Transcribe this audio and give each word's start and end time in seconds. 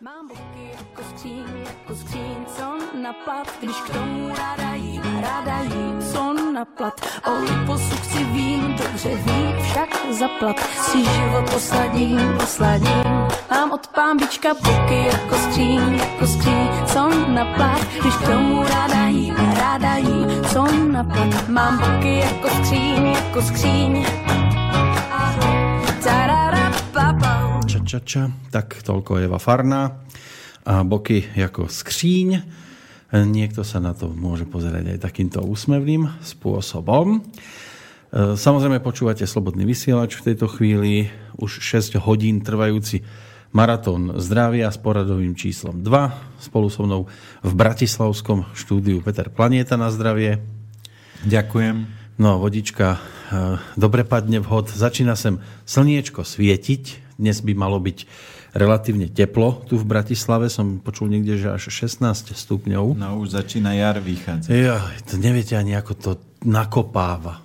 Mám 0.00 0.28
boky 0.28 0.70
jako 0.78 1.02
skříň, 1.10 1.44
jako 1.66 1.94
skříň, 1.94 2.46
co 2.56 2.78
plat, 3.24 3.48
když 3.60 3.76
k 3.76 3.90
tomu 3.90 4.28
ráda 4.28 4.74
jím, 4.74 5.02
ráda 5.22 5.60
jím, 5.62 6.02
na 6.54 6.64
plat. 6.64 7.00
O 7.26 7.40
liposu 7.40 7.96
chci 7.96 8.24
vím, 8.24 8.76
dobře 8.76 9.08
vím, 9.08 9.52
však 9.62 9.88
zaplat, 10.10 10.60
si 10.60 10.98
život 11.04 11.50
posladím, 11.52 12.36
posladím. 12.40 13.04
Mám 13.50 13.72
od 13.72 13.86
pámbička 13.86 14.54
boky 14.54 15.06
jako 15.06 15.36
skříň, 15.36 15.94
jako 15.94 16.26
skříň, 16.26 16.68
na 17.34 17.44
plat, 17.44 17.80
když 18.00 18.14
k 18.16 18.26
tomu 18.26 18.62
ráda 18.62 19.06
jím, 19.06 19.36
ráda 19.36 19.96
jím, 19.96 20.92
na 20.92 21.04
plat. 21.04 21.48
Mám 21.48 21.78
boky 21.78 22.18
jako 22.18 22.48
skříň, 22.48 23.06
jako 23.06 23.42
skříň. 23.42 24.23
Ča. 27.84 28.32
Tak 28.48 28.80
toľko 28.80 29.20
Eva 29.28 29.36
Farná 29.36 30.00
a 30.64 30.80
boky 30.80 31.36
ako 31.36 31.68
skříň. 31.68 32.40
Niekto 33.12 33.60
sa 33.60 33.76
na 33.76 33.92
to 33.92 34.08
môže 34.08 34.48
pozerať 34.48 34.96
aj 34.96 35.04
takýmto 35.04 35.44
úsmevným 35.44 36.08
spôsobom. 36.24 37.20
E, 37.20 38.34
Samozrejme 38.40 38.80
počúvate 38.80 39.28
Slobodný 39.28 39.68
vysielač 39.68 40.16
v 40.16 40.32
tejto 40.32 40.48
chvíli. 40.48 41.12
Už 41.36 41.60
6 41.60 42.00
hodín 42.00 42.40
trvajúci 42.40 43.04
maratón 43.52 44.16
zdravia 44.16 44.72
s 44.72 44.80
poradovým 44.80 45.36
číslom 45.36 45.84
2. 45.84 46.40
Spolu 46.40 46.72
so 46.72 46.88
mnou 46.88 47.04
v 47.44 47.52
Bratislavskom 47.52 48.48
štúdiu 48.56 49.04
Peter 49.04 49.28
Planieta 49.28 49.76
na 49.76 49.92
zdravie. 49.92 50.40
Ďakujem. 51.28 51.84
No, 52.16 52.40
vodička 52.40 52.96
e, 52.96 52.98
dobre 53.76 54.08
padne 54.08 54.40
vhod. 54.40 54.72
Začína 54.72 55.20
sem 55.20 55.44
slniečko 55.68 56.24
svietiť. 56.24 57.03
Dnes 57.14 57.38
by 57.40 57.52
malo 57.54 57.78
byť 57.78 58.06
relatívne 58.54 59.10
teplo. 59.10 59.62
Tu 59.66 59.74
v 59.74 59.86
Bratislave 59.86 60.46
som 60.46 60.78
počul 60.78 61.10
niekde, 61.10 61.38
že 61.38 61.48
až 61.50 61.70
16 61.70 62.34
stupňov. 62.34 62.94
No 62.94 63.18
už 63.18 63.34
začína 63.34 63.74
jar 63.74 63.98
vychádzať. 63.98 64.50
Ja, 64.50 64.78
to 65.06 65.18
neviete 65.18 65.58
ani, 65.58 65.74
ako 65.74 65.92
to 65.98 66.10
nakopáva. 66.46 67.42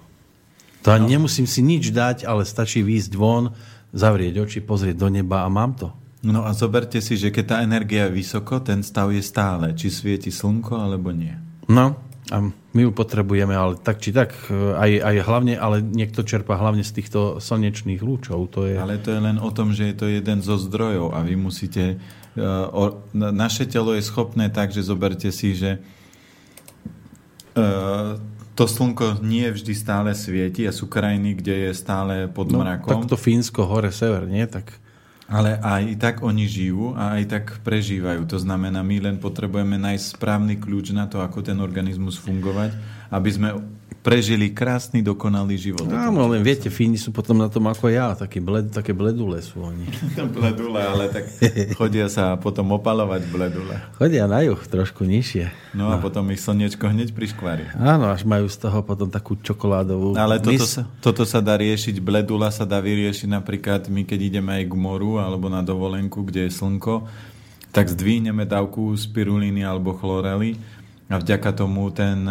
To 0.86 0.96
ani 0.96 1.12
no. 1.12 1.14
nemusím 1.20 1.50
si 1.50 1.60
nič 1.60 1.92
dať, 1.92 2.24
ale 2.24 2.48
stačí 2.48 2.86
výjsť 2.86 3.12
von, 3.18 3.52
zavrieť 3.92 4.46
oči, 4.46 4.60
pozrieť 4.64 4.96
do 4.96 5.10
neba 5.12 5.44
a 5.44 5.50
mám 5.52 5.76
to. 5.76 5.90
No 6.20 6.44
a 6.44 6.52
zoberte 6.52 7.00
si, 7.00 7.16
že 7.16 7.32
keď 7.32 7.46
tá 7.48 7.58
energia 7.64 8.08
je 8.08 8.16
vysoko, 8.20 8.60
ten 8.60 8.84
stav 8.84 9.08
je 9.12 9.24
stále. 9.24 9.72
Či 9.72 9.88
svieti 9.88 10.32
slnko, 10.32 10.76
alebo 10.76 11.16
nie. 11.16 11.32
No, 11.72 11.96
a 12.30 12.46
my 12.50 12.82
ju 12.86 12.92
potrebujeme, 12.94 13.58
ale 13.58 13.74
tak 13.82 13.98
či 13.98 14.14
tak, 14.14 14.34
aj, 14.54 14.92
aj 15.02 15.16
hlavne, 15.26 15.58
ale 15.58 15.82
niekto 15.82 16.22
čerpá 16.22 16.62
hlavne 16.62 16.86
z 16.86 16.94
týchto 17.02 17.42
slnečných 17.42 18.06
lúčov. 18.06 18.54
To 18.54 18.70
je... 18.70 18.78
Ale 18.78 19.02
to 19.02 19.10
je 19.10 19.22
len 19.22 19.42
o 19.42 19.50
tom, 19.50 19.74
že 19.74 19.90
je 19.90 19.96
to 19.98 20.06
jeden 20.06 20.46
zo 20.46 20.58
zdrojov 20.58 21.18
a 21.18 21.26
vy 21.26 21.34
musíte... 21.34 21.98
O, 22.40 23.02
naše 23.14 23.66
telo 23.66 23.98
je 23.98 24.06
schopné 24.06 24.54
tak, 24.54 24.70
že 24.70 24.86
zoberte 24.86 25.34
si, 25.34 25.58
že 25.58 25.82
uh, 27.58 28.16
to 28.56 28.64
slnko 28.70 29.20
nie 29.26 29.50
vždy 29.50 29.74
stále 29.76 30.12
svieti 30.14 30.64
a 30.68 30.72
sú 30.72 30.86
krajiny, 30.88 31.34
kde 31.36 31.56
je 31.68 31.72
stále 31.74 32.30
pod 32.30 32.52
No, 32.54 32.62
mrakom. 32.62 32.92
tak 32.92 33.10
to 33.10 33.18
Fínsko, 33.18 33.66
hore, 33.66 33.90
sever, 33.92 34.30
nie? 34.30 34.46
Tak... 34.46 34.70
Ale 35.30 35.62
aj 35.62 36.02
tak 36.02 36.16
oni 36.26 36.50
žijú 36.50 36.98
a 36.98 37.22
aj 37.22 37.24
tak 37.30 37.46
prežívajú. 37.62 38.26
To 38.34 38.42
znamená, 38.42 38.82
my 38.82 38.98
len 38.98 39.18
potrebujeme 39.22 39.78
nájsť 39.78 40.18
správny 40.18 40.58
kľúč 40.58 40.90
na 40.98 41.06
to, 41.06 41.22
ako 41.22 41.46
ten 41.46 41.62
organizmus 41.62 42.18
fungovať, 42.18 42.74
aby 43.14 43.30
sme 43.30 43.50
prežili 44.00 44.48
krásny, 44.56 45.04
dokonalý 45.04 45.60
život. 45.60 45.84
Áno, 45.92 46.32
len 46.32 46.40
viete, 46.40 46.72
Fíni 46.72 46.96
sú 46.96 47.12
potom 47.12 47.36
na 47.36 47.52
tom 47.52 47.68
ako 47.68 47.92
ja, 47.92 48.16
také, 48.16 48.40
bled, 48.40 48.72
také 48.72 48.96
bledule 48.96 49.44
sú 49.44 49.60
oni. 49.60 49.92
bledule, 50.40 50.80
ale 50.80 51.12
tak 51.12 51.28
chodia 51.76 52.08
sa 52.08 52.40
potom 52.40 52.80
opalovať 52.80 53.22
bledule. 53.28 53.76
Chodia 54.00 54.26
na 54.26 54.40
juh, 54.48 54.60
trošku 54.60 55.04
nižšie. 55.04 55.76
No 55.76 55.92
a 55.92 56.00
potom 56.00 56.32
ich 56.32 56.40
slniečko 56.40 56.88
hneď 56.88 57.12
priškvári. 57.12 57.76
Áno, 57.76 58.10
až 58.10 58.24
majú 58.24 58.48
z 58.48 58.58
toho 58.58 58.80
potom 58.82 59.12
takú 59.12 59.36
čokoládovú 59.36 60.16
Ale 60.16 60.40
toto 60.40 60.66
sa, 60.66 60.88
toto 61.04 61.24
sa 61.28 61.44
dá 61.44 61.60
riešiť, 61.60 62.00
bledula 62.00 62.50
sa 62.50 62.64
dá 62.64 62.80
vyriešiť 62.80 63.28
napríklad 63.28 63.92
my, 63.92 64.08
keď 64.08 64.20
ideme 64.20 64.52
aj 64.64 64.66
k 64.72 64.74
moru 64.80 65.20
alebo 65.20 65.52
na 65.52 65.60
dovolenku, 65.60 66.24
kde 66.24 66.48
je 66.48 66.52
slnko, 66.56 67.04
tak 67.70 67.86
zdvihneme 67.86 68.50
dávku 68.50 68.98
spirulíny 68.98 69.62
alebo 69.62 69.94
chlorely 69.94 70.58
a 71.10 71.18
vďaka 71.18 71.50
tomu 71.58 71.90
ten, 71.90 72.22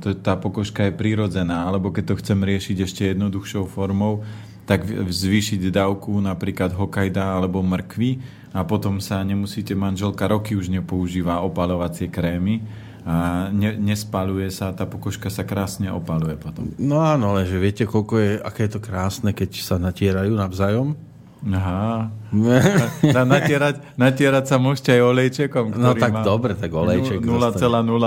to, 0.00 0.16
tá 0.16 0.40
pokožka 0.40 0.88
je 0.88 0.96
prirodzená. 0.96 1.68
Alebo 1.68 1.92
keď 1.92 2.04
to 2.16 2.20
chcem 2.24 2.40
riešiť 2.40 2.76
ešte 2.80 3.02
jednoduchšou 3.12 3.68
formou, 3.68 4.24
tak 4.64 4.88
zvýšiť 4.88 5.68
dávku 5.68 6.16
napríklad 6.24 6.72
hokajda 6.72 7.36
alebo 7.36 7.60
mrkvy 7.60 8.24
a 8.56 8.64
potom 8.64 8.96
sa 8.96 9.20
nemusíte, 9.20 9.76
manželka 9.76 10.24
roky 10.24 10.56
už 10.56 10.72
nepoužíva 10.72 11.44
opalovacie 11.44 12.08
krémy 12.08 12.64
a 13.04 13.48
ne, 13.52 13.76
nespaluje 13.76 14.48
sa, 14.48 14.72
tá 14.72 14.88
pokožka 14.88 15.28
sa 15.28 15.44
krásne 15.44 15.92
opaluje 15.92 16.40
potom. 16.40 16.72
No 16.80 17.04
áno, 17.04 17.36
ale 17.36 17.44
že 17.44 17.60
viete, 17.60 17.84
koľko 17.84 18.14
je, 18.16 18.30
aké 18.40 18.64
je 18.64 18.72
to 18.72 18.80
krásne, 18.80 19.36
keď 19.36 19.50
sa 19.60 19.76
natierajú 19.76 20.32
navzájom? 20.32 20.96
Aha. 21.44 22.08
Na, 23.14 23.22
natierať, 23.22 23.94
natierať 23.94 24.44
sa 24.48 24.56
môžete 24.56 24.96
aj 24.96 25.02
olejčekom, 25.04 25.64
ktorý 25.70 25.84
No 25.84 25.92
tak 25.92 26.10
má 26.10 26.24
dobre, 26.24 26.56
tak 26.56 26.72
olejček 26.72 27.20
0,0 27.20 27.60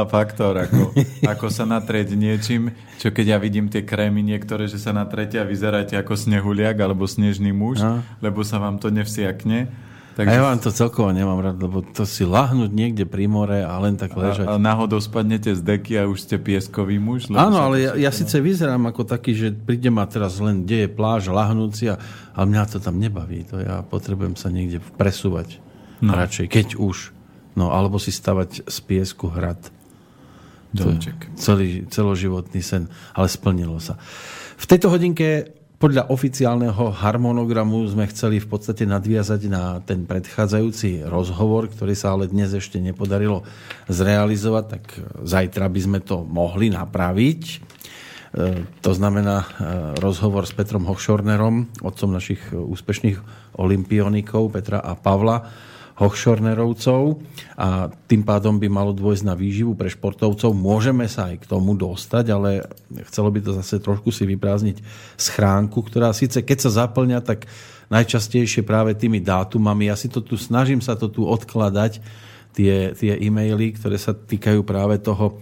faktor, 0.10 0.68
ako, 0.68 0.92
ako 1.38 1.46
sa 1.48 1.64
natrieť 1.64 2.12
niečím, 2.12 2.74
čo 2.98 3.14
keď 3.14 3.26
ja 3.28 3.38
vidím 3.38 3.70
tie 3.70 3.86
krémy 3.86 4.20
niektoré, 4.20 4.66
že 4.66 4.82
sa 4.82 4.92
natretia 4.92 5.46
a 5.46 5.50
vyzeráte 5.50 5.96
ako 5.96 6.18
snehuliak 6.18 6.76
alebo 6.76 7.06
snežný 7.06 7.54
muž, 7.54 7.80
No. 7.80 8.02
lebo 8.20 8.42
sa 8.42 8.58
vám 8.58 8.82
to 8.82 8.90
nevsiakne. 8.90 9.70
A 10.26 10.34
ja 10.34 10.42
vám 10.42 10.58
to 10.58 10.74
celkovo 10.74 11.14
nemám 11.14 11.38
rád, 11.38 11.62
lebo 11.62 11.86
to 11.86 12.02
si 12.02 12.26
lahnúť 12.26 12.74
niekde 12.74 13.06
pri 13.06 13.30
more 13.30 13.62
a 13.62 13.78
len 13.78 13.94
tak 13.94 14.18
ležať. 14.18 14.50
a, 14.50 14.58
a 14.58 14.62
náhodou 14.62 14.98
spadnete 14.98 15.54
z 15.54 15.62
deky 15.62 15.94
a 16.02 16.10
už 16.10 16.26
ste 16.26 16.42
pieskový 16.42 16.98
muž. 16.98 17.30
Áno, 17.30 17.62
ale 17.62 17.86
ja, 17.86 17.92
ja 17.94 18.10
síce 18.10 18.42
vyzerám 18.42 18.90
ako 18.90 19.06
taký, 19.06 19.38
že 19.38 19.54
príde 19.54 19.94
ma 19.94 20.10
teraz 20.10 20.42
len, 20.42 20.66
kde 20.66 20.86
je 20.86 20.90
pláž, 20.90 21.30
lahnúci, 21.30 21.94
a, 21.94 22.02
ale 22.34 22.46
mňa 22.50 22.64
to 22.66 22.78
tam 22.82 22.98
nebaví. 22.98 23.46
To 23.54 23.62
ja 23.62 23.86
potrebujem 23.86 24.34
sa 24.34 24.50
niekde 24.50 24.82
presúvať. 24.98 25.62
No. 26.02 26.18
Radšej, 26.18 26.50
keď 26.50 26.68
už. 26.82 27.14
No, 27.54 27.70
alebo 27.74 28.02
si 28.02 28.10
stavať 28.10 28.66
z 28.66 28.78
piesku 28.86 29.30
hrad. 29.30 29.70
Domček. 30.74 31.32
celý, 31.40 31.88
celoživotný 31.90 32.62
sen, 32.62 32.92
ale 33.16 33.32
splnilo 33.32 33.80
sa. 33.82 33.98
V 34.58 34.66
tejto 34.66 34.94
hodinke 34.94 35.57
podľa 35.78 36.10
oficiálneho 36.10 36.90
harmonogramu 36.90 37.86
sme 37.86 38.10
chceli 38.10 38.42
v 38.42 38.50
podstate 38.50 38.90
nadviazať 38.90 39.42
na 39.46 39.78
ten 39.86 40.10
predchádzajúci 40.10 41.06
rozhovor, 41.06 41.70
ktorý 41.70 41.94
sa 41.94 42.18
ale 42.18 42.26
dnes 42.26 42.50
ešte 42.50 42.82
nepodarilo 42.82 43.46
zrealizovať, 43.86 44.66
tak 44.66 44.84
zajtra 45.22 45.70
by 45.70 45.80
sme 45.82 46.00
to 46.02 46.26
mohli 46.26 46.74
napraviť. 46.74 47.42
E, 47.46 47.58
To 48.66 48.92
znamená 48.98 49.38
e, 49.38 49.48
rozhovor 50.02 50.50
s 50.50 50.58
Petrom 50.58 50.90
Hochschornerom, 50.90 51.70
otcom 51.86 52.10
našich 52.10 52.42
úspešných 52.58 53.22
olimpionikov 53.62 54.50
Petra 54.50 54.82
a 54.82 54.98
Pavla 54.98 55.46
Hochschornerovcov 55.98 57.18
a 57.58 57.90
tým 58.06 58.22
pádom 58.22 58.62
by 58.62 58.70
malo 58.70 58.94
dôjsť 58.94 59.24
na 59.26 59.34
výživu 59.34 59.74
pre 59.74 59.90
športovcov. 59.90 60.54
Môžeme 60.54 61.10
sa 61.10 61.34
aj 61.34 61.42
k 61.42 61.50
tomu 61.50 61.74
dostať, 61.74 62.26
ale 62.30 62.70
chcelo 63.10 63.34
by 63.34 63.42
to 63.42 63.52
zase 63.58 63.82
trošku 63.82 64.14
si 64.14 64.30
vyprázdniť 64.30 64.78
schránku, 65.18 65.82
ktorá 65.82 66.14
síce 66.14 66.46
keď 66.46 66.70
sa 66.70 66.86
zaplňa, 66.86 67.26
tak 67.26 67.50
najčastejšie 67.90 68.62
práve 68.62 68.94
tými 68.94 69.26
dátumami. 69.26 69.90
Ja 69.90 69.98
si 69.98 70.06
to 70.06 70.22
tu 70.22 70.38
snažím 70.38 70.86
sa 70.86 70.94
to 70.94 71.10
tu 71.10 71.26
odkladať, 71.26 71.98
tie, 72.58 72.94
tie 72.98 73.14
e-maily, 73.22 73.78
ktoré 73.78 74.02
sa 74.02 74.18
týkajú 74.18 74.66
práve 74.66 74.98
toho 74.98 75.38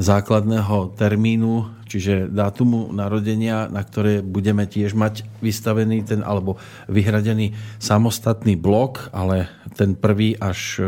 základného 0.00 0.96
termínu, 0.96 1.84
čiže 1.84 2.32
dátumu 2.32 2.88
narodenia, 2.96 3.68
na 3.68 3.84
ktoré 3.84 4.24
budeme 4.24 4.64
tiež 4.64 4.96
mať 4.96 5.28
vystavený 5.44 6.08
ten 6.08 6.20
alebo 6.24 6.56
vyhradený 6.88 7.52
samostatný 7.76 8.56
blok, 8.56 9.12
ale 9.12 9.52
ten 9.76 9.92
prvý 9.92 10.32
až 10.40 10.60
e, 10.80 10.82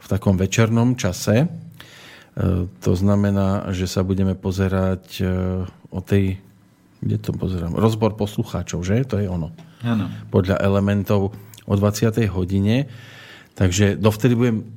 v 0.00 0.06
takom 0.08 0.40
večernom 0.40 0.96
čase. 0.96 1.44
E, 1.44 1.48
To 2.68 2.92
znamená, 2.96 3.68
že 3.76 3.84
sa 3.84 4.00
budeme 4.00 4.32
pozerať 4.32 5.04
e, 5.20 5.24
o 5.92 6.00
tej, 6.00 6.40
kde 7.04 7.16
to 7.20 7.36
pozerám, 7.36 7.76
rozbor 7.76 8.16
poslucháčov, 8.16 8.80
že? 8.80 9.04
To 9.04 9.20
je 9.20 9.28
ono. 9.28 9.52
Áno. 9.84 10.08
Podľa 10.32 10.64
elementov 10.64 11.36
o 11.68 11.74
20. 11.76 12.24
hodine. 12.32 12.88
Takže 13.56 13.96
dovtedy 13.96 14.36
budem 14.36 14.75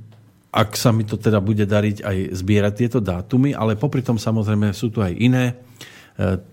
ak 0.49 0.73
sa 0.73 0.89
mi 0.89 1.05
to 1.05 1.13
teda 1.21 1.37
bude 1.37 1.65
dariť 1.65 2.01
aj 2.01 2.17
zbierať 2.33 2.73
tieto 2.73 2.99
dátumy, 3.01 3.53
ale 3.53 3.77
popri 3.77 4.01
tom 4.01 4.17
samozrejme 4.17 4.73
sú 4.73 4.89
tu 4.89 5.05
aj 5.05 5.13
iné 5.13 5.53
e, 5.53 5.53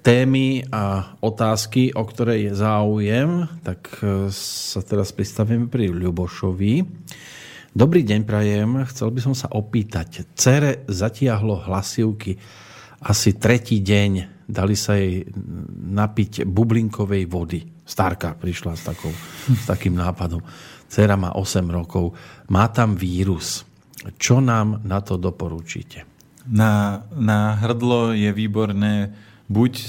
témy 0.04 0.68
a 0.68 1.16
otázky, 1.24 1.96
o 1.96 2.04
ktoré 2.04 2.44
je 2.44 2.52
záujem, 2.52 3.48
tak 3.64 3.88
e, 4.04 4.28
sa 4.36 4.84
teraz 4.84 5.16
pristavíme 5.16 5.72
pri 5.72 5.88
Ľubošovi. 5.88 6.74
Dobrý 7.76 8.04
deň, 8.04 8.20
prajem. 8.24 8.84
Chcel 8.88 9.12
by 9.12 9.20
som 9.20 9.34
sa 9.36 9.52
opýtať. 9.52 10.28
Cere 10.36 10.84
zatiahlo 10.88 11.64
hlasivky 11.64 12.36
asi 13.04 13.36
tretí 13.36 13.84
deň. 13.84 14.44
Dali 14.48 14.76
sa 14.78 14.96
jej 14.96 15.24
napiť 15.92 16.48
bublinkovej 16.48 17.24
vody. 17.28 17.60
Starka 17.84 18.32
prišla 18.32 18.72
s, 18.76 18.82
takou, 18.86 19.12
s 19.52 19.64
takým 19.68 19.92
nápadom. 19.92 20.40
Cera 20.88 21.20
má 21.20 21.36
8 21.36 21.64
rokov. 21.68 22.16
Má 22.48 22.64
tam 22.72 22.96
vírus. 22.96 23.66
Čo 24.20 24.44
nám 24.44 24.84
na 24.84 25.00
to 25.00 25.16
doporučíte? 25.16 26.04
Na, 26.46 27.02
na 27.10 27.58
hrdlo 27.58 28.14
je 28.14 28.30
výborné 28.30 29.16
buď 29.50 29.72
uh, 29.78 29.86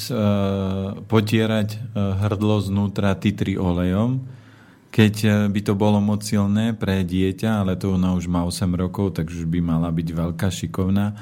potierať 1.05 1.77
uh, 1.77 2.17
hrdlo 2.25 2.61
znútra 2.61 3.13
titri 3.17 3.57
olejom, 3.57 4.25
keď 4.89 5.15
uh, 5.25 5.31
by 5.49 5.59
to 5.61 5.73
bolo 5.77 6.01
moc 6.01 6.25
silné 6.25 6.73
pre 6.73 7.05
dieťa, 7.05 7.61
ale 7.61 7.77
to 7.77 7.93
ona 7.93 8.13
už 8.17 8.25
má 8.29 8.41
8 8.45 8.69
rokov, 8.73 9.17
takže 9.17 9.45
už 9.45 9.47
by 9.49 9.59
mala 9.61 9.89
byť 9.93 10.07
veľká, 10.13 10.47
šikovná, 10.49 11.13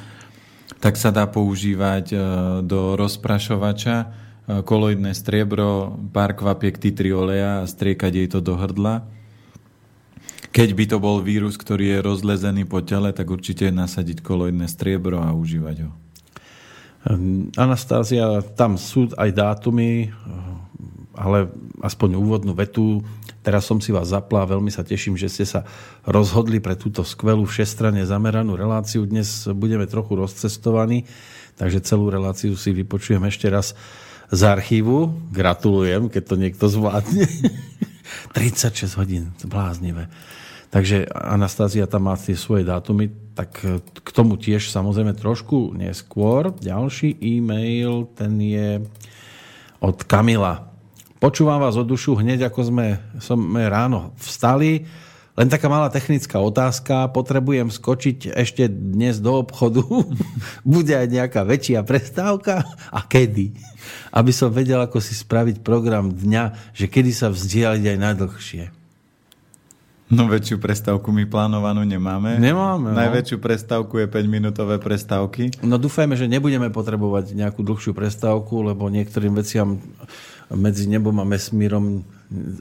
tak 0.79 0.95
sa 0.95 1.11
dá 1.11 1.27
používať 1.27 2.05
uh, 2.11 2.19
do 2.63 2.95
rozprašovača 2.95 3.97
uh, 4.03 4.07
koloidné 4.63 5.11
striebro, 5.15 5.99
pár 6.15 6.35
kvapiek 6.35 6.79
titri 6.79 7.11
oleja 7.11 7.63
a 7.63 7.67
striekať 7.67 8.11
jej 8.13 8.27
to 8.31 8.39
do 8.39 8.55
hrdla 8.55 9.03
keď 10.55 10.69
by 10.71 10.85
to 10.87 10.97
bol 11.03 11.19
vírus, 11.19 11.59
ktorý 11.59 11.99
je 11.99 12.05
rozlezený 12.07 12.63
po 12.63 12.79
tele, 12.79 13.11
tak 13.11 13.27
určite 13.27 13.67
nasadiť 13.75 14.23
koloidné 14.23 14.71
striebro 14.71 15.19
a 15.19 15.35
užívať 15.35 15.83
ho. 15.83 15.91
Ehm, 17.11 17.51
Anastázia, 17.59 18.39
tam 18.55 18.79
sú 18.79 19.11
aj 19.19 19.35
dátumy, 19.35 20.15
ale 21.11 21.51
aspoň 21.83 22.15
úvodnú 22.15 22.55
vetu. 22.55 23.03
Teraz 23.43 23.67
som 23.67 23.83
si 23.83 23.91
vás 23.91 24.15
zapla 24.15 24.47
a 24.47 24.51
veľmi 24.55 24.71
sa 24.71 24.87
teším, 24.87 25.19
že 25.19 25.27
ste 25.27 25.43
sa 25.43 25.67
rozhodli 26.07 26.63
pre 26.63 26.79
túto 26.79 27.03
skvelú 27.03 27.43
všestranne 27.43 28.07
zameranú 28.07 28.55
reláciu. 28.55 29.03
Dnes 29.03 29.51
budeme 29.51 29.85
trochu 29.91 30.15
rozcestovaní, 30.15 31.03
takže 31.59 31.83
celú 31.83 32.07
reláciu 32.07 32.55
si 32.55 32.71
vypočujem 32.71 33.21
ešte 33.27 33.51
raz 33.51 33.75
z 34.31 34.41
archívu. 34.47 35.13
Gratulujem, 35.35 36.07
keď 36.07 36.23
to 36.25 36.35
niekto 36.39 36.65
zvládne. 36.71 37.27
36 38.33 38.95
hodín, 38.97 39.35
bláznivé. 39.43 40.07
Takže 40.75 41.07
Anastázia 41.07 41.87
tam 41.87 42.11
má 42.11 42.19
tie 42.19 42.35
svoje 42.35 42.67
dátumy, 42.67 43.07
tak 43.31 43.63
k 43.95 44.09
tomu 44.11 44.35
tiež 44.35 44.67
samozrejme 44.67 45.15
trošku 45.15 45.71
neskôr. 45.71 46.51
Ďalší 46.51 47.15
e-mail, 47.23 48.11
ten 48.11 48.35
je 48.43 48.83
od 49.79 50.03
Kamila. 50.03 50.67
Počúvam 51.23 51.63
vás 51.63 51.79
od 51.79 51.87
dušu 51.87 52.19
hneď, 52.19 52.51
ako 52.51 52.75
sme, 52.75 52.99
sme 53.23 53.71
ráno 53.71 54.11
vstali. 54.19 54.83
Len 55.39 55.47
taká 55.47 55.71
malá 55.71 55.87
technická 55.87 56.43
otázka. 56.43 57.07
Potrebujem 57.07 57.71
skočiť 57.71 58.35
ešte 58.35 58.67
dnes 58.67 59.23
do 59.23 59.31
obchodu. 59.31 59.79
Bude 60.67 60.91
aj 60.91 61.07
nejaká 61.07 61.47
väčšia 61.47 61.87
prestávka? 61.87 62.67
A 62.91 62.99
kedy? 62.99 63.55
Aby 64.11 64.35
som 64.35 64.51
vedel, 64.51 64.83
ako 64.83 64.99
si 64.99 65.15
spraviť 65.15 65.63
program 65.63 66.11
dňa, 66.11 66.75
že 66.75 66.91
kedy 66.91 67.15
sa 67.15 67.31
vzdialiť 67.31 67.95
aj 67.95 67.97
najdlhšie. 68.11 68.74
No 70.05 70.29
väčšiu 70.29 70.61
prestávku 70.61 71.09
my 71.09 71.25
plánovanú 71.25 71.81
nemáme. 71.81 72.37
Nemáme. 72.37 72.93
No. 72.93 72.97
Najväčšiu 72.97 73.41
prestávku 73.41 73.97
je 73.97 74.05
5-minútové 74.05 74.77
prestávky. 74.77 75.49
No 75.65 75.81
dúfajme, 75.81 76.13
že 76.13 76.29
nebudeme 76.29 76.69
potrebovať 76.69 77.33
nejakú 77.33 77.65
dlhšiu 77.65 77.97
prestávku, 77.97 78.61
lebo 78.61 78.85
niektorým 78.93 79.33
veciam 79.33 79.81
medzi 80.53 80.85
nebom 80.85 81.17
a 81.17 81.25
mesmírom 81.25 82.05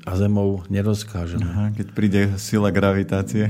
a 0.08 0.12
zemou 0.16 0.64
nerozkážeme. 0.72 1.44
Aha, 1.44 1.66
keď 1.72 1.86
príde 1.92 2.20
sila 2.40 2.72
gravitácie. 2.72 3.48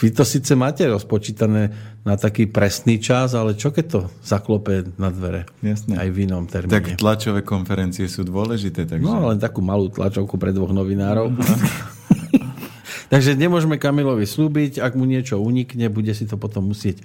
Vy 0.00 0.08
to 0.12 0.24
síce 0.24 0.52
máte 0.56 0.84
rozpočítané 0.88 1.72
na 2.04 2.14
taký 2.16 2.48
presný 2.48 3.00
čas, 3.00 3.32
ale 3.32 3.56
čo 3.56 3.72
keď 3.72 3.86
to 3.88 4.00
zaklope 4.24 4.92
na 5.00 5.12
dvere? 5.12 5.48
Jasne. 5.60 6.00
Aj 6.00 6.08
v 6.08 6.28
inom 6.28 6.44
termíne. 6.48 6.72
Tak 6.72 7.00
tlačové 7.00 7.44
konferencie 7.44 8.08
sú 8.08 8.24
dôležité. 8.24 8.88
Takže... 8.88 9.04
No 9.04 9.28
len 9.28 9.40
takú 9.40 9.60
malú 9.60 9.92
tlačovku 9.92 10.40
pre 10.40 10.52
dvoch 10.52 10.72
novinárov. 10.72 11.32
Takže 13.08 13.36
nemôžeme 13.36 13.80
Kamilovi 13.80 14.28
slúbiť, 14.28 14.84
ak 14.84 14.92
mu 14.92 15.08
niečo 15.08 15.40
unikne, 15.40 15.88
bude 15.88 16.12
si 16.12 16.28
to 16.28 16.36
potom 16.36 16.68
musieť 16.72 17.00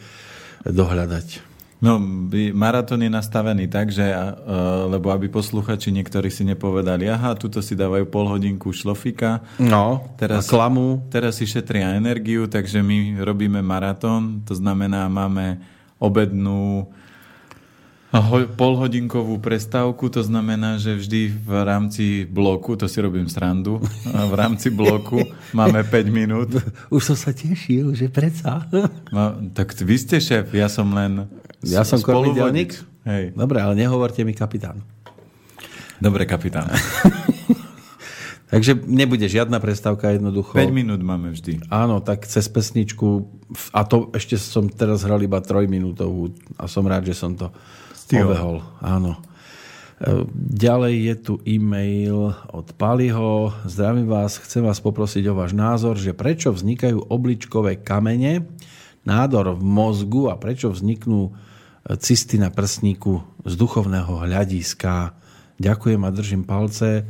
dohľadať. 0.68 1.54
No, 1.84 2.00
maratón 2.56 3.04
je 3.04 3.12
nastavený 3.12 3.68
tak, 3.68 3.92
že, 3.92 4.08
uh, 4.08 4.88
lebo 4.88 5.12
aby 5.12 5.28
posluchači 5.28 5.92
niektorí 5.92 6.32
si 6.32 6.48
nepovedali, 6.48 7.12
aha, 7.12 7.36
tuto 7.36 7.60
si 7.60 7.76
dávajú 7.76 8.08
pol 8.08 8.32
hodinku 8.32 8.72
šlofika. 8.72 9.44
No, 9.60 10.16
teraz, 10.16 10.48
klamu. 10.48 11.04
Teraz 11.12 11.44
si 11.44 11.44
šetria 11.44 12.00
energiu, 12.00 12.48
takže 12.48 12.80
my 12.80 13.20
robíme 13.20 13.60
maratón, 13.60 14.48
to 14.48 14.56
znamená, 14.56 15.12
máme 15.12 15.60
obednú 16.00 16.88
polhodinkovú 18.54 19.42
prestávku, 19.42 20.06
to 20.06 20.22
znamená, 20.22 20.78
že 20.78 20.94
vždy 20.94 21.34
v 21.34 21.52
rámci 21.66 22.06
bloku, 22.30 22.78
to 22.78 22.86
si 22.86 23.02
robím 23.02 23.26
srandu, 23.26 23.82
v 24.06 24.34
rámci 24.38 24.70
bloku 24.70 25.26
máme 25.50 25.82
5 25.82 26.14
minút. 26.14 26.54
Už 26.94 27.02
som 27.10 27.18
sa 27.18 27.34
tešil, 27.34 27.98
že 27.98 28.14
predsa. 28.14 28.70
No, 29.10 29.50
tak 29.58 29.74
vy 29.74 29.98
ste 29.98 30.22
šéf, 30.22 30.54
ja 30.54 30.70
som 30.70 30.94
len 30.94 31.26
Ja 31.66 31.82
som 31.82 31.98
kormidelník? 32.06 32.78
Hej. 33.08 33.34
Dobre, 33.34 33.66
ale 33.66 33.74
nehovorte 33.74 34.22
mi 34.22 34.38
kapitán. 34.38 34.86
Dobre, 35.98 36.30
kapitán. 36.30 36.70
Takže 38.54 38.78
nebude 38.86 39.26
žiadna 39.26 39.58
prestávka 39.58 40.14
jednoducho. 40.14 40.54
5 40.54 40.70
minút 40.70 41.02
máme 41.02 41.34
vždy. 41.34 41.66
Áno, 41.74 42.06
tak 42.06 42.30
cez 42.30 42.46
pesničku, 42.46 43.26
a 43.74 43.82
to 43.82 44.14
ešte 44.14 44.38
som 44.38 44.70
teraz 44.70 45.02
hral 45.02 45.18
iba 45.26 45.42
trojminútovú 45.42 46.38
a 46.62 46.70
som 46.70 46.86
rád, 46.86 47.10
že 47.10 47.18
som 47.18 47.34
to 47.34 47.50
Stihol. 48.14 48.30
obehol. 48.30 48.58
Áno. 48.78 49.18
E, 49.98 50.22
Ďalej 50.54 50.94
je 51.02 51.16
tu 51.18 51.34
e-mail 51.50 52.38
od 52.54 52.68
Paliho. 52.78 53.50
Zdravím 53.66 54.06
vás, 54.06 54.38
chcem 54.38 54.62
vás 54.62 54.78
poprosiť 54.78 55.26
o 55.34 55.38
váš 55.38 55.58
názor, 55.58 55.98
že 55.98 56.14
prečo 56.14 56.54
vznikajú 56.54 57.10
obličkové 57.10 57.82
kamene, 57.82 58.46
nádor 59.02 59.58
v 59.58 59.64
mozgu 59.66 60.30
a 60.30 60.38
prečo 60.38 60.70
vzniknú 60.70 61.30
e, 61.30 61.32
cysty 61.98 62.38
na 62.38 62.54
prsníku 62.54 63.26
z 63.50 63.54
duchovného 63.58 64.30
hľadiska. 64.30 65.18
Ďakujem 65.58 66.02
a 66.06 66.10
držím 66.14 66.44
palce. 66.46 67.02
E, 67.02 67.04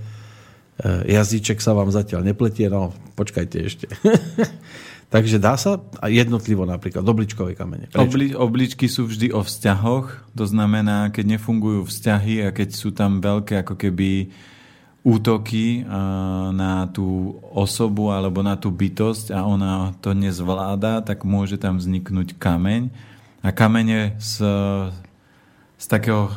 Jazyček 1.12 1.60
sa 1.60 1.76
vám 1.76 1.92
zatiaľ 1.92 2.24
nepletie, 2.24 2.72
no 2.72 2.96
počkajte 3.20 3.58
ešte. 3.60 3.86
Takže 5.14 5.38
dá 5.38 5.54
sa 5.62 5.78
jednotlivo 6.10 6.66
napríklad 6.66 7.06
obličkové 7.06 7.54
kamene. 7.54 7.86
Obli, 7.94 8.34
obličky 8.34 8.90
sú 8.90 9.06
vždy 9.06 9.30
o 9.30 9.46
vzťahoch, 9.46 10.34
to 10.34 10.46
znamená, 10.50 11.14
keď 11.14 11.38
nefungujú 11.38 11.86
vzťahy 11.86 12.42
a 12.42 12.50
keď 12.50 12.74
sú 12.74 12.90
tam 12.90 13.22
veľké 13.22 13.62
ako 13.62 13.78
keby 13.78 14.34
útoky 15.06 15.86
na 16.50 16.90
tú 16.90 17.38
osobu 17.54 18.10
alebo 18.10 18.42
na 18.42 18.58
tú 18.58 18.74
bytosť 18.74 19.38
a 19.38 19.46
ona 19.46 19.94
to 20.02 20.18
nezvláda, 20.18 21.06
tak 21.06 21.22
môže 21.28 21.62
tam 21.62 21.78
vzniknúť 21.78 22.34
kameň. 22.42 22.90
A 23.46 23.54
kamene 23.54 24.18
z, 24.18 24.42
z 25.78 25.86
takého 25.94 26.34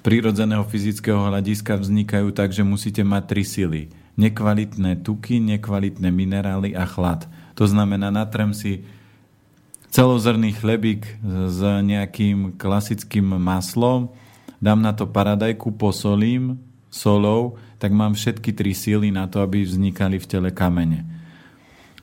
prírodzeného 0.00 0.64
fyzického 0.64 1.28
hľadiska 1.28 1.76
vznikajú 1.76 2.32
tak, 2.32 2.56
že 2.56 2.64
musíte 2.64 3.04
mať 3.04 3.22
tri 3.28 3.44
sily. 3.44 3.82
Nekvalitné 4.16 5.04
tuky, 5.04 5.44
nekvalitné 5.44 6.08
minerály 6.08 6.72
a 6.72 6.88
chlad. 6.88 7.28
To 7.58 7.66
znamená, 7.66 8.14
natrem 8.14 8.54
si 8.54 8.86
celozrný 9.90 10.54
chlebík 10.54 11.18
s 11.50 11.58
nejakým 11.82 12.54
klasickým 12.54 13.34
maslom, 13.34 14.14
dám 14.62 14.78
na 14.78 14.94
to 14.94 15.10
paradajku, 15.10 15.74
posolím 15.74 16.62
solou, 16.86 17.58
tak 17.82 17.90
mám 17.90 18.14
všetky 18.14 18.54
tri 18.54 18.78
síly 18.78 19.10
na 19.10 19.26
to, 19.26 19.42
aby 19.42 19.66
vznikali 19.66 20.22
v 20.22 20.28
tele 20.30 20.50
kamene. 20.54 21.02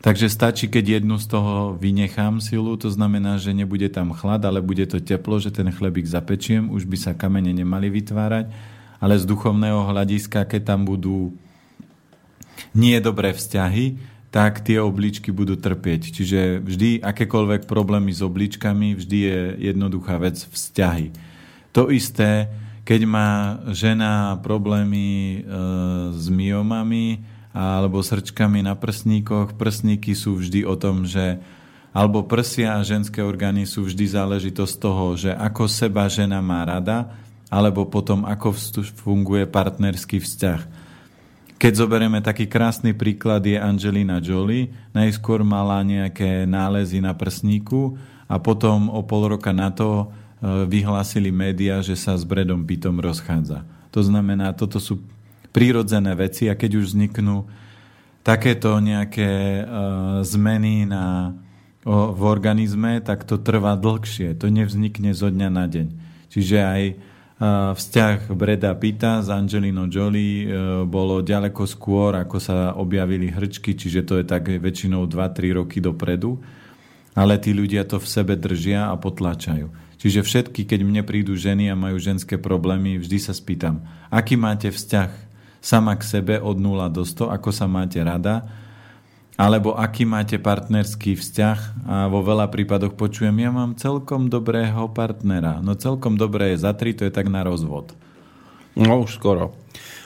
Takže 0.03 0.29
stačí, 0.29 0.69
keď 0.69 1.01
jednu 1.01 1.17
z 1.17 1.25
toho 1.25 1.73
vynechám 1.73 2.37
silu, 2.37 2.77
to 2.77 2.93
znamená, 2.93 3.41
že 3.41 3.57
nebude 3.57 3.89
tam 3.89 4.13
chlad, 4.13 4.45
ale 4.45 4.61
bude 4.61 4.85
to 4.85 5.01
teplo, 5.01 5.41
že 5.41 5.49
ten 5.49 5.65
chlebík 5.73 6.05
zapečiem, 6.05 6.69
už 6.69 6.85
by 6.85 6.97
sa 6.99 7.17
kamene 7.17 7.49
nemali 7.49 7.89
vytvárať, 7.89 8.53
ale 9.01 9.17
z 9.17 9.25
duchovného 9.25 9.89
hľadiska, 9.89 10.45
keď 10.45 10.61
tam 10.75 10.85
budú 10.85 11.33
nie 12.77 13.01
dobré 13.01 13.33
vzťahy, 13.33 14.14
tak 14.35 14.67
tie 14.67 14.83
obličky 14.83 15.31
budú 15.31 15.55
trpieť. 15.55 16.11
Čiže 16.11 16.59
vždy 16.59 16.99
akékoľvek 16.99 17.71
problémy 17.71 18.11
s 18.11 18.19
obličkami, 18.19 18.99
vždy 18.99 19.17
je 19.23 19.39
jednoduchá 19.71 20.19
vec 20.19 20.43
vzťahy. 20.43 21.15
To 21.71 21.87
isté, 21.87 22.51
keď 22.83 23.01
má 23.07 23.31
žena 23.71 24.35
problémy 24.43 25.07
e, 25.07 25.37
s 26.11 26.27
myomami 26.27 27.23
alebo 27.55 28.03
srčkami 28.03 28.59
na 28.59 28.75
prsníkoch, 28.75 29.55
prsníky 29.55 30.11
sú 30.11 30.35
vždy 30.43 30.67
o 30.67 30.75
tom, 30.75 31.07
že 31.07 31.39
alebo 31.95 32.27
prsia 32.27 32.75
a 32.75 32.83
ženské 32.83 33.23
orgány 33.23 33.63
sú 33.63 33.87
vždy 33.87 34.19
záležitosť 34.19 34.75
toho, 34.83 35.15
že 35.15 35.31
ako 35.31 35.63
seba 35.71 36.11
žena 36.11 36.43
má 36.43 36.67
rada, 36.67 37.07
alebo 37.47 37.87
potom 37.87 38.27
ako 38.27 38.51
funguje 38.99 39.47
partnerský 39.47 40.19
vzťah. 40.19 40.84
Keď 41.55 41.73
zoberieme 41.73 42.19
taký 42.19 42.51
krásny 42.51 42.91
príklad 42.91 43.39
je 43.47 43.55
Angelina 43.55 44.19
Jolie. 44.19 44.75
Najskôr 44.91 45.41
mala 45.47 45.79
nejaké 45.87 46.43
nálezy 46.43 46.99
na 46.99 47.15
prsníku 47.15 47.95
a 48.27 48.35
potom 48.37 48.91
o 48.91 48.99
pol 49.07 49.31
roka 49.31 49.55
na 49.55 49.71
to 49.71 50.03
e, 50.03 50.05
vyhlásili 50.67 51.31
média, 51.31 51.79
že 51.79 51.95
sa 51.95 52.19
s 52.19 52.27
Bredom 52.27 52.67
Pittom 52.67 52.99
rozchádza. 52.99 53.63
To 53.95 54.03
znamená, 54.03 54.51
toto 54.51 54.83
sú 54.83 54.99
prírodzené 55.55 56.11
veci 56.19 56.51
a 56.51 56.59
keď 56.59 56.83
už 56.83 56.91
vzniknú 56.91 57.47
takéto 58.25 58.75
nejaké 58.81 59.61
uh, 59.61 60.19
zmeny 60.25 60.89
na, 60.89 61.37
v 61.85 62.21
organizme, 62.25 62.97
tak 63.05 63.23
to 63.23 63.37
trvá 63.37 63.77
dlhšie. 63.77 64.33
To 64.41 64.49
nevznikne 64.49 65.13
zo 65.13 65.29
dňa 65.29 65.49
na 65.53 65.69
deň. 65.69 65.87
Čiže 66.33 66.57
aj 66.59 66.81
vzťah 67.75 68.31
Breda 68.31 68.71
Pitta 68.79 69.19
s 69.19 69.27
Angelino 69.27 69.91
Jolie 69.91 70.47
uh, 70.47 70.87
bolo 70.87 71.19
ďaleko 71.19 71.67
skôr, 71.67 72.15
ako 72.15 72.39
sa 72.39 72.71
objavili 72.79 73.27
hrčky, 73.27 73.75
čiže 73.75 74.07
to 74.07 74.13
je 74.23 74.25
tak 74.25 74.47
väčšinou 74.47 75.03
2-3 75.03 75.59
roky 75.59 75.83
dopredu. 75.83 76.39
Ale 77.15 77.39
tí 77.39 77.55
ľudia 77.55 77.87
to 77.87 77.99
v 77.99 78.07
sebe 78.07 78.35
držia 78.35 78.91
a 78.91 78.95
potlačajú. 78.99 79.71
Čiže 79.95 80.19
všetky, 80.19 80.67
keď 80.67 80.79
mne 80.83 81.01
prídu 81.07 81.31
ženy 81.35 81.71
a 81.71 81.79
majú 81.79 81.95
ženské 81.95 82.35
problémy, 82.35 82.99
vždy 82.99 83.17
sa 83.23 83.31
spýtam, 83.31 83.83
aký 84.11 84.35
máte 84.35 84.67
vzťah 84.67 85.11
sama 85.63 85.95
k 85.95 86.03
sebe 86.03 86.35
od 86.37 86.59
0 86.59 86.91
do 86.91 87.07
100, 87.07 87.31
ako 87.31 87.49
sa 87.55 87.65
máte 87.71 87.97
rada, 88.03 88.43
alebo 89.35 89.75
aký 89.75 90.07
máte 90.07 90.39
partnerský 90.39 91.19
vzťah 91.19 91.59
a 91.83 91.95
vo 92.07 92.23
veľa 92.23 92.47
prípadoch 92.47 92.95
počujem, 92.95 93.35
ja 93.43 93.51
mám 93.51 93.75
celkom 93.75 94.31
dobrého 94.31 94.87
partnera. 94.95 95.59
No 95.59 95.75
celkom 95.75 96.15
dobré 96.15 96.55
je 96.55 96.63
za 96.63 96.71
tri, 96.71 96.95
to 96.95 97.03
je 97.03 97.11
tak 97.11 97.27
na 97.27 97.43
rozvod. 97.43 97.91
No 98.79 99.03
už 99.03 99.19
skoro. 99.19 99.55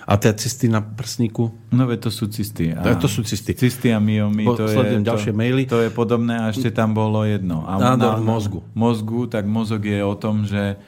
A 0.10 0.18
tie 0.18 0.34
cysty 0.34 0.66
na 0.66 0.82
prsníku? 0.82 1.54
No 1.70 1.86
veď 1.86 2.10
to 2.10 2.12
sú 2.14 2.26
cysty. 2.26 2.74
A 2.74 2.98
to 2.98 3.06
sú 3.06 3.22
cysty. 3.22 3.54
Cysty 3.54 3.94
a 3.94 4.02
myomy, 4.02 4.50
to 4.58 4.66
je, 4.66 5.06
ďalšie 5.06 5.34
maily. 5.38 5.70
to 5.70 5.86
je 5.86 5.94
podobné 5.94 6.34
a 6.34 6.50
ešte 6.50 6.74
tam 6.74 6.98
bolo 6.98 7.22
jedno. 7.22 7.62
A 7.70 7.78
Nádor 7.78 8.18
na, 8.18 8.26
mozgu. 8.26 8.66
Mozgu, 8.74 9.30
tak 9.30 9.46
mozog 9.46 9.86
je 9.86 10.02
o 10.02 10.18
tom, 10.18 10.50
že 10.50 10.82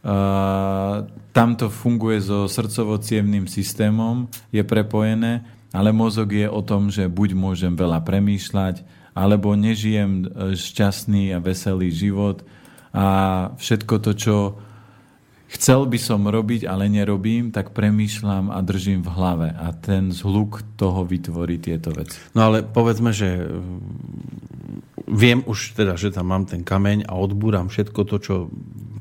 Uh, 0.00 1.04
tam 1.36 1.60
to 1.60 1.68
funguje 1.68 2.24
so 2.24 2.48
srdcovo 2.48 2.96
systémom, 3.44 4.32
je 4.48 4.64
prepojené, 4.64 5.44
ale 5.70 5.94
mozog 5.94 6.34
je 6.34 6.50
o 6.50 6.60
tom, 6.62 6.90
že 6.90 7.06
buď 7.06 7.38
môžem 7.38 7.74
veľa 7.78 8.02
premýšľať, 8.02 8.82
alebo 9.14 9.54
nežijem 9.54 10.26
e, 10.26 10.54
šťastný 10.54 11.34
a 11.34 11.42
veselý 11.42 11.90
život 11.90 12.42
a 12.90 13.06
všetko 13.58 13.94
to, 14.02 14.12
čo 14.18 14.36
chcel 15.50 15.86
by 15.86 15.98
som 15.98 16.26
robiť, 16.26 16.66
ale 16.66 16.90
nerobím, 16.90 17.50
tak 17.50 17.74
premýšľam 17.74 18.54
a 18.54 18.58
držím 18.62 19.02
v 19.02 19.10
hlave. 19.10 19.48
A 19.50 19.74
ten 19.74 20.14
zhluk 20.14 20.62
toho 20.78 21.02
vytvorí 21.06 21.58
tieto 21.58 21.90
veci. 21.90 22.18
No 22.34 22.50
ale 22.50 22.62
povedzme, 22.62 23.10
že 23.10 23.50
viem 25.10 25.42
už 25.46 25.74
teda, 25.74 25.98
že 25.98 26.14
tam 26.14 26.30
mám 26.30 26.46
ten 26.46 26.62
kameň 26.62 27.06
a 27.10 27.18
odbúram 27.18 27.66
všetko 27.66 28.00
to, 28.06 28.16
čo 28.22 28.34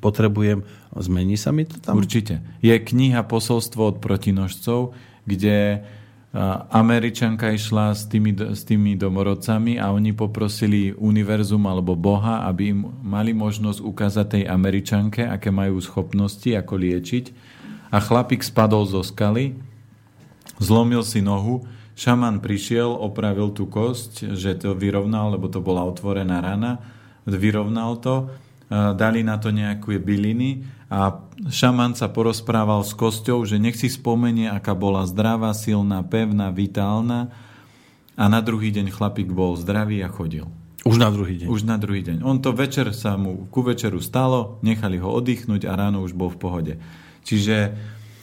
potrebujem. 0.01 0.65
Zmení 0.97 1.37
sa 1.37 1.53
mi 1.53 1.69
to 1.69 1.77
tam? 1.77 2.01
Určite. 2.01 2.41
Je 2.65 2.73
kniha 2.73 3.21
Posolstvo 3.29 3.93
od 3.93 3.97
protinožcov, 4.01 4.97
kde 5.29 5.85
Američanka 6.69 7.49
išla 7.49 7.97
s 7.97 8.05
tými, 8.05 8.37
s 8.53 8.61
tými 8.61 8.93
domorodcami 8.93 9.81
a 9.81 9.89
oni 9.89 10.13
poprosili 10.13 10.93
univerzum 10.93 11.65
alebo 11.65 11.97
Boha, 11.97 12.45
aby 12.45 12.69
im 12.69 12.85
mali 13.01 13.33
možnosť 13.33 13.81
ukázať 13.81 14.25
tej 14.37 14.43
Američanke, 14.45 15.25
aké 15.25 15.49
majú 15.49 15.81
schopnosti, 15.81 16.45
ako 16.53 16.77
liečiť. 16.77 17.25
A 17.89 17.97
chlapík 17.97 18.45
spadol 18.45 18.85
zo 18.85 19.01
skaly, 19.01 19.57
zlomil 20.61 21.01
si 21.01 21.25
nohu, 21.25 21.65
šaman 21.97 22.45
prišiel, 22.45 22.93
opravil 22.93 23.49
tú 23.49 23.65
kosť, 23.65 24.37
že 24.37 24.53
to 24.61 24.77
vyrovnal, 24.77 25.33
lebo 25.33 25.49
to 25.49 25.57
bola 25.65 25.81
otvorená 25.81 26.45
rana, 26.45 26.77
vyrovnal 27.25 27.97
to, 27.97 28.29
dali 28.69 29.25
na 29.25 29.41
to 29.41 29.49
nejaké 29.49 29.97
byliny 29.97 30.61
a 30.89 31.21
šaman 31.53 31.93
sa 31.93 32.09
porozprával 32.09 32.81
s 32.81 32.97
kosťou, 32.97 33.45
že 33.45 33.61
nech 33.61 33.77
si 33.77 33.93
spomenie, 33.93 34.49
aká 34.49 34.73
bola 34.73 35.05
zdravá, 35.05 35.53
silná, 35.53 36.01
pevná, 36.01 36.49
vitálna 36.49 37.29
a 38.17 38.25
na 38.25 38.41
druhý 38.41 38.73
deň 38.73 38.89
chlapík 38.89 39.29
bol 39.29 39.53
zdravý 39.53 40.01
a 40.01 40.09
chodil. 40.09 40.49
Už 40.89 40.97
na 40.97 41.13
druhý 41.13 41.45
deň? 41.45 41.47
Už 41.47 41.61
na 41.61 41.77
druhý 41.77 42.01
deň. 42.01 42.25
On 42.25 42.41
to 42.41 42.49
večer 42.57 42.89
sa 42.97 43.13
mu 43.21 43.45
ku 43.53 43.61
večeru 43.61 44.01
stalo, 44.01 44.57
nechali 44.65 44.97
ho 44.97 45.13
oddychnúť 45.13 45.69
a 45.69 45.77
ráno 45.77 46.01
už 46.01 46.17
bol 46.17 46.33
v 46.33 46.41
pohode. 46.41 46.73
Čiže 47.21 47.77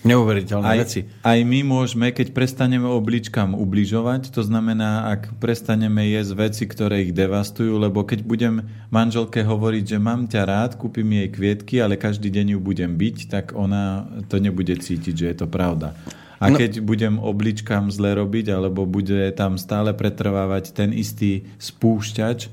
Neuveriteľné 0.06 0.66
aj, 0.70 0.78
veci. 0.78 1.00
Aj 1.26 1.38
my 1.42 1.60
môžeme, 1.66 2.14
keď 2.14 2.30
prestaneme 2.30 2.86
obličkám 2.86 3.58
ubližovať, 3.58 4.30
to 4.30 4.46
znamená, 4.46 5.10
ak 5.10 5.34
prestaneme 5.42 6.06
jesť 6.06 6.32
veci, 6.38 6.64
ktoré 6.70 7.10
ich 7.10 7.12
devastujú, 7.12 7.74
lebo 7.74 8.06
keď 8.06 8.22
budem 8.22 8.62
manželke 8.94 9.42
hovoriť, 9.42 9.84
že 9.84 9.98
mám 9.98 10.30
ťa 10.30 10.42
rád, 10.46 10.70
kúpim 10.78 11.10
jej 11.10 11.28
kvietky, 11.28 11.82
ale 11.82 11.98
každý 11.98 12.30
deň 12.30 12.54
ju 12.54 12.58
budem 12.62 12.94
byť, 12.94 13.16
tak 13.26 13.44
ona 13.58 14.06
to 14.30 14.38
nebude 14.38 14.72
cítiť, 14.78 15.14
že 15.14 15.26
je 15.34 15.36
to 15.42 15.46
pravda. 15.50 15.98
A 16.36 16.52
no. 16.52 16.56
keď 16.60 16.84
budem 16.84 17.16
obličkám 17.16 17.88
zle 17.88 18.14
robiť, 18.14 18.52
alebo 18.52 18.84
bude 18.84 19.32
tam 19.32 19.56
stále 19.56 19.96
pretrvávať 19.96 20.76
ten 20.76 20.92
istý 20.92 21.48
spúšťač 21.56 22.52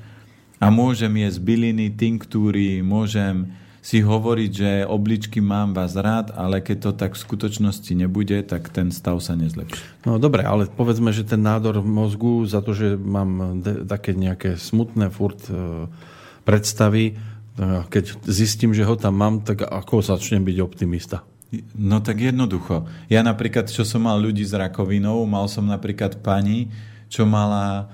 a 0.63 0.72
môžem 0.72 1.12
jesť 1.19 1.39
byliny, 1.43 1.91
tinktúry, 1.91 2.79
môžem 2.79 3.51
si 3.83 3.99
hovoriť, 3.99 4.51
že 4.55 4.71
obličky 4.87 5.43
mám 5.43 5.75
vás 5.75 5.99
rád, 5.99 6.31
ale 6.31 6.63
keď 6.63 6.77
to 6.79 6.91
tak 6.95 7.19
v 7.19 7.23
skutočnosti 7.27 7.91
nebude, 7.91 8.39
tak 8.47 8.71
ten 8.71 8.95
stav 8.95 9.19
sa 9.19 9.35
nezlepší. 9.35 10.07
No 10.07 10.15
dobre, 10.23 10.47
ale 10.47 10.71
povedzme, 10.71 11.11
že 11.11 11.27
ten 11.27 11.43
nádor 11.43 11.83
mozgu 11.83 12.47
za 12.47 12.63
to, 12.63 12.71
že 12.71 12.95
mám 12.95 13.59
de- 13.59 13.83
také 13.83 14.15
nejaké 14.15 14.55
smutné 14.55 15.11
furt 15.11 15.43
e, 15.51 15.91
predstavy, 16.47 17.11
e, 17.11 17.13
keď 17.91 18.23
zistím, 18.23 18.71
že 18.71 18.87
ho 18.87 18.95
tam 18.95 19.19
mám, 19.19 19.43
tak 19.43 19.67
ako 19.67 19.99
začnem 19.99 20.47
byť 20.47 20.57
optimista? 20.63 21.27
No 21.75 21.99
tak 21.99 22.23
jednoducho. 22.23 22.87
Ja 23.11 23.19
napríklad, 23.19 23.67
čo 23.67 23.83
som 23.83 24.07
mal 24.07 24.15
ľudí 24.15 24.47
s 24.47 24.55
rakovinou, 24.55 25.27
mal 25.27 25.51
som 25.51 25.67
napríklad 25.67 26.23
pani, 26.23 26.71
čo 27.11 27.27
mala 27.27 27.91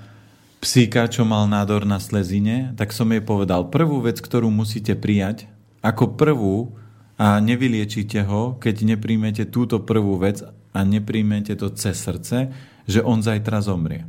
psíka, 0.62 1.10
čo 1.10 1.26
mal 1.26 1.50
nádor 1.50 1.82
na 1.82 1.98
slezine, 1.98 2.78
tak 2.78 2.94
som 2.94 3.10
jej 3.10 3.18
povedal, 3.18 3.66
prvú 3.74 4.06
vec, 4.06 4.22
ktorú 4.22 4.54
musíte 4.54 4.94
prijať, 4.94 5.49
ako 5.80 6.16
prvú 6.16 6.76
a 7.20 7.36
nevyliečite 7.40 8.24
ho, 8.24 8.56
keď 8.56 8.96
nepríjmete 8.96 9.44
túto 9.48 9.80
prvú 9.80 10.16
vec 10.16 10.40
a 10.72 10.80
nepríjmete 10.80 11.56
to 11.56 11.68
cez 11.72 12.00
srdce, 12.00 12.52
že 12.88 13.00
on 13.04 13.20
zajtra 13.20 13.60
zomrie. 13.60 14.08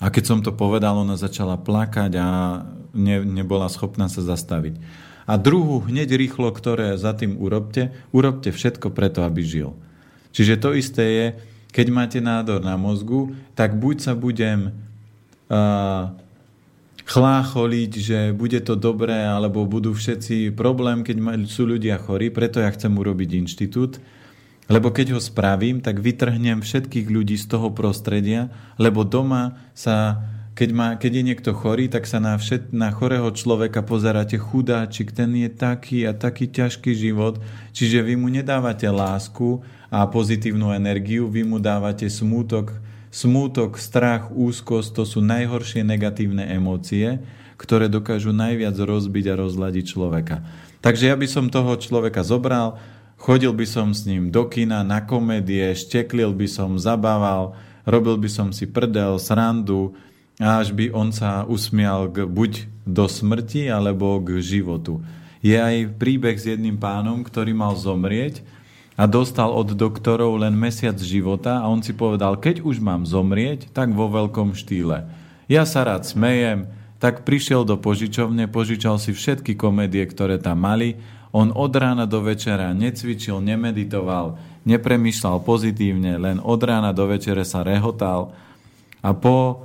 A 0.00 0.08
keď 0.08 0.24
som 0.24 0.40
to 0.40 0.50
povedal, 0.56 0.96
ona 0.96 1.14
začala 1.14 1.60
plakať 1.60 2.12
a 2.16 2.28
ne, 2.96 3.16
nebola 3.22 3.68
schopná 3.68 4.08
sa 4.08 4.24
zastaviť. 4.24 4.80
A 5.30 5.38
druhú, 5.38 5.78
hneď 5.84 6.16
rýchlo, 6.18 6.50
ktoré 6.50 6.98
za 6.98 7.14
tým 7.14 7.38
urobte, 7.38 7.94
urobte 8.10 8.50
všetko 8.50 8.90
preto, 8.90 9.22
aby 9.22 9.46
žil. 9.46 9.78
Čiže 10.34 10.58
to 10.58 10.74
isté 10.74 11.04
je, 11.06 11.26
keď 11.70 11.86
máte 11.94 12.18
nádor 12.18 12.64
na 12.64 12.74
mozgu, 12.74 13.38
tak 13.54 13.78
buď 13.78 13.96
sa 14.10 14.12
budem 14.18 14.74
uh, 15.46 16.10
chlácholiť, 17.10 17.92
že 17.98 18.18
bude 18.30 18.62
to 18.62 18.78
dobré, 18.78 19.26
alebo 19.26 19.66
budú 19.66 19.90
všetci 19.90 20.54
problém, 20.54 21.02
keď 21.02 21.42
sú 21.50 21.66
ľudia 21.66 21.98
chorí, 21.98 22.30
preto 22.30 22.62
ja 22.62 22.70
chcem 22.70 22.94
urobiť 22.94 23.30
inštitút, 23.34 23.98
lebo 24.70 24.94
keď 24.94 25.18
ho 25.18 25.20
spravím, 25.20 25.82
tak 25.82 25.98
vytrhnem 25.98 26.62
všetkých 26.62 27.10
ľudí 27.10 27.34
z 27.34 27.50
toho 27.50 27.74
prostredia, 27.74 28.54
lebo 28.78 29.02
doma 29.02 29.58
sa, 29.74 30.22
keď, 30.54 30.70
má, 30.70 30.88
keď 30.94 31.10
je 31.18 31.26
niekto 31.26 31.50
chorý, 31.50 31.90
tak 31.90 32.06
sa 32.06 32.22
na, 32.22 32.38
všet, 32.38 32.70
na 32.70 32.94
chorého 32.94 33.26
človeka 33.34 33.82
pozeráte 33.82 34.38
chudáčik, 34.38 35.10
ten 35.10 35.34
je 35.34 35.50
taký 35.50 36.06
a 36.06 36.14
taký 36.14 36.46
ťažký 36.46 36.94
život, 36.94 37.42
čiže 37.74 38.06
vy 38.06 38.14
mu 38.14 38.30
nedávate 38.30 38.86
lásku 38.86 39.58
a 39.90 40.06
pozitívnu 40.06 40.70
energiu, 40.70 41.26
vy 41.26 41.42
mu 41.42 41.58
dávate 41.58 42.06
smútok, 42.06 42.70
Smútok, 43.10 43.74
strach, 43.74 44.30
úzkosť 44.30 44.94
to 44.94 45.02
sú 45.02 45.18
najhoršie 45.18 45.82
negatívne 45.82 46.46
emócie, 46.46 47.18
ktoré 47.58 47.90
dokážu 47.90 48.30
najviac 48.30 48.78
rozbiť 48.78 49.34
a 49.34 49.38
rozladiť 49.42 49.84
človeka. 49.84 50.46
Takže 50.80 51.10
ja 51.10 51.16
by 51.18 51.26
som 51.26 51.52
toho 51.52 51.74
človeka 51.76 52.22
zobral, 52.22 52.78
chodil 53.18 53.50
by 53.52 53.66
som 53.66 53.92
s 53.92 54.06
ním 54.06 54.30
do 54.30 54.46
kina, 54.46 54.86
na 54.86 55.02
komédie, 55.02 55.74
šteklil 55.74 56.32
by 56.32 56.46
som, 56.46 56.78
zabával, 56.78 57.58
robil 57.82 58.16
by 58.16 58.30
som 58.30 58.48
si 58.54 58.70
prdel, 58.70 59.18
srandu, 59.18 59.92
až 60.40 60.72
by 60.72 60.88
on 60.94 61.12
sa 61.12 61.44
usmial 61.44 62.08
k, 62.08 62.24
buď 62.24 62.64
do 62.88 63.04
smrti, 63.04 63.68
alebo 63.68 64.22
k 64.24 64.40
životu. 64.40 65.04
Je 65.44 65.58
aj 65.58 65.98
príbeh 66.00 66.38
s 66.38 66.48
jedným 66.48 66.80
pánom, 66.80 67.20
ktorý 67.20 67.52
mal 67.52 67.76
zomrieť 67.76 68.40
a 69.00 69.08
dostal 69.08 69.48
od 69.48 69.72
doktorov 69.72 70.36
len 70.36 70.52
mesiac 70.52 71.00
života 71.00 71.64
a 71.64 71.72
on 71.72 71.80
si 71.80 71.96
povedal, 71.96 72.36
keď 72.36 72.60
už 72.60 72.84
mám 72.84 73.08
zomrieť, 73.08 73.72
tak 73.72 73.96
vo 73.96 74.12
veľkom 74.12 74.52
štýle. 74.52 75.08
Ja 75.48 75.64
sa 75.64 75.88
rád 75.88 76.04
smejem, 76.04 76.68
tak 77.00 77.24
prišiel 77.24 77.64
do 77.64 77.80
požičovne, 77.80 78.44
požičal 78.44 79.00
si 79.00 79.16
všetky 79.16 79.56
komédie, 79.56 80.04
ktoré 80.04 80.36
tam 80.36 80.68
mali. 80.68 81.00
On 81.32 81.48
od 81.48 81.72
rána 81.72 82.04
do 82.04 82.20
večera 82.20 82.76
necvičil, 82.76 83.40
nemeditoval, 83.40 84.36
nepremýšľal 84.68 85.40
pozitívne, 85.48 86.20
len 86.20 86.36
od 86.36 86.60
rána 86.60 86.92
do 86.92 87.08
večera 87.08 87.48
sa 87.48 87.64
rehotal 87.64 88.36
a 89.00 89.16
po 89.16 89.64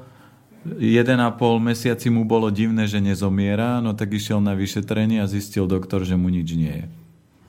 1,5 0.64 1.12
mesiaci 1.60 2.08
mu 2.08 2.24
bolo 2.24 2.48
divné, 2.48 2.88
že 2.88 3.04
nezomiera, 3.04 3.84
no 3.84 3.92
tak 3.92 4.16
išiel 4.16 4.40
na 4.40 4.56
vyšetrenie 4.56 5.20
a 5.20 5.28
zistil 5.28 5.68
doktor, 5.68 6.08
že 6.08 6.16
mu 6.16 6.32
nič 6.32 6.48
nie 6.56 6.72
je. 6.72 6.86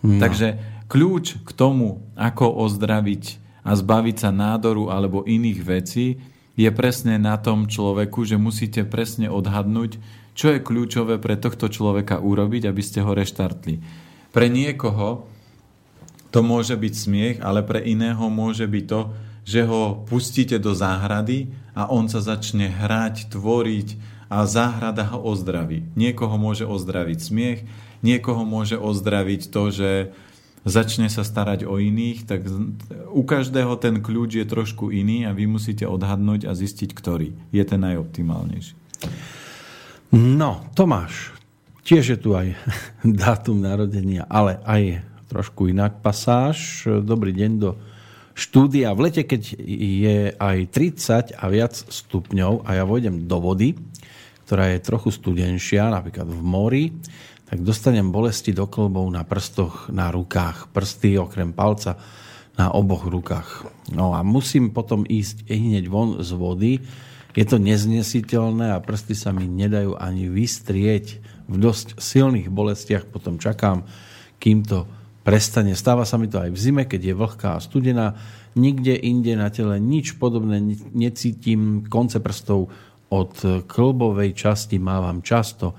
No. 0.02 0.18
Takže 0.20 0.75
Kľúč 0.86 1.42
k 1.42 1.50
tomu, 1.50 2.06
ako 2.14 2.62
ozdraviť 2.62 3.42
a 3.66 3.74
zbaviť 3.74 4.16
sa 4.22 4.30
nádoru 4.30 4.94
alebo 4.94 5.26
iných 5.26 5.60
vecí, 5.66 6.22
je 6.56 6.70
presne 6.72 7.18
na 7.18 7.36
tom 7.36 7.68
človeku, 7.68 8.22
že 8.24 8.40
musíte 8.40 8.86
presne 8.86 9.28
odhadnúť, 9.28 9.98
čo 10.32 10.54
je 10.54 10.62
kľúčové 10.62 11.18
pre 11.18 11.34
tohto 11.36 11.68
človeka 11.68 12.22
urobiť, 12.22 12.70
aby 12.70 12.82
ste 12.86 13.02
ho 13.02 13.12
reštartli. 13.12 13.82
Pre 14.30 14.46
niekoho 14.46 15.26
to 16.30 16.40
môže 16.40 16.76
byť 16.76 16.94
smiech, 16.94 17.36
ale 17.42 17.66
pre 17.66 17.82
iného 17.82 18.28
môže 18.30 18.64
byť 18.64 18.84
to, 18.86 19.00
že 19.46 19.62
ho 19.66 20.06
pustíte 20.06 20.58
do 20.58 20.74
záhrady 20.74 21.50
a 21.74 21.90
on 21.90 22.06
sa 22.06 22.22
začne 22.22 22.70
hrať, 22.70 23.30
tvoriť 23.30 23.88
a 24.26 24.42
záhrada 24.44 25.06
ho 25.14 25.22
ozdraví. 25.22 25.86
Niekoho 25.94 26.34
môže 26.34 26.66
ozdraviť 26.66 27.18
smiech, 27.20 27.60
niekoho 28.02 28.42
môže 28.42 28.74
ozdraviť 28.76 29.48
to, 29.48 29.62
že 29.70 29.90
začne 30.66 31.06
sa 31.06 31.22
starať 31.22 31.62
o 31.62 31.78
iných, 31.78 32.26
tak 32.26 32.50
u 33.14 33.22
každého 33.22 33.78
ten 33.78 34.02
kľúč 34.02 34.42
je 34.42 34.46
trošku 34.46 34.90
iný 34.90 35.22
a 35.22 35.30
vy 35.30 35.46
musíte 35.46 35.86
odhadnúť 35.86 36.50
a 36.50 36.52
zistiť, 36.58 36.90
ktorý 36.90 37.32
je 37.54 37.62
ten 37.62 37.78
najoptimálnejší. 37.86 38.74
No, 40.10 40.66
Tomáš, 40.74 41.30
tiež 41.86 42.04
je 42.14 42.18
tu 42.18 42.34
aj 42.34 42.58
dátum 43.24 43.62
narodenia, 43.62 44.26
ale 44.26 44.58
aj 44.66 45.06
trošku 45.30 45.70
inak 45.70 46.02
pasáž. 46.02 46.86
Dobrý 47.02 47.30
deň 47.30 47.52
do 47.62 47.78
štúdia. 48.34 48.90
V 48.94 49.10
lete, 49.10 49.22
keď 49.22 49.42
je 49.70 50.34
aj 50.34 50.58
30 50.70 51.38
a 51.38 51.44
viac 51.46 51.74
stupňov 51.74 52.66
a 52.66 52.82
ja 52.82 52.84
vojdem 52.84 53.30
do 53.30 53.38
vody, 53.38 53.78
ktorá 54.46 54.70
je 54.74 54.86
trochu 54.86 55.10
studenšia, 55.10 55.90
napríklad 55.90 56.30
v 56.30 56.42
mori, 56.42 56.84
tak 57.46 57.62
dostanem 57.62 58.10
bolesti 58.10 58.50
do 58.50 58.66
klbov 58.66 59.06
na 59.06 59.22
prstoch, 59.22 59.86
na 59.94 60.10
rukách. 60.10 60.74
Prsty 60.74 61.14
okrem 61.14 61.54
palca 61.54 61.94
na 62.58 62.74
oboch 62.74 63.06
rukách. 63.06 63.70
No 63.94 64.18
a 64.18 64.26
musím 64.26 64.74
potom 64.74 65.06
ísť 65.06 65.46
hneď 65.46 65.86
von 65.86 66.18
z 66.26 66.30
vody. 66.34 66.72
Je 67.36 67.44
to 67.46 67.62
neznesiteľné 67.62 68.74
a 68.74 68.82
prsty 68.82 69.14
sa 69.14 69.30
mi 69.30 69.46
nedajú 69.46 69.94
ani 69.94 70.26
vystrieť. 70.26 71.22
V 71.46 71.56
dosť 71.62 72.02
silných 72.02 72.50
bolestiach 72.50 73.06
potom 73.06 73.38
čakám, 73.38 73.86
kým 74.42 74.66
to 74.66 74.88
prestane. 75.22 75.78
Stáva 75.78 76.02
sa 76.02 76.18
mi 76.18 76.26
to 76.26 76.42
aj 76.42 76.50
v 76.50 76.58
zime, 76.58 76.82
keď 76.82 77.12
je 77.12 77.14
vlhká 77.14 77.48
a 77.54 77.62
studená. 77.62 78.18
Nikde 78.56 78.96
inde 78.96 79.36
na 79.38 79.52
tele 79.52 79.78
nič 79.78 80.18
podobné 80.18 80.58
necítim. 80.96 81.86
Konce 81.86 82.18
prstov 82.18 82.72
od 83.12 83.32
klbovej 83.70 84.34
časti 84.34 84.82
mávam 84.82 85.22
často 85.22 85.76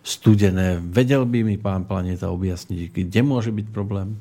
studené. 0.00 0.80
Vedel 0.80 1.28
by 1.28 1.44
mi 1.44 1.56
pán 1.60 1.84
Planeta 1.84 2.32
objasniť, 2.32 2.92
kde 2.92 3.20
môže 3.20 3.52
byť 3.52 3.66
problém? 3.70 4.16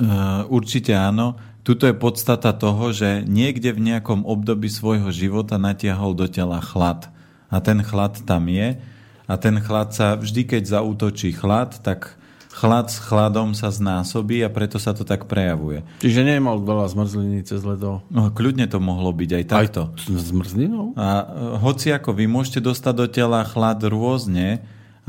Uh, 0.00 0.48
určite 0.48 0.96
áno. 0.96 1.36
Tuto 1.60 1.84
je 1.84 1.92
podstata 1.92 2.56
toho, 2.56 2.88
že 2.88 3.20
niekde 3.28 3.76
v 3.76 3.84
nejakom 3.84 4.24
období 4.24 4.72
svojho 4.72 5.12
života 5.12 5.60
natiahol 5.60 6.16
do 6.16 6.24
tela 6.24 6.56
chlad. 6.64 7.12
A 7.52 7.60
ten 7.60 7.84
chlad 7.84 8.16
tam 8.24 8.48
je. 8.48 8.80
A 9.28 9.34
ten 9.36 9.60
chlad 9.60 9.92
sa 9.92 10.16
vždy, 10.16 10.48
keď 10.48 10.80
zautočí 10.80 11.36
chlad, 11.36 11.76
tak 11.84 12.16
chlad 12.50 12.90
s 12.90 12.98
chladom 12.98 13.54
sa 13.54 13.70
znásobí 13.70 14.42
a 14.42 14.50
preto 14.50 14.80
sa 14.82 14.90
to 14.90 15.06
tak 15.06 15.30
prejavuje. 15.30 15.86
Čiže 16.02 16.26
nemal 16.26 16.58
veľa 16.58 16.90
zmrzliny 16.90 17.46
cez 17.46 17.62
leto? 17.62 18.02
No, 18.10 18.34
kľudne 18.34 18.66
to 18.66 18.82
mohlo 18.82 19.14
byť 19.14 19.30
aj 19.30 19.44
takto. 19.46 19.82
Aj 19.94 20.18
zmrzlinou? 20.18 20.92
A 20.98 21.08
e, 21.22 21.24
hoci 21.62 21.94
ako 21.94 22.10
vy 22.10 22.26
môžete 22.26 22.60
dostať 22.60 22.94
do 22.96 23.06
tela 23.06 23.46
chlad 23.46 23.78
rôzne, 23.86 24.60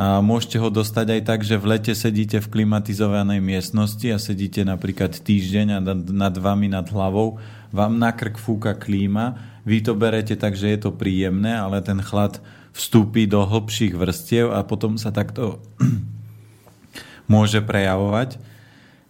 a 0.01 0.17
môžete 0.17 0.57
ho 0.57 0.73
dostať 0.73 1.07
aj 1.13 1.21
tak, 1.29 1.39
že 1.45 1.61
v 1.61 1.77
lete 1.77 1.93
sedíte 1.93 2.41
v 2.41 2.49
klimatizovanej 2.49 3.37
miestnosti 3.37 4.09
a 4.09 4.17
sedíte 4.17 4.65
napríklad 4.65 5.13
týždeň 5.13 5.67
a 5.77 5.79
nad, 5.93 6.33
vami, 6.41 6.73
nad 6.73 6.89
hlavou, 6.89 7.37
vám 7.69 8.01
na 8.01 8.09
krk 8.09 8.41
fúka 8.41 8.73
klíma, 8.73 9.37
vy 9.61 9.85
to 9.85 9.93
berete 9.93 10.33
tak, 10.41 10.57
že 10.57 10.73
je 10.73 10.89
to 10.89 10.97
príjemné, 10.97 11.53
ale 11.53 11.85
ten 11.85 12.01
chlad 12.01 12.41
vstúpi 12.73 13.29
do 13.29 13.45
hlbších 13.45 13.93
vrstiev 13.93 14.49
a 14.49 14.65
potom 14.65 14.97
sa 14.97 15.13
takto 15.13 15.61
môže 17.31 17.61
prejavovať. 17.61 18.41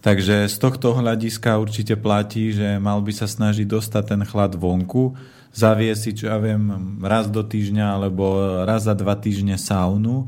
Takže 0.04 0.52
z 0.52 0.56
tohto 0.60 0.92
hľadiska 0.92 1.56
určite 1.56 1.96
platí, 1.96 2.52
že 2.52 2.84
mal 2.84 3.00
by 3.00 3.16
sa 3.16 3.32
snažiť 3.32 3.63
dostať 3.63 4.04
ten 4.12 4.22
chlad 4.28 4.60
vonku, 4.60 5.16
zaviesiť, 5.56 6.13
čo 6.20 6.26
ja 6.28 6.36
viem, 6.36 7.00
raz 7.00 7.32
do 7.32 7.48
týždňa 7.48 7.86
alebo 7.96 8.26
raz 8.68 8.92
za 8.92 8.98
dva 8.98 9.16
týždne 9.16 9.56
saunu, 9.56 10.28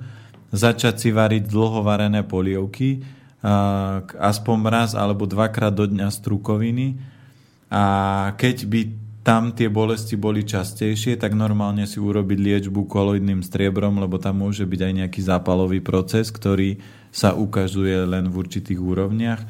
začať 0.54 0.96
si 1.02 1.10
variť 1.10 1.50
dlhovarené 1.50 2.22
polievky, 2.24 3.02
aspoň 4.16 4.58
raz 4.70 4.92
alebo 4.94 5.28
dvakrát 5.28 5.74
do 5.74 5.84
dňa 5.84 6.08
strukoviny 6.14 6.96
a 7.68 7.84
keď 8.40 8.58
by 8.70 8.82
tam 9.24 9.56
tie 9.56 9.72
bolesti 9.72 10.20
boli 10.20 10.44
častejšie, 10.44 11.16
tak 11.16 11.32
normálne 11.32 11.88
si 11.88 11.96
urobiť 11.96 12.38
liečbu 12.40 12.92
koloidným 12.92 13.40
striebrom, 13.40 13.96
lebo 14.00 14.20
tam 14.20 14.44
môže 14.44 14.68
byť 14.68 14.80
aj 14.84 14.94
nejaký 15.00 15.22
zápalový 15.24 15.80
proces, 15.80 16.28
ktorý 16.28 16.80
sa 17.08 17.32
ukazuje 17.32 18.04
len 18.04 18.28
v 18.28 18.36
určitých 18.36 18.80
úrovniach 18.80 19.42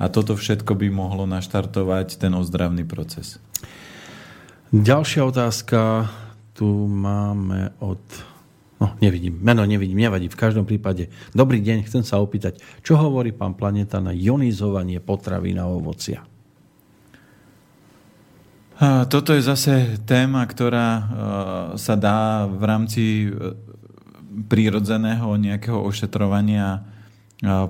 a 0.00 0.04
toto 0.08 0.32
všetko 0.32 0.74
by 0.74 0.88
mohlo 0.88 1.28
naštartovať 1.28 2.20
ten 2.20 2.32
ozdravný 2.32 2.88
proces. 2.88 3.36
Ďalšia 4.72 5.22
otázka 5.24 6.08
tu 6.56 6.88
máme 6.88 7.72
od 7.80 8.00
No, 8.78 8.94
nevidím. 9.02 9.42
Meno 9.42 9.66
nevidím, 9.66 9.98
nevadí. 9.98 10.30
V 10.30 10.38
každom 10.38 10.62
prípade. 10.62 11.10
Dobrý 11.34 11.58
deň, 11.58 11.90
chcem 11.90 12.06
sa 12.06 12.22
opýtať, 12.22 12.62
čo 12.86 12.94
hovorí 12.94 13.34
pán 13.34 13.58
Planeta 13.58 13.98
na 13.98 14.14
ionizovanie 14.14 15.02
potravín 15.02 15.58
a 15.58 15.66
ovocia? 15.66 16.22
Toto 19.10 19.34
je 19.34 19.42
zase 19.42 19.98
téma, 20.06 20.46
ktorá 20.46 20.88
e, 20.94 21.02
sa 21.82 21.98
dá 21.98 22.46
v 22.46 22.62
rámci 22.62 23.04
e, 23.26 23.28
prírodzeného 24.46 25.34
nejakého 25.34 25.82
ošetrovania 25.82 26.78
e, 26.78 26.80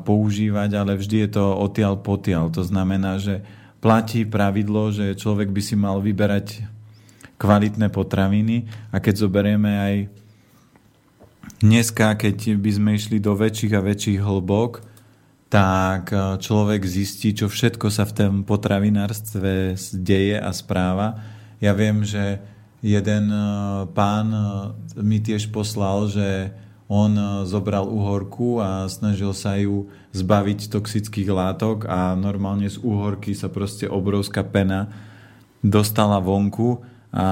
používať, 0.04 0.76
ale 0.76 1.00
vždy 1.00 1.24
je 1.24 1.30
to 1.32 1.44
odtiaľ 1.56 1.96
potiaľ. 2.04 2.52
To 2.52 2.60
znamená, 2.60 3.16
že 3.16 3.40
platí 3.80 4.28
pravidlo, 4.28 4.92
že 4.92 5.16
človek 5.16 5.48
by 5.48 5.62
si 5.64 5.80
mal 5.80 6.04
vyberať 6.04 6.68
kvalitné 7.40 7.88
potraviny 7.88 8.68
a 8.92 9.00
keď 9.00 9.24
zoberieme 9.24 9.72
aj 9.80 9.94
Dneska, 11.58 12.14
keď 12.14 12.54
by 12.54 12.70
sme 12.70 12.90
išli 12.94 13.18
do 13.18 13.34
väčších 13.34 13.74
a 13.74 13.82
väčších 13.82 14.22
hlbok, 14.22 14.78
tak 15.50 16.14
e, 16.14 16.38
človek 16.38 16.86
zistí, 16.86 17.34
čo 17.34 17.50
všetko 17.50 17.90
sa 17.90 18.06
v 18.06 18.14
tom 18.14 18.32
potravinárstve 18.46 19.74
deje 19.98 20.38
a 20.38 20.54
správa. 20.54 21.18
Ja 21.58 21.74
viem, 21.74 22.06
že 22.06 22.38
jeden 22.78 23.26
e, 23.26 23.42
pán 23.90 24.30
e, 24.30 24.42
mi 25.02 25.18
tiež 25.18 25.50
poslal, 25.50 26.06
že 26.06 26.54
on 26.86 27.44
zobral 27.44 27.84
uhorku 27.84 28.64
a 28.64 28.88
snažil 28.88 29.36
sa 29.36 29.60
ju 29.60 29.92
zbaviť 30.16 30.72
toxických 30.72 31.28
látok 31.28 31.84
a 31.84 32.16
normálne 32.16 32.64
z 32.64 32.80
uhorky 32.80 33.36
sa 33.36 33.52
proste 33.52 33.84
obrovská 33.84 34.40
pena 34.40 34.88
dostala 35.60 36.16
vonku 36.16 36.80
a 37.12 37.26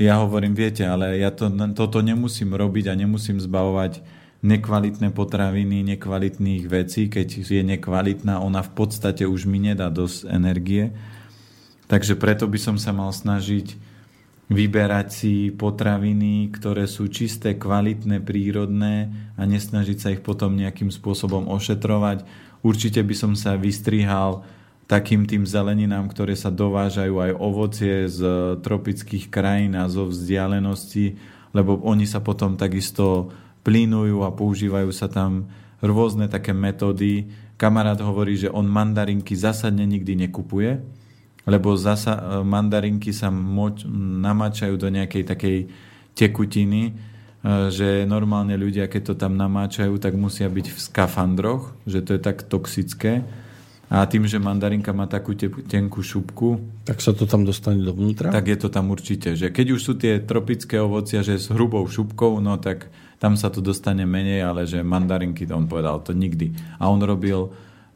ja 0.00 0.16
hovorím, 0.24 0.56
viete, 0.56 0.88
ale 0.88 1.20
ja 1.20 1.28
to, 1.28 1.52
toto 1.76 2.00
nemusím 2.00 2.56
robiť 2.56 2.88
a 2.88 2.94
nemusím 2.96 3.36
zbavovať 3.36 4.00
nekvalitné 4.40 5.12
potraviny, 5.12 5.84
nekvalitných 5.84 6.64
vecí, 6.64 7.12
keď 7.12 7.44
je 7.44 7.60
nekvalitná, 7.60 8.40
ona 8.40 8.64
v 8.64 8.72
podstate 8.72 9.28
už 9.28 9.44
mi 9.44 9.60
nedá 9.60 9.92
dosť 9.92 10.32
energie. 10.32 10.96
Takže 11.92 12.16
preto 12.16 12.48
by 12.48 12.56
som 12.56 12.76
sa 12.80 12.96
mal 12.96 13.12
snažiť 13.12 13.76
vyberať 14.48 15.08
si 15.12 15.34
potraviny, 15.52 16.48
ktoré 16.50 16.88
sú 16.88 17.06
čisté, 17.12 17.54
kvalitné, 17.54 18.24
prírodné 18.24 19.12
a 19.36 19.44
nesnažiť 19.44 19.98
sa 20.00 20.08
ich 20.10 20.24
potom 20.24 20.56
nejakým 20.56 20.88
spôsobom 20.88 21.46
ošetrovať. 21.46 22.24
Určite 22.64 23.04
by 23.04 23.14
som 23.14 23.32
sa 23.36 23.54
vystrihal 23.60 24.42
takým 24.90 25.22
tým 25.22 25.46
zeleninám, 25.46 26.10
ktoré 26.10 26.34
sa 26.34 26.50
dovážajú 26.50 27.14
aj 27.22 27.30
ovocie 27.38 28.10
z 28.10 28.26
tropických 28.58 29.30
krajín 29.30 29.78
a 29.78 29.86
zo 29.86 30.10
vzdialenosti, 30.10 31.14
lebo 31.54 31.78
oni 31.86 32.10
sa 32.10 32.18
potom 32.18 32.58
takisto 32.58 33.30
plínujú 33.62 34.26
a 34.26 34.34
používajú 34.34 34.90
sa 34.90 35.06
tam 35.06 35.46
rôzne 35.78 36.26
také 36.26 36.50
metódy. 36.50 37.30
Kamarát 37.54 38.02
hovorí, 38.02 38.34
že 38.34 38.50
on 38.50 38.66
mandarinky 38.66 39.38
zásadne 39.38 39.86
nikdy 39.86 40.26
nekupuje, 40.26 40.82
lebo 41.46 41.78
zasa, 41.78 42.42
mandarinky 42.42 43.14
sa 43.14 43.30
moč, 43.30 43.86
namáčajú 43.86 44.74
do 44.74 44.90
nejakej 44.90 45.22
takej 45.22 45.58
tekutiny, 46.18 46.82
e, 46.90 46.92
že 47.70 48.04
normálne 48.10 48.58
ľudia, 48.58 48.90
keď 48.90 49.12
to 49.12 49.14
tam 49.14 49.38
namáčajú, 49.38 50.02
tak 50.02 50.18
musia 50.18 50.50
byť 50.50 50.66
v 50.66 50.78
skafandroch, 50.82 51.78
že 51.86 52.02
to 52.02 52.18
je 52.18 52.20
tak 52.20 52.42
toxické 52.50 53.22
a 53.90 54.06
tým, 54.06 54.22
že 54.30 54.38
mandarinka 54.38 54.94
má 54.94 55.10
takú 55.10 55.34
tenkú 55.66 55.98
šupku, 55.98 56.62
tak 56.86 57.02
sa 57.02 57.10
to 57.10 57.26
tam 57.26 57.42
dostane 57.42 57.82
dovnútra? 57.82 58.30
Tak 58.30 58.46
je 58.46 58.58
to 58.62 58.70
tam 58.70 58.94
určite. 58.94 59.34
Že 59.34 59.50
keď 59.50 59.66
už 59.74 59.80
sú 59.82 59.92
tie 59.98 60.22
tropické 60.22 60.78
ovocia, 60.78 61.26
že 61.26 61.42
s 61.42 61.50
hrubou 61.50 61.82
šupkou, 61.90 62.38
no 62.38 62.54
tak 62.62 62.86
tam 63.18 63.34
sa 63.34 63.50
to 63.50 63.58
dostane 63.58 64.06
menej, 64.06 64.46
ale 64.46 64.62
že 64.62 64.86
mandarinky, 64.86 65.42
on 65.50 65.66
povedal 65.66 66.06
to 66.06 66.14
nikdy. 66.14 66.54
A 66.78 66.86
on 66.86 67.02
robil 67.02 67.50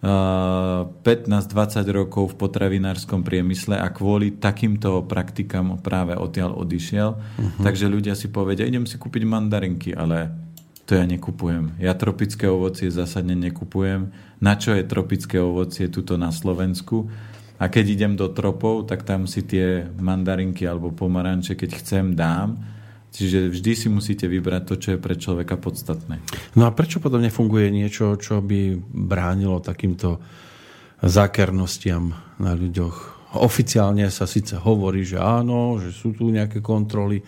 15-20 0.05 1.81
rokov 1.89 2.35
v 2.35 2.39
potravinárskom 2.43 3.25
priemysle 3.25 3.81
a 3.81 3.89
kvôli 3.89 4.37
takýmto 4.37 5.01
praktikám 5.09 5.81
práve 5.81 6.13
odtiaľ 6.13 6.61
odišiel. 6.61 7.09
Uh-huh. 7.17 7.63
Takže 7.65 7.89
ľudia 7.89 8.13
si 8.13 8.29
povedia, 8.29 8.69
idem 8.69 8.85
si 8.85 9.01
kúpiť 9.01 9.25
mandarinky, 9.25 9.97
ale 9.97 10.29
to 10.85 10.97
ja 10.97 11.05
nekupujem. 11.09 11.81
Ja 11.81 11.97
tropické 11.97 12.45
ovocie 12.49 12.93
zásadne 12.93 13.33
nekupujem. 13.33 14.13
Na 14.45 14.61
čo 14.61 14.77
je 14.77 14.85
tropické 14.85 15.41
ovocie 15.41 15.89
tuto 15.89 16.21
na 16.21 16.29
Slovensku? 16.29 17.09
A 17.57 17.73
keď 17.73 17.85
idem 17.89 18.13
do 18.19 18.29
tropov, 18.29 18.85
tak 18.91 19.07
tam 19.09 19.25
si 19.25 19.47
tie 19.47 19.89
mandarinky 19.97 20.69
alebo 20.69 20.93
pomaranče, 20.93 21.57
keď 21.57 21.71
chcem, 21.81 22.13
dám 22.13 22.75
Čiže 23.15 23.55
vždy 23.55 23.73
si 23.79 23.87
musíte 23.87 24.27
vybrať 24.27 24.63
to, 24.67 24.75
čo 24.75 24.89
je 24.95 24.99
pre 24.99 25.15
človeka 25.15 25.55
podstatné. 25.55 26.19
No 26.59 26.67
a 26.67 26.75
prečo 26.75 26.99
potom 26.99 27.23
nefunguje 27.23 27.71
niečo, 27.71 28.19
čo 28.19 28.43
by 28.43 28.75
bránilo 28.91 29.63
takýmto 29.63 30.19
zákernostiam 30.99 32.11
na 32.43 32.59
ľuďoch? 32.59 33.15
Oficiálne 33.39 34.11
sa 34.11 34.27
síce 34.27 34.59
hovorí, 34.59 35.07
že 35.07 35.23
áno, 35.23 35.79
že 35.79 35.95
sú 35.95 36.11
tu 36.11 36.27
nejaké 36.35 36.59
kontroly, 36.59 37.23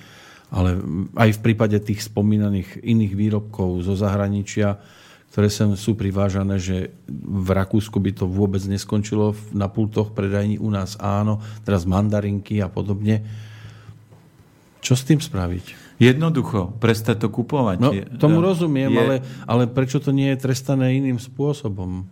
ale 0.51 0.79
aj 1.19 1.31
v 1.37 1.43
prípade 1.43 1.79
tých 1.83 2.07
spomínaných 2.07 2.83
iných 2.83 3.13
výrobkov 3.19 3.83
zo 3.83 3.99
zahraničia, 3.99 4.79
ktoré 5.35 5.53
sem 5.53 5.75
sú 5.77 5.99
privážané, 5.99 6.57
že 6.57 6.97
v 7.11 7.49
Rakúsku 7.53 8.01
by 8.01 8.13
to 8.15 8.25
vôbec 8.25 8.63
neskončilo 8.65 9.37
na 9.53 9.69
pultoch 9.69 10.15
predajní, 10.17 10.57
u 10.57 10.73
nás 10.73 10.97
áno, 10.97 11.45
teraz 11.67 11.85
mandarinky 11.85 12.63
a 12.63 12.73
podobne 12.73 13.27
čo 14.87 14.95
s 14.95 15.03
tým 15.03 15.19
spraviť? 15.19 15.99
Jednoducho, 15.99 16.79
prestať 16.79 17.27
to 17.27 17.29
kupovať. 17.35 17.77
No, 17.83 17.91
tomu 18.23 18.39
rozumiem, 18.39 18.95
je... 18.95 19.01
ale, 19.03 19.15
ale 19.51 19.63
prečo 19.67 19.99
to 19.99 20.15
nie 20.15 20.31
je 20.31 20.47
trestané 20.47 20.95
iným 20.95 21.19
spôsobom? 21.19 22.07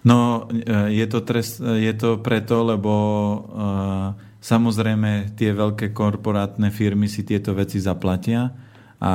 No, 0.00 0.48
e, 0.48 0.96
je 0.96 1.06
to, 1.12 1.20
trest, 1.20 1.60
je 1.60 1.92
to 1.92 2.16
preto, 2.24 2.64
lebo 2.64 2.92
uh, 2.96 4.29
samozrejme 4.40 5.36
tie 5.36 5.52
veľké 5.52 5.92
korporátne 5.92 6.72
firmy 6.72 7.06
si 7.06 7.22
tieto 7.22 7.52
veci 7.52 7.78
zaplatia 7.78 8.52
a 9.00 9.12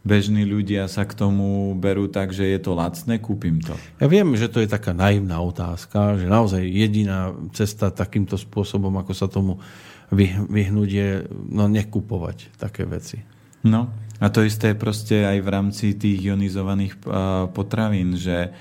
bežní 0.00 0.48
ľudia 0.48 0.88
sa 0.88 1.04
k 1.04 1.12
tomu 1.12 1.76
berú 1.76 2.08
tak, 2.08 2.32
že 2.32 2.48
je 2.48 2.58
to 2.60 2.72
lacné, 2.72 3.20
kúpim 3.20 3.60
to. 3.60 3.76
Ja 4.00 4.08
viem, 4.08 4.32
že 4.32 4.48
to 4.48 4.64
je 4.64 4.68
taká 4.68 4.96
naivná 4.96 5.44
otázka, 5.44 6.16
že 6.16 6.24
naozaj 6.24 6.64
jediná 6.64 7.36
cesta 7.52 7.92
takýmto 7.92 8.40
spôsobom, 8.40 8.96
ako 8.96 9.12
sa 9.12 9.28
tomu 9.28 9.60
vyhnúť 10.48 10.90
je 10.90 11.10
no, 11.52 11.68
nekupovať 11.68 12.56
také 12.56 12.88
veci. 12.88 13.20
No 13.60 13.92
a 14.16 14.26
to 14.32 14.40
isté 14.40 14.72
je 14.72 14.80
proste 14.80 15.16
aj 15.20 15.38
v 15.44 15.48
rámci 15.52 15.86
tých 15.94 16.32
ionizovaných 16.32 16.96
potravín, 17.52 18.16
že 18.16 18.56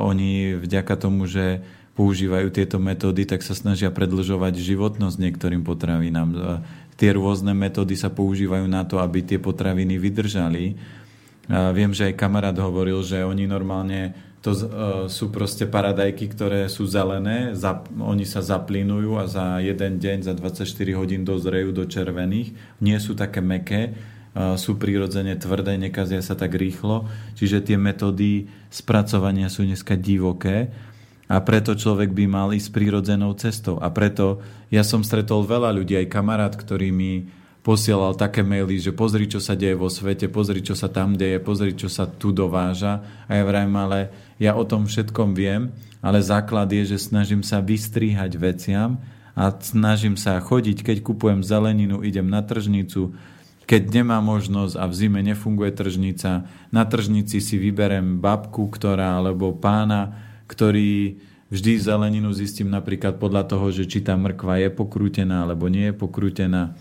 oni 0.00 0.56
vďaka 0.60 0.96
tomu, 0.96 1.28
že 1.28 1.60
používajú 1.94 2.50
tieto 2.50 2.82
metódy, 2.82 3.22
tak 3.24 3.46
sa 3.46 3.54
snažia 3.54 3.88
predlžovať 3.94 4.58
životnosť 4.58 5.16
niektorým 5.18 5.62
potravinám. 5.62 6.60
Tie 6.98 7.10
rôzne 7.14 7.54
metódy 7.54 7.94
sa 7.94 8.10
používajú 8.10 8.66
na 8.66 8.82
to, 8.82 8.98
aby 8.98 9.22
tie 9.22 9.38
potraviny 9.38 9.98
vydržali. 9.98 10.74
Viem, 11.50 11.90
že 11.94 12.10
aj 12.10 12.18
kamarát 12.18 12.56
hovoril, 12.58 13.02
že 13.06 13.22
oni 13.22 13.46
normálne 13.46 14.14
to 14.44 14.52
uh, 14.52 14.60
sú 15.08 15.32
proste 15.32 15.64
paradajky, 15.64 16.28
ktoré 16.28 16.68
sú 16.68 16.84
zelené, 16.84 17.56
zap, 17.56 17.88
oni 17.88 18.28
sa 18.28 18.44
zaplinujú 18.44 19.16
a 19.16 19.24
za 19.24 19.56
jeden 19.64 19.96
deň, 19.96 20.28
za 20.28 20.36
24 20.36 20.68
hodín 21.00 21.24
dozrejú 21.24 21.72
do 21.72 21.88
červených. 21.88 22.52
Nie 22.84 23.00
sú 23.00 23.16
také 23.16 23.40
meké, 23.40 23.96
uh, 24.36 24.60
sú 24.60 24.76
prirodzene 24.76 25.40
tvrdé, 25.40 25.80
nekazia 25.80 26.20
sa 26.20 26.36
tak 26.36 26.60
rýchlo. 26.60 27.08
Čiže 27.40 27.72
tie 27.72 27.80
metódy 27.80 28.44
spracovania 28.68 29.48
sú 29.48 29.64
dneska 29.64 29.96
divoké 29.96 30.68
a 31.34 31.42
preto 31.42 31.74
človek 31.74 32.14
by 32.14 32.30
mal 32.30 32.48
ísť 32.54 32.70
prírodzenou 32.70 33.34
cestou. 33.34 33.82
A 33.82 33.90
preto 33.90 34.38
ja 34.70 34.86
som 34.86 35.02
stretol 35.02 35.42
veľa 35.42 35.74
ľudí, 35.74 35.98
aj 35.98 36.06
kamarát, 36.06 36.54
ktorý 36.54 36.94
mi 36.94 37.26
posielal 37.66 38.14
také 38.14 38.46
maily, 38.46 38.78
že 38.78 38.94
pozri, 38.94 39.26
čo 39.26 39.42
sa 39.42 39.58
deje 39.58 39.74
vo 39.74 39.90
svete, 39.90 40.30
pozri, 40.30 40.62
čo 40.62 40.78
sa 40.78 40.86
tam 40.86 41.18
deje, 41.18 41.42
pozri, 41.42 41.74
čo 41.74 41.90
sa 41.90 42.06
tu 42.06 42.30
dováža. 42.30 43.02
A 43.26 43.34
ja 43.34 43.42
vrajím, 43.42 43.74
ale 43.74 44.14
ja 44.38 44.54
o 44.54 44.62
tom 44.62 44.86
všetkom 44.86 45.34
viem, 45.34 45.74
ale 45.98 46.22
základ 46.22 46.70
je, 46.70 46.94
že 46.94 47.10
snažím 47.10 47.42
sa 47.42 47.58
vystrihať 47.58 48.38
veciam 48.38 49.02
a 49.34 49.50
snažím 49.50 50.14
sa 50.14 50.38
chodiť, 50.38 50.86
keď 50.86 51.02
kupujem 51.02 51.42
zeleninu, 51.42 52.06
idem 52.06 52.30
na 52.30 52.46
tržnicu, 52.46 53.10
keď 53.64 53.90
nemá 53.90 54.20
možnosť 54.20 54.76
a 54.78 54.84
v 54.86 54.94
zime 54.94 55.20
nefunguje 55.24 55.72
tržnica, 55.74 56.46
na 56.68 56.82
tržnici 56.84 57.40
si 57.40 57.56
vyberem 57.58 58.20
babku, 58.20 58.68
ktorá, 58.68 59.18
alebo 59.18 59.56
pána, 59.56 60.23
ktorý 60.50 61.20
vždy 61.48 61.72
zeleninu 61.78 62.32
zistím 62.34 62.72
napríklad 62.72 63.20
podľa 63.20 63.46
toho, 63.46 63.70
že 63.70 63.84
či 63.88 64.02
tá 64.02 64.16
mrkva 64.18 64.64
je 64.64 64.68
pokrútená 64.72 65.44
alebo 65.44 65.68
nie 65.70 65.92
je 65.92 65.94
pokrútená 65.94 66.74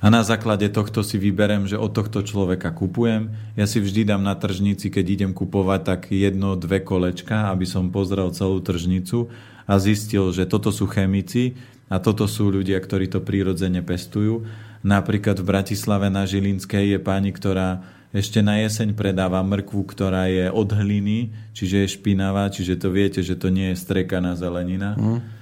a 0.00 0.06
na 0.08 0.20
základe 0.24 0.68
tohto 0.68 1.00
si 1.00 1.16
vyberem, 1.16 1.64
že 1.68 1.80
od 1.80 1.92
tohto 1.92 2.24
človeka 2.24 2.72
kupujem. 2.72 3.32
Ja 3.56 3.64
si 3.64 3.80
vždy 3.80 4.08
dám 4.08 4.22
na 4.24 4.36
tržnici, 4.36 4.92
keď 4.92 5.04
idem 5.20 5.32
kupovať, 5.32 5.80
tak 5.84 6.00
jedno, 6.12 6.56
dve 6.56 6.80
kolečka, 6.84 7.52
aby 7.52 7.64
som 7.64 7.92
pozrel 7.92 8.32
celú 8.32 8.60
tržnicu 8.60 9.32
a 9.64 9.78
zistil, 9.80 10.32
že 10.34 10.48
toto 10.48 10.74
sú 10.74 10.88
chemici 10.90 11.56
a 11.90 11.98
toto 12.02 12.26
sú 12.26 12.50
ľudia, 12.50 12.80
ktorí 12.80 13.08
to 13.08 13.20
prírodzene 13.22 13.80
pestujú. 13.84 14.46
Napríklad 14.80 15.36
v 15.40 15.48
Bratislave 15.48 16.08
na 16.08 16.24
Žilinskej 16.24 16.96
je 16.96 16.98
pani, 17.00 17.30
ktorá 17.36 17.84
ešte 18.10 18.42
na 18.42 18.58
jeseň 18.62 18.94
predáva 18.94 19.38
mrkvu, 19.42 19.86
ktorá 19.86 20.26
je 20.26 20.50
od 20.50 20.70
hliny, 20.74 21.30
čiže 21.54 21.86
je 21.86 21.94
špinavá, 21.94 22.50
čiže 22.50 22.78
to 22.78 22.90
viete, 22.90 23.22
že 23.22 23.38
to 23.38 23.50
nie 23.50 23.70
je 23.72 23.80
strekaná 23.80 24.34
zelenina. 24.34 24.98
Mm 24.98 25.40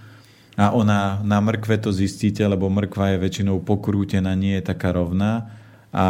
a 0.59 0.75
ona 0.75 1.23
na 1.23 1.39
mrkve 1.39 1.79
to 1.79 1.95
zistíte, 1.95 2.43
lebo 2.43 2.67
mrkva 2.67 3.15
je 3.15 3.23
väčšinou 3.23 3.63
pokrútená, 3.63 4.35
nie 4.35 4.59
je 4.59 4.67
taká 4.67 4.91
rovná 4.91 5.47
a 5.89 6.05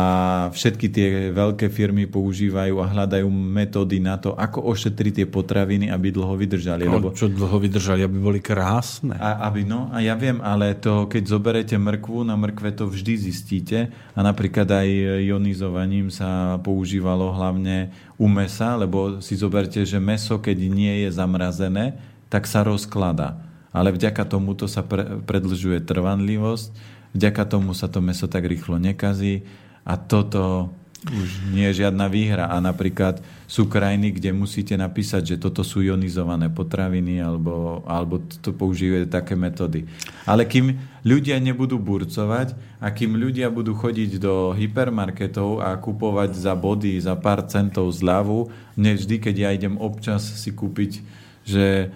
všetky 0.51 0.87
tie 0.91 1.09
veľké 1.31 1.71
firmy 1.71 2.11
používajú 2.11 2.83
a 2.83 2.91
hľadajú 2.91 3.31
metódy 3.31 4.03
na 4.03 4.19
to, 4.19 4.35
ako 4.35 4.67
ošetriť 4.75 5.23
tie 5.23 5.27
potraviny, 5.31 5.87
aby 5.87 6.11
dlho 6.11 6.35
vydržali. 6.35 6.83
No, 6.83 6.99
lebo... 6.99 7.15
Čo 7.15 7.31
dlho 7.31 7.63
vydržali, 7.63 8.03
aby 8.03 8.19
boli 8.19 8.41
krásne. 8.43 9.15
A, 9.15 9.47
aby, 9.47 9.63
no, 9.63 9.87
a 9.95 10.03
ja 10.03 10.19
viem, 10.19 10.43
ale 10.43 10.75
to, 10.75 11.07
keď 11.07 11.23
zoberete 11.31 11.79
mrkvu, 11.79 12.27
na 12.27 12.35
mrkve 12.35 12.75
to 12.75 12.91
vždy 12.91 13.31
zistíte 13.31 13.95
a 14.15 14.21
napríklad 14.21 14.67
aj 14.67 14.89
ionizovaním 15.23 16.11
sa 16.11 16.59
používalo 16.59 17.31
hlavne 17.31 17.95
u 18.19 18.27
mesa, 18.27 18.75
lebo 18.75 19.23
si 19.23 19.39
zoberte, 19.39 19.87
že 19.87 20.03
meso, 20.03 20.43
keď 20.43 20.59
nie 20.67 21.07
je 21.07 21.15
zamrazené, 21.15 21.95
tak 22.27 22.51
sa 22.51 22.67
rozklada 22.67 23.47
ale 23.69 23.93
vďaka 23.93 24.25
tomuto 24.25 24.65
sa 24.65 24.81
pre, 24.81 25.21
predlžuje 25.23 25.85
trvanlivosť, 25.85 26.73
vďaka 27.13 27.43
tomu 27.47 27.77
sa 27.77 27.87
to 27.87 28.01
meso 28.01 28.25
tak 28.27 28.49
rýchlo 28.49 28.81
nekazí 28.81 29.45
a 29.89 29.97
toto 29.97 30.69
už 31.07 31.55
nie 31.55 31.65
je 31.71 31.87
žiadna 31.87 32.11
výhra. 32.11 32.51
A 32.53 32.61
napríklad 32.61 33.23
sú 33.49 33.71
krajiny, 33.71 34.13
kde 34.13 34.37
musíte 34.37 34.77
napísať, 34.77 35.35
že 35.35 35.37
toto 35.41 35.65
sú 35.65 35.81
ionizované 35.81 36.53
potraviny 36.53 37.23
alebo, 37.23 37.81
alebo 37.89 38.21
to 38.45 38.53
používajú 38.53 39.09
také 39.09 39.33
metódy. 39.33 39.89
Ale 40.29 40.45
kým 40.45 40.77
ľudia 41.07 41.41
nebudú 41.41 41.81
burcovať 41.81 42.53
a 42.83 42.93
kým 42.93 43.17
ľudia 43.17 43.49
budú 43.49 43.73
chodiť 43.73 44.21
do 44.21 44.53
hypermarketov 44.53 45.65
a 45.65 45.79
kupovať 45.81 46.37
za 46.37 46.53
body, 46.53 47.01
za 47.01 47.17
pár 47.17 47.49
centov 47.49 47.89
zľavu, 47.95 48.53
mne 48.77 48.93
vždy, 48.99 49.17
keď 49.23 49.35
ja 49.39 49.51
idem 49.57 49.81
občas 49.81 50.21
si 50.21 50.53
kúpiť, 50.53 51.01
že 51.49 51.89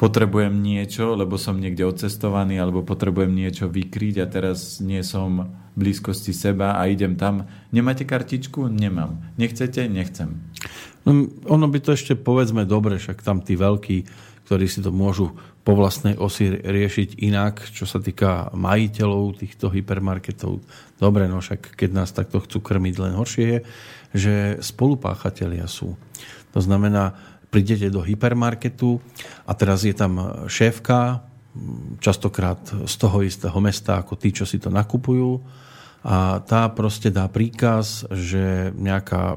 potrebujem 0.00 0.64
niečo, 0.64 1.12
lebo 1.12 1.36
som 1.36 1.60
niekde 1.60 1.84
odcestovaný, 1.84 2.56
alebo 2.56 2.80
potrebujem 2.80 3.36
niečo 3.36 3.68
vykryť 3.68 4.24
a 4.24 4.26
teraz 4.32 4.80
nie 4.80 5.04
som 5.04 5.44
v 5.44 5.76
blízkosti 5.76 6.32
seba 6.32 6.80
a 6.80 6.88
idem 6.88 7.20
tam. 7.20 7.44
Nemáte 7.68 8.08
kartičku? 8.08 8.64
Nemám. 8.72 9.20
Nechcete? 9.36 9.84
Nechcem. 9.92 10.40
No, 11.04 11.28
ono 11.44 11.68
by 11.68 11.78
to 11.84 11.92
ešte 11.92 12.16
povedzme 12.16 12.64
dobre, 12.64 12.96
však 12.96 13.20
tam 13.20 13.44
tí 13.44 13.60
veľkí, 13.60 14.08
ktorí 14.48 14.64
si 14.64 14.80
to 14.80 14.88
môžu 14.88 15.36
po 15.60 15.76
vlastnej 15.76 16.16
osi 16.16 16.48
riešiť 16.48 17.20
inak, 17.20 17.68
čo 17.68 17.84
sa 17.84 18.00
týka 18.00 18.48
majiteľov 18.56 19.44
týchto 19.44 19.68
hypermarketov. 19.68 20.64
Dobre, 20.96 21.28
no 21.28 21.44
však 21.44 21.76
keď 21.76 21.90
nás 21.92 22.16
takto 22.16 22.40
chcú 22.40 22.64
krmiť, 22.64 22.94
len 22.96 23.12
horšie 23.12 23.44
je, 23.44 23.58
že 24.16 24.34
spolupáchatelia 24.64 25.68
sú. 25.68 26.00
To 26.56 26.60
znamená, 26.64 27.14
prídete 27.50 27.90
do 27.90 28.00
hypermarketu 28.00 29.02
a 29.44 29.52
teraz 29.58 29.82
je 29.82 29.92
tam 29.92 30.46
šéfka, 30.46 31.26
častokrát 31.98 32.62
z 32.86 32.94
toho 32.94 33.26
istého 33.26 33.58
mesta 33.58 33.98
ako 33.98 34.14
tí, 34.14 34.30
čo 34.30 34.46
si 34.46 34.62
to 34.62 34.70
nakupujú. 34.70 35.42
A 36.00 36.40
tá 36.40 36.64
proste 36.72 37.12
dá 37.12 37.28
príkaz, 37.28 38.08
že 38.08 38.72
nejaká, 38.72 39.36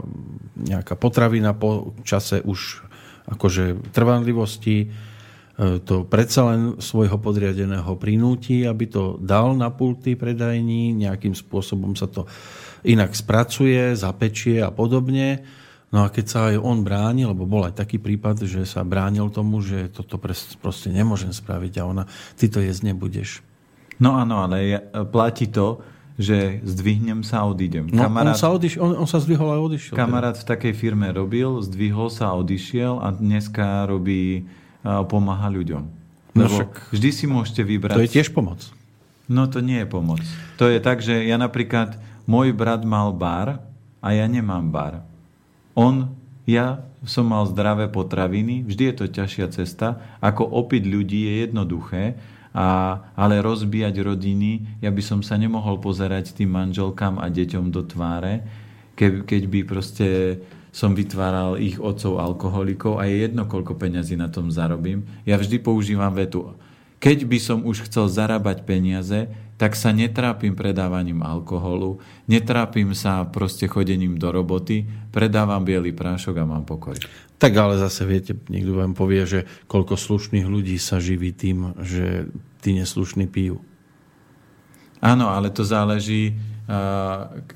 nejaká 0.56 0.96
potravina 0.96 1.52
po 1.52 1.92
čase 2.08 2.40
už 2.40 2.88
akože 3.28 3.92
trvanlivosti 3.92 4.78
e, 4.80 4.88
to 5.84 6.08
predsa 6.08 6.56
len 6.56 6.80
svojho 6.80 7.20
podriadeného 7.20 8.00
prinúti, 8.00 8.64
aby 8.64 8.88
to 8.88 9.20
dal 9.20 9.52
na 9.60 9.76
pulty 9.76 10.16
predajní, 10.16 10.96
nejakým 10.96 11.36
spôsobom 11.36 12.00
sa 12.00 12.08
to 12.08 12.24
inak 12.88 13.12
spracuje, 13.12 13.96
zapečie 14.00 14.64
a 14.64 14.72
podobne 14.72 15.44
No 15.94 16.02
a 16.02 16.10
keď 16.10 16.26
sa 16.26 16.40
aj 16.50 16.58
on 16.58 16.82
bránil, 16.82 17.30
lebo 17.38 17.46
bol 17.46 17.70
aj 17.70 17.78
taký 17.78 18.02
prípad, 18.02 18.50
že 18.50 18.66
sa 18.66 18.82
bránil 18.82 19.30
tomu, 19.30 19.62
že 19.62 19.94
toto 19.94 20.18
proste 20.18 20.90
nemôžem 20.90 21.30
spraviť 21.30 21.74
a 21.78 21.84
ona, 21.86 22.04
ty 22.34 22.50
to 22.50 22.58
jesť 22.58 22.90
nebudeš. 22.90 23.46
No 24.02 24.18
áno, 24.18 24.42
ale 24.42 24.82
platí 25.14 25.46
to, 25.46 25.86
že 26.18 26.66
zdvihnem 26.66 27.22
sa 27.22 27.46
a 27.46 27.50
odídem. 27.50 27.90
No, 27.94 28.10
kamarát, 28.10 28.34
on, 28.34 28.42
sa 28.42 28.50
odiš, 28.50 28.82
on, 28.82 28.98
on 28.98 29.06
sa 29.06 29.22
zdvihol 29.22 29.50
a 29.54 29.62
odišiel. 29.62 29.94
Kamarát 29.94 30.34
teda. 30.34 30.42
v 30.42 30.46
takej 30.50 30.74
firme 30.74 31.14
robil, 31.14 31.62
zdvihol 31.62 32.10
sa 32.10 32.34
a 32.34 32.38
odišiel 32.42 32.98
a 32.98 33.14
dneska 33.14 33.86
robí, 33.86 34.50
pomáha 34.84 35.50
ľuďom. 35.54 35.84
No 36.34 36.50
Lebo 36.50 36.58
však, 36.58 36.90
vždy 36.90 37.10
si 37.14 37.26
môžete 37.30 37.62
vybrať... 37.62 37.98
To 37.98 38.06
je 38.06 38.14
tiež 38.18 38.34
pomoc. 38.34 38.66
No 39.30 39.46
to 39.46 39.62
nie 39.62 39.86
je 39.86 39.88
pomoc. 39.88 40.26
To 40.58 40.66
je 40.66 40.82
tak, 40.82 41.06
že 41.06 41.22
ja 41.22 41.38
napríklad, 41.38 42.02
môj 42.26 42.50
brat 42.52 42.82
mal 42.82 43.14
bar 43.14 43.62
a 44.02 44.08
ja 44.12 44.26
nemám 44.26 44.74
bar. 44.74 45.06
On, 45.74 46.14
ja 46.46 46.86
som 47.04 47.28
mal 47.28 47.44
zdravé 47.50 47.92
potraviny, 47.92 48.64
vždy 48.64 48.84
je 48.92 48.96
to 48.96 49.06
ťažšia 49.12 49.48
cesta. 49.52 50.00
Ako 50.24 50.48
opiť 50.48 50.84
ľudí 50.88 51.28
je 51.28 51.34
jednoduché, 51.48 52.16
a, 52.54 53.02
ale 53.18 53.42
rozbíjať 53.42 53.96
rodiny, 54.06 54.80
ja 54.80 54.94
by 54.94 55.02
som 55.02 55.20
sa 55.26 55.36
nemohol 55.36 55.82
pozerať 55.82 56.38
tým 56.38 56.54
manželkám 56.54 57.18
a 57.18 57.28
deťom 57.28 57.74
do 57.74 57.82
tváre, 57.82 58.46
ke, 58.94 59.26
keď 59.26 59.42
by 59.50 59.60
proste 59.66 60.08
som 60.74 60.98
vytváral 60.98 61.58
ich 61.62 61.78
otcov 61.78 62.18
alkoholikov 62.18 62.98
a 62.98 63.06
je 63.06 63.30
jedno, 63.30 63.46
koľko 63.46 63.78
peňazí 63.78 64.18
na 64.18 64.30
tom 64.30 64.50
zarobím. 64.50 65.06
Ja 65.26 65.38
vždy 65.38 65.62
používam 65.62 66.14
vetu. 66.14 66.54
Keď 66.98 67.30
by 67.30 67.38
som 67.38 67.68
už 67.68 67.86
chcel 67.90 68.10
zarábať 68.10 68.64
peniaze, 68.64 69.30
tak 69.58 69.78
sa 69.78 69.94
netrápim 69.94 70.58
predávaním 70.58 71.22
alkoholu, 71.22 72.02
netrápim 72.26 72.92
sa 72.98 73.24
proste 73.28 73.70
chodením 73.70 74.18
do 74.18 74.34
roboty, 74.34 74.90
predávam 75.14 75.62
biely 75.62 75.94
prášok 75.94 76.42
a 76.42 76.50
mám 76.50 76.66
pokoj. 76.66 76.98
Tak 77.38 77.54
ale 77.60 77.76
zase 77.76 78.08
viete, 78.08 78.34
niekto 78.48 78.74
vám 78.74 78.96
povie, 78.96 79.24
že 79.28 79.40
koľko 79.68 80.00
slušných 80.00 80.48
ľudí 80.48 80.80
sa 80.80 80.98
živí 81.04 81.36
tým, 81.36 81.76
že 81.84 82.32
tí 82.64 82.72
neslušní 82.74 83.28
pijú. 83.28 83.60
Áno, 85.04 85.28
ale 85.28 85.52
to 85.52 85.68
záleží, 85.68 86.40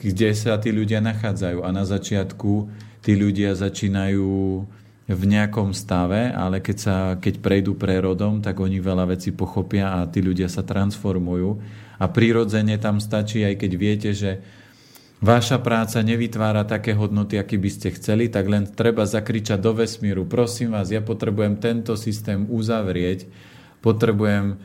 kde 0.03 0.29
sa 0.35 0.59
tí 0.59 0.75
ľudia 0.75 0.99
nachádzajú. 0.99 1.63
A 1.63 1.71
na 1.71 1.87
začiatku 1.87 2.67
tí 2.99 3.15
ľudia 3.15 3.55
začínajú 3.55 4.27
v 5.07 5.23
nejakom 5.23 5.71
stave, 5.71 6.35
ale 6.35 6.59
keď, 6.59 6.77
sa, 6.77 6.97
keď 7.15 7.39
prejdú 7.39 7.79
prerodom, 7.79 8.43
tak 8.43 8.59
oni 8.59 8.83
veľa 8.83 9.15
vecí 9.15 9.31
pochopia 9.31 9.95
a 9.95 10.11
tí 10.11 10.19
ľudia 10.19 10.51
sa 10.51 10.67
transformujú. 10.67 11.63
A 11.97 12.05
prirodzene 12.05 12.77
tam 12.77 13.01
stačí, 13.01 13.41
aj 13.41 13.55
keď 13.57 13.71
viete, 13.73 14.09
že 14.13 14.41
Váša 15.17 15.57
práca 15.65 15.97
nevytvára 16.05 16.61
také 16.61 16.93
hodnoty, 16.93 17.41
aký 17.41 17.57
by 17.57 17.69
ste 17.73 17.89
chceli, 17.97 18.29
tak 18.29 18.45
len 18.45 18.69
treba 18.69 19.01
zakričať 19.01 19.57
do 19.57 19.73
vesmíru. 19.73 20.29
Prosím 20.29 20.77
vás, 20.77 20.93
ja 20.93 21.01
potrebujem 21.01 21.57
tento 21.57 21.97
systém 21.97 22.45
uzavrieť, 22.45 23.25
potrebujem 23.81 24.61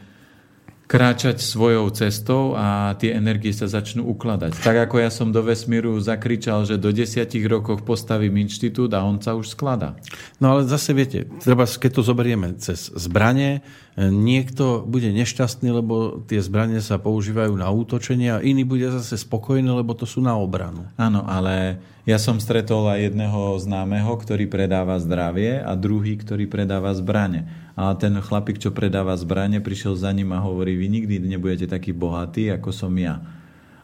kráčať 0.93 1.41
svojou 1.41 1.89
cestou 1.89 2.53
a 2.53 2.93
tie 3.01 3.17
energie 3.17 3.49
sa 3.57 3.65
začnú 3.65 4.05
ukladať. 4.13 4.61
Tak 4.61 4.77
ako 4.93 5.01
ja 5.01 5.09
som 5.09 5.33
do 5.33 5.41
vesmíru 5.41 5.97
zakričal, 5.97 6.69
že 6.69 6.77
do 6.77 6.93
desiatich 6.93 7.49
rokoch 7.49 7.81
postavím 7.81 8.45
inštitút 8.45 8.93
a 8.93 9.01
on 9.01 9.17
sa 9.17 9.33
už 9.33 9.57
skladá. 9.57 9.97
No 10.37 10.53
ale 10.53 10.69
zase 10.69 10.93
viete, 10.93 11.25
treba, 11.41 11.65
keď 11.65 11.91
to 11.97 12.03
zoberieme 12.05 12.61
cez 12.61 12.93
zbranie, 12.93 13.65
niekto 13.97 14.85
bude 14.85 15.09
nešťastný, 15.17 15.73
lebo 15.73 16.21
tie 16.29 16.45
zbranie 16.45 16.85
sa 16.85 17.01
používajú 17.01 17.57
na 17.57 17.73
útočenie 17.73 18.29
a 18.29 18.45
iný 18.45 18.69
bude 18.69 18.93
zase 18.93 19.17
spokojný, 19.17 19.73
lebo 19.73 19.97
to 19.97 20.05
sú 20.05 20.21
na 20.21 20.37
obranu. 20.37 20.93
Áno, 21.01 21.25
ale 21.25 21.81
ja 22.05 22.21
som 22.21 22.37
stretol 22.37 22.93
aj 22.93 23.09
jedného 23.09 23.57
známeho, 23.57 24.13
ktorý 24.21 24.45
predáva 24.45 25.01
zdravie 25.01 25.57
a 25.57 25.73
druhý, 25.73 26.21
ktorý 26.21 26.45
predáva 26.53 26.93
zbranie. 26.93 27.62
A 27.73 27.97
ten 27.97 28.13
chlapík, 28.21 28.61
čo 28.61 28.75
predáva 28.75 29.17
zbranie, 29.17 29.65
prišiel 29.65 29.97
za 29.97 30.13
ním 30.13 30.37
a 30.37 30.45
hovorí, 30.45 30.77
vy 30.77 30.87
nikdy 31.01 31.15
nebudete 31.25 31.65
taký 31.65 31.97
bohatý, 31.97 32.53
ako 32.53 32.69
som 32.69 32.93
ja. 33.01 33.25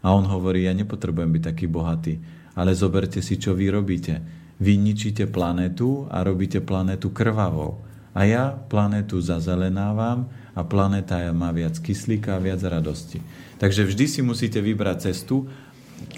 A 0.05 0.13
on 0.13 0.29
hovorí, 0.29 0.69
ja 0.69 0.77
nepotrebujem 0.77 1.41
byť 1.41 1.43
taký 1.43 1.67
bohatý, 1.67 2.21
ale 2.53 2.77
zoberte 2.77 3.25
si, 3.25 3.41
čo 3.41 3.57
vy 3.57 3.73
robíte. 3.73 4.21
Vy 4.61 4.77
ničíte 4.77 5.31
planetu 5.31 6.05
a 6.13 6.21
robíte 6.21 6.61
planetu 6.61 7.15
krvavou. 7.15 7.81
A 8.13 8.27
ja 8.27 8.51
planetu 8.51 9.23
zazelenávam 9.23 10.27
a 10.53 10.67
planéta 10.67 11.23
má 11.31 11.55
viac 11.55 11.79
kyslíka 11.79 12.35
a 12.35 12.43
viac 12.43 12.59
radosti. 12.67 13.23
Takže 13.63 13.87
vždy 13.87 14.05
si 14.11 14.21
musíte 14.27 14.59
vybrať 14.59 15.11
cestu 15.11 15.47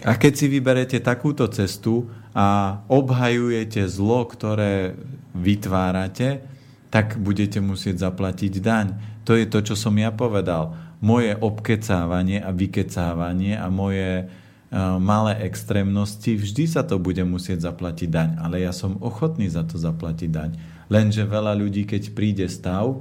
a 0.04 0.16
keď 0.16 0.33
si 0.33 0.46
vyberete 0.48 0.96
takúto 1.04 1.44
cestu 1.52 2.09
a 2.33 2.80
obhajujete 2.88 3.85
zlo, 3.85 4.24
ktoré 4.24 4.96
vytvárate, 5.37 6.49
tak 6.90 7.16
budete 7.16 7.62
musieť 7.62 8.11
zaplatiť 8.11 8.53
daň. 8.59 8.87
To 9.24 9.38
je 9.38 9.46
to, 9.46 9.62
čo 9.62 9.74
som 9.79 9.94
ja 9.94 10.11
povedal. 10.11 10.74
Moje 10.98 11.33
obkecávanie 11.38 12.42
a 12.42 12.50
vykecávanie 12.50 13.57
a 13.57 13.70
moje 13.70 14.26
uh, 14.26 14.98
malé 14.98 15.46
extrémnosti, 15.46 16.37
vždy 16.37 16.66
sa 16.66 16.83
to 16.83 16.98
bude 16.98 17.22
musieť 17.22 17.70
zaplatiť 17.70 18.09
daň. 18.11 18.31
Ale 18.42 18.61
ja 18.61 18.74
som 18.74 18.98
ochotný 18.98 19.46
za 19.46 19.62
to 19.62 19.79
zaplatiť 19.79 20.29
daň. 20.29 20.50
Lenže 20.90 21.22
veľa 21.24 21.55
ľudí, 21.55 21.87
keď 21.87 22.11
príde 22.12 22.46
stav, 22.50 23.00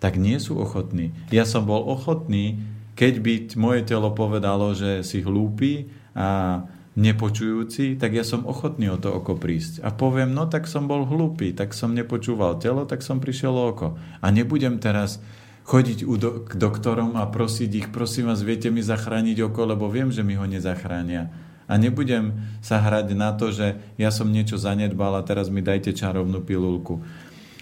tak 0.00 0.20
nie 0.20 0.36
sú 0.36 0.60
ochotní. 0.60 1.12
Ja 1.32 1.48
som 1.48 1.64
bol 1.64 1.80
ochotný, 1.88 2.60
keď 2.96 3.14
by 3.24 3.34
moje 3.56 3.80
telo 3.88 4.12
povedalo, 4.12 4.76
že 4.76 5.00
si 5.00 5.24
hlúpy 5.24 5.88
a 6.12 6.60
nepočujúci, 7.00 7.96
tak 7.96 8.12
ja 8.12 8.20
som 8.20 8.44
ochotný 8.44 8.92
o 8.92 9.00
to 9.00 9.08
oko 9.08 9.32
prísť. 9.32 9.80
A 9.80 9.88
poviem, 9.88 10.36
no 10.36 10.44
tak 10.44 10.68
som 10.68 10.84
bol 10.84 11.08
hlúpy, 11.08 11.56
tak 11.56 11.72
som 11.72 11.96
nepočúval 11.96 12.60
telo, 12.60 12.84
tak 12.84 13.00
som 13.00 13.24
prišiel 13.24 13.56
o 13.56 13.64
oko. 13.72 13.88
A 14.20 14.28
nebudem 14.28 14.76
teraz 14.76 15.16
chodiť 15.64 16.04
k 16.44 16.52
doktorom 16.60 17.16
a 17.16 17.24
prosiť 17.24 17.70
ich, 17.72 17.88
prosím 17.88 18.28
vás, 18.28 18.44
viete 18.44 18.68
mi 18.68 18.84
zachrániť 18.84 19.48
oko, 19.48 19.64
lebo 19.64 19.88
viem, 19.88 20.12
že 20.12 20.20
mi 20.20 20.36
ho 20.36 20.44
nezachránia. 20.44 21.32
A 21.70 21.78
nebudem 21.80 22.36
sa 22.60 22.82
hrať 22.82 23.14
na 23.16 23.32
to, 23.32 23.48
že 23.54 23.80
ja 23.96 24.10
som 24.12 24.28
niečo 24.28 24.60
zanedbal 24.60 25.16
a 25.16 25.24
teraz 25.24 25.48
mi 25.48 25.64
dajte 25.64 25.96
čarovnú 25.96 26.44
pilulku. 26.44 27.00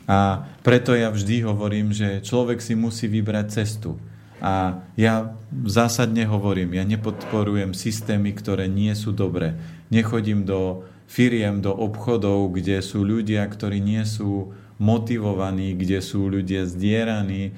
A 0.09 0.49
preto 0.65 0.97
ja 0.97 1.13
vždy 1.13 1.45
hovorím, 1.45 1.93
že 1.93 2.25
človek 2.25 2.65
si 2.65 2.73
musí 2.73 3.05
vybrať 3.07 3.47
cestu. 3.53 4.01
A 4.39 4.87
ja 4.95 5.35
zásadne 5.67 6.23
hovorím, 6.29 6.79
ja 6.79 6.85
nepodporujem 6.87 7.75
systémy, 7.75 8.31
ktoré 8.37 8.71
nie 8.71 8.95
sú 8.95 9.11
dobré. 9.11 9.59
Nechodím 9.91 10.47
do 10.47 10.87
firiem, 11.11 11.65
do 11.65 11.75
obchodov, 11.75 12.55
kde 12.55 12.79
sú 12.85 13.03
ľudia, 13.03 13.43
ktorí 13.49 13.83
nie 13.83 14.05
sú 14.07 14.55
motivovaní, 14.79 15.75
kde 15.75 15.99
sú 15.99 16.31
ľudia 16.31 16.69
zdieraní, 16.69 17.51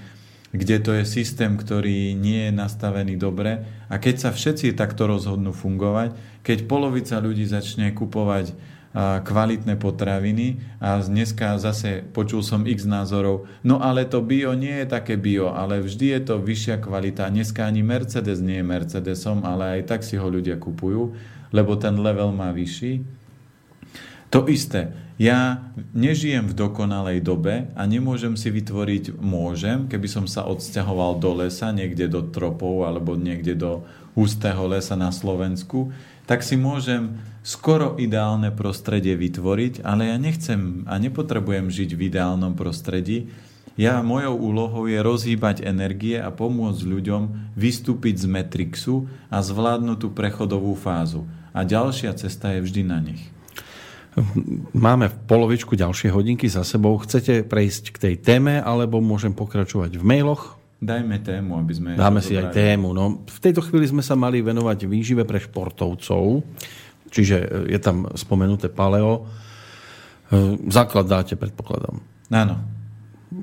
kde 0.51 0.77
to 0.83 0.91
je 0.97 1.05
systém, 1.07 1.55
ktorý 1.55 2.17
nie 2.17 2.49
je 2.49 2.53
nastavený 2.55 3.15
dobre. 3.21 3.63
A 3.87 4.01
keď 4.01 4.29
sa 4.29 4.31
všetci 4.33 4.75
takto 4.75 5.07
rozhodnú 5.07 5.55
fungovať, 5.55 6.17
keď 6.43 6.65
polovica 6.67 7.21
ľudí 7.23 7.45
začne 7.45 7.93
kupovať 7.95 8.57
kvalitné 8.99 9.79
potraviny 9.79 10.59
a 10.83 10.99
dneska 10.99 11.63
zase 11.63 12.03
počul 12.03 12.43
som 12.43 12.67
x 12.67 12.91
názorov, 12.91 13.47
no 13.63 13.79
ale 13.79 14.03
to 14.03 14.19
bio 14.19 14.51
nie 14.59 14.83
je 14.83 14.87
také 14.91 15.15
bio, 15.15 15.55
ale 15.55 15.79
vždy 15.79 16.19
je 16.19 16.21
to 16.27 16.43
vyššia 16.43 16.83
kvalita. 16.83 17.31
Dneska 17.31 17.63
ani 17.63 17.87
Mercedes 17.87 18.43
nie 18.43 18.59
je 18.59 18.67
Mercedesom, 18.67 19.47
ale 19.47 19.79
aj 19.79 19.95
tak 19.95 20.01
si 20.03 20.19
ho 20.19 20.27
ľudia 20.27 20.59
kupujú, 20.59 21.15
lebo 21.55 21.79
ten 21.79 21.95
level 22.03 22.35
má 22.35 22.51
vyšší. 22.51 23.23
To 24.35 24.47
isté, 24.51 24.95
ja 25.23 25.71
nežijem 25.95 26.51
v 26.51 26.55
dokonalej 26.59 27.23
dobe 27.23 27.71
a 27.75 27.83
nemôžem 27.87 28.35
si 28.35 28.51
vytvoriť, 28.51 29.19
môžem, 29.19 29.87
keby 29.87 30.07
som 30.11 30.25
sa 30.27 30.47
odsťahoval 30.51 31.23
do 31.23 31.47
lesa, 31.47 31.71
niekde 31.71 32.11
do 32.11 32.27
tropov 32.27 32.87
alebo 32.87 33.15
niekde 33.15 33.55
do 33.55 33.87
hustého 34.19 34.67
lesa 34.67 34.99
na 34.99 35.15
Slovensku, 35.15 35.95
tak 36.27 36.43
si 36.43 36.55
môžem 36.55 37.19
skoro 37.41 37.97
ideálne 37.97 38.53
prostredie 38.53 39.17
vytvoriť, 39.17 39.85
ale 39.85 40.13
ja 40.13 40.17
nechcem 40.21 40.85
a 40.87 40.97
nepotrebujem 41.01 41.73
žiť 41.73 41.91
v 41.97 42.01
ideálnom 42.13 42.53
prostredí. 42.55 43.33
Ja, 43.81 44.05
mojou 44.05 44.37
úlohou 44.37 44.85
je 44.91 45.01
rozhýbať 45.01 45.65
energie 45.65 46.21
a 46.21 46.29
pomôcť 46.29 46.83
ľuďom 46.85 47.23
vystúpiť 47.57 48.21
z 48.21 48.27
Matrixu 48.29 49.09
a 49.33 49.41
zvládnuť 49.41 49.99
tú 50.05 50.09
prechodovú 50.13 50.77
fázu. 50.77 51.25
A 51.57 51.65
ďalšia 51.65 52.13
cesta 52.13 52.53
je 52.53 52.61
vždy 52.61 52.83
na 52.85 53.01
nich. 53.01 53.23
Máme 54.75 55.09
v 55.09 55.17
polovičku 55.25 55.79
ďalšie 55.79 56.11
hodinky 56.11 56.51
za 56.51 56.67
sebou. 56.67 56.99
Chcete 56.99 57.47
prejsť 57.47 57.85
k 57.95 57.97
tej 57.99 58.15
téme, 58.19 58.59
alebo 58.59 58.99
môžem 58.99 59.31
pokračovať 59.33 59.97
v 59.97 60.05
mailoch? 60.05 60.59
Dajme 60.81 61.21
tému, 61.21 61.61
aby 61.61 61.73
sme... 61.77 61.89
Dáme 61.95 62.25
si 62.25 62.35
aj 62.35 62.57
tému. 62.57 62.97
No, 62.97 63.23
v 63.23 63.39
tejto 63.39 63.61
chvíli 63.65 63.87
sme 63.87 64.01
sa 64.01 64.17
mali 64.17 64.41
venovať 64.41 64.89
výžive 64.89 65.23
pre 65.29 65.37
športovcov. 65.37 66.41
Čiže 67.11 67.37
e, 67.37 67.47
je 67.75 67.79
tam 67.83 68.09
spomenuté 68.15 68.71
paleo. 68.71 69.27
E, 70.31 70.57
základ 70.71 71.11
dáte, 71.11 71.35
predpokladám. 71.35 71.99
Áno. 72.31 72.57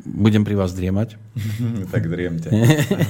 Budem 0.04 0.44
pri 0.44 0.56
vás 0.60 0.76
driemať? 0.76 1.16
tak 1.94 2.12
driemte. 2.12 2.52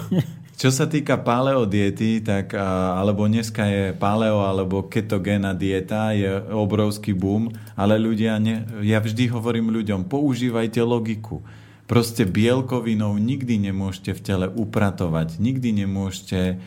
Čo 0.58 0.74
sa 0.74 0.90
týka 0.90 1.22
paleo 1.22 1.70
diety, 1.70 2.18
tak, 2.18 2.58
alebo 2.58 3.30
dneska 3.30 3.70
je 3.70 3.84
paleo 3.94 4.42
alebo 4.42 4.90
ketogéna 4.90 5.54
dieta, 5.54 6.18
je 6.18 6.34
obrovský 6.50 7.14
boom, 7.14 7.54
ale 7.78 8.02
ľudia, 8.02 8.42
ne, 8.42 8.66
ja 8.82 8.98
vždy 8.98 9.30
hovorím 9.30 9.70
ľuďom, 9.70 10.10
používajte 10.10 10.82
logiku. 10.82 11.46
Proste 11.86 12.26
bielkovinou 12.26 13.22
nikdy 13.22 13.70
nemôžete 13.70 14.18
v 14.18 14.22
tele 14.26 14.48
upratovať, 14.50 15.38
nikdy 15.38 15.86
nemôžete 15.86 16.58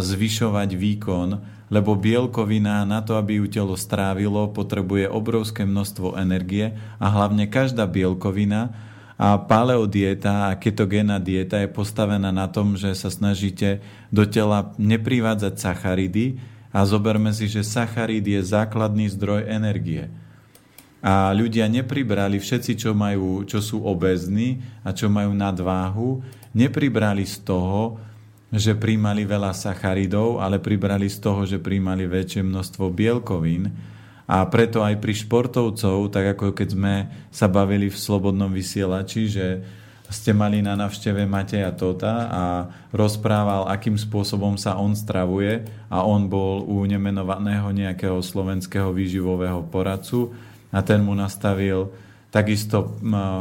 zvyšovať 0.00 0.70
výkon, 0.74 1.28
lebo 1.70 1.94
bielkovina 1.94 2.82
na 2.82 2.98
to, 3.00 3.14
aby 3.14 3.38
ju 3.38 3.46
telo 3.46 3.78
strávilo, 3.78 4.50
potrebuje 4.50 5.06
obrovské 5.06 5.62
množstvo 5.62 6.18
energie 6.18 6.74
a 6.98 7.06
hlavne 7.06 7.46
každá 7.46 7.86
bielkovina 7.86 8.74
a 9.20 9.38
paleodieta 9.38 10.50
a 10.50 10.58
ketogénna 10.58 11.22
dieta 11.22 11.62
je 11.62 11.70
postavená 11.70 12.34
na 12.34 12.50
tom, 12.50 12.74
že 12.74 12.90
sa 12.98 13.06
snažíte 13.06 13.78
do 14.10 14.26
tela 14.26 14.74
neprivádzať 14.82 15.54
sacharidy 15.60 16.42
a 16.74 16.82
zoberme 16.86 17.30
si, 17.30 17.46
že 17.46 17.66
sacharid 17.66 18.26
je 18.26 18.40
základný 18.42 19.10
zdroj 19.10 19.46
energie. 19.46 20.10
A 21.00 21.32
ľudia 21.32 21.64
nepribrali, 21.64 22.36
všetci, 22.36 22.76
čo, 22.76 22.92
majú, 22.92 23.44
čo 23.48 23.64
sú 23.64 23.80
obezní 23.84 24.60
a 24.84 24.92
čo 24.92 25.08
majú 25.08 25.32
nadváhu, 25.32 26.20
nepribrali 26.52 27.24
z 27.24 27.40
toho, 27.40 27.96
že 28.50 28.74
príjmali 28.74 29.22
veľa 29.22 29.54
sacharidov, 29.54 30.42
ale 30.42 30.58
pribrali 30.58 31.06
z 31.06 31.18
toho, 31.22 31.46
že 31.46 31.62
príjmali 31.62 32.10
väčšie 32.10 32.42
množstvo 32.42 32.90
bielkovín. 32.90 33.70
A 34.30 34.46
preto 34.46 34.82
aj 34.82 34.98
pri 35.02 35.14
športovcov, 35.14 36.10
tak 36.10 36.38
ako 36.38 36.54
keď 36.54 36.68
sme 36.70 36.94
sa 37.30 37.50
bavili 37.50 37.90
v 37.90 37.98
Slobodnom 37.98 38.50
vysielači, 38.50 39.26
že 39.26 39.46
ste 40.10 40.34
mali 40.34 40.58
na 40.58 40.74
navšteve 40.74 41.22
Mateja 41.22 41.70
Tota 41.70 42.26
a 42.26 42.42
rozprával, 42.90 43.70
akým 43.70 43.94
spôsobom 43.94 44.58
sa 44.58 44.74
on 44.74 44.98
stravuje 44.98 45.62
a 45.86 46.02
on 46.02 46.26
bol 46.26 46.66
u 46.66 46.82
nemenovaného 46.82 47.70
nejakého 47.70 48.18
slovenského 48.18 48.90
výživového 48.90 49.62
poradcu 49.70 50.34
a 50.74 50.82
ten 50.82 50.98
mu 51.06 51.14
nastavil 51.14 51.94
takisto 52.30 52.98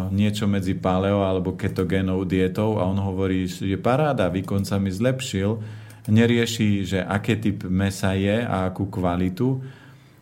niečo 0.10 0.49
medzi 0.49 0.73
paleo 0.73 1.21
alebo 1.21 1.54
ketogénou 1.54 2.25
dietou 2.25 2.82
a 2.82 2.89
on 2.89 2.97
hovorí, 2.97 3.45
že 3.45 3.78
paráda, 3.78 4.34
výkon 4.34 4.65
sa 4.65 4.82
mi 4.82 4.89
zlepšil, 4.89 5.62
nerieši, 6.10 6.69
že 6.84 6.99
aké 7.06 7.38
typ 7.38 7.69
mesa 7.69 8.17
je 8.17 8.41
a 8.41 8.65
akú 8.65 8.89
kvalitu, 8.89 9.62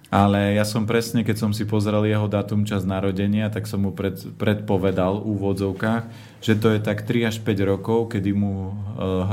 ale 0.08 0.56
ja 0.56 0.64
som 0.64 0.88
presne, 0.88 1.28
keď 1.28 1.36
som 1.36 1.52
si 1.52 1.68
pozrel 1.68 2.08
jeho 2.08 2.32
datum 2.32 2.64
čas 2.64 2.88
narodenia, 2.88 3.52
tak 3.52 3.68
som 3.68 3.84
mu 3.84 3.92
pred, 3.92 4.16
predpovedal 4.40 5.20
v 5.20 5.36
úvodzovkách, 5.36 6.04
že 6.40 6.56
to 6.56 6.72
je 6.72 6.80
tak 6.80 7.04
3 7.04 7.28
až 7.28 7.44
5 7.44 7.72
rokov, 7.76 8.16
kedy 8.16 8.32
mu 8.32 8.72
e, 8.72 8.74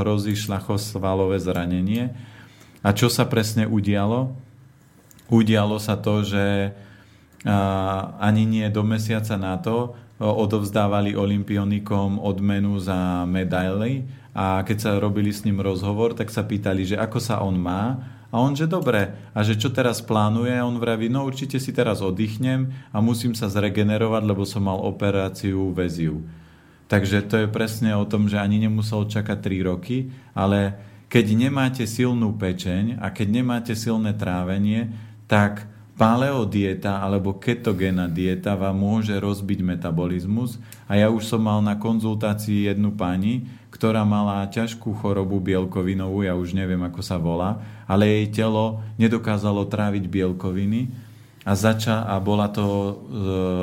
hrozí 0.02 0.34
šlachosvalové 0.34 1.38
zranenie. 1.38 2.10
A 2.82 2.90
čo 2.90 3.06
sa 3.06 3.22
presne 3.22 3.70
udialo? 3.70 4.34
Udialo 5.30 5.78
sa 5.78 5.94
to, 5.94 6.26
že 6.26 6.74
ani 7.44 8.42
nie 8.48 8.66
do 8.72 8.80
mesiaca 8.82 9.36
na 9.36 9.60
to 9.60 9.92
odovzdávali 10.16 11.12
olimpionikom 11.12 12.22
odmenu 12.22 12.80
za 12.80 13.28
medaily 13.28 14.08
a 14.32 14.64
keď 14.64 14.76
sa 14.80 14.90
robili 14.96 15.30
s 15.30 15.44
ním 15.44 15.60
rozhovor, 15.60 16.16
tak 16.16 16.32
sa 16.32 16.42
pýtali, 16.46 16.88
že 16.88 16.96
ako 16.96 17.18
sa 17.20 17.44
on 17.44 17.58
má 17.58 18.00
a 18.34 18.42
on, 18.42 18.56
že 18.56 18.66
dobre, 18.66 19.14
a 19.30 19.46
že 19.46 19.54
čo 19.54 19.70
teraz 19.70 20.02
plánuje? 20.02 20.58
On 20.58 20.74
vraví, 20.74 21.06
no 21.06 21.22
určite 21.22 21.62
si 21.62 21.70
teraz 21.70 22.02
oddychnem 22.02 22.74
a 22.90 22.98
musím 22.98 23.30
sa 23.30 23.46
zregenerovať, 23.46 24.22
lebo 24.26 24.42
som 24.42 24.66
mal 24.66 24.82
operáciu 24.82 25.70
väziu. 25.70 26.18
Takže 26.90 27.22
to 27.30 27.46
je 27.46 27.48
presne 27.48 27.94
o 27.94 28.02
tom, 28.02 28.26
že 28.26 28.42
ani 28.42 28.58
nemusel 28.58 29.06
čakať 29.06 29.38
3 29.38 29.70
roky, 29.70 30.10
ale 30.34 30.74
keď 31.06 31.26
nemáte 31.30 31.86
silnú 31.86 32.34
pečeň 32.34 32.98
a 32.98 33.14
keď 33.14 33.28
nemáte 33.38 33.72
silné 33.78 34.18
trávenie, 34.18 34.90
tak 35.30 35.70
paleodieta 35.94 36.98
alebo 36.98 37.38
ketogénna 37.38 38.10
dieta 38.10 38.58
vám 38.58 38.74
môže 38.74 39.14
rozbiť 39.14 39.62
metabolizmus 39.62 40.58
a 40.90 40.98
ja 40.98 41.06
už 41.06 41.22
som 41.22 41.42
mal 41.46 41.62
na 41.62 41.78
konzultácii 41.78 42.66
jednu 42.66 42.90
pani, 42.90 43.46
ktorá 43.70 44.02
mala 44.02 44.46
ťažkú 44.50 44.90
chorobu 44.98 45.38
bielkovinovú, 45.38 46.26
ja 46.26 46.34
už 46.34 46.54
neviem 46.54 46.82
ako 46.82 47.02
sa 47.02 47.18
volá, 47.18 47.62
ale 47.86 48.10
jej 48.10 48.42
telo 48.42 48.82
nedokázalo 48.98 49.66
tráviť 49.70 50.10
bielkoviny 50.10 50.90
a 51.46 51.52
zača 51.54 52.06
a 52.10 52.18
bola 52.18 52.50
to 52.50 52.64
e, 52.64 52.92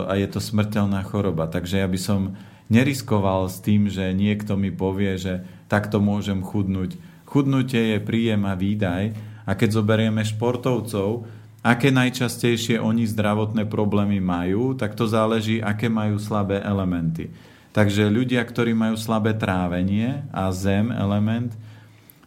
a 0.07 0.13
je 0.15 0.27
to 0.29 0.39
smrteľná 0.39 1.01
choroba. 1.07 1.49
Takže 1.49 1.81
ja 1.81 1.87
by 1.89 1.99
som 1.99 2.37
neriskoval 2.71 3.49
s 3.49 3.59
tým, 3.59 3.89
že 3.89 4.15
niekto 4.15 4.55
mi 4.55 4.71
povie, 4.71 5.17
že 5.17 5.43
takto 5.67 5.99
môžem 5.99 6.45
chudnúť. 6.45 6.95
Chudnutie 7.27 7.95
je 7.95 7.99
príjem 7.99 8.47
a 8.47 8.55
výdaj 8.55 9.15
a 9.43 9.51
keď 9.57 9.69
zoberieme 9.81 10.21
športovcov, 10.23 11.25
aké 11.61 11.93
najčastejšie 11.93 12.81
oni 12.81 13.05
zdravotné 13.05 13.69
problémy 13.69 14.17
majú, 14.17 14.73
tak 14.73 14.97
to 14.97 15.05
záleží, 15.05 15.61
aké 15.61 15.87
majú 15.87 16.17
slabé 16.17 16.57
elementy. 16.61 17.29
Takže 17.71 18.11
ľudia, 18.11 18.43
ktorí 18.43 18.75
majú 18.75 18.99
slabé 18.99 19.31
trávenie 19.37 20.27
a 20.35 20.51
zem 20.51 20.91
element, 20.91 21.55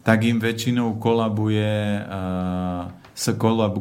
tak 0.01 0.25
im 0.25 0.41
väčšinou 0.41 0.97
kolabuje, 0.97 2.01
uh, 2.01 2.89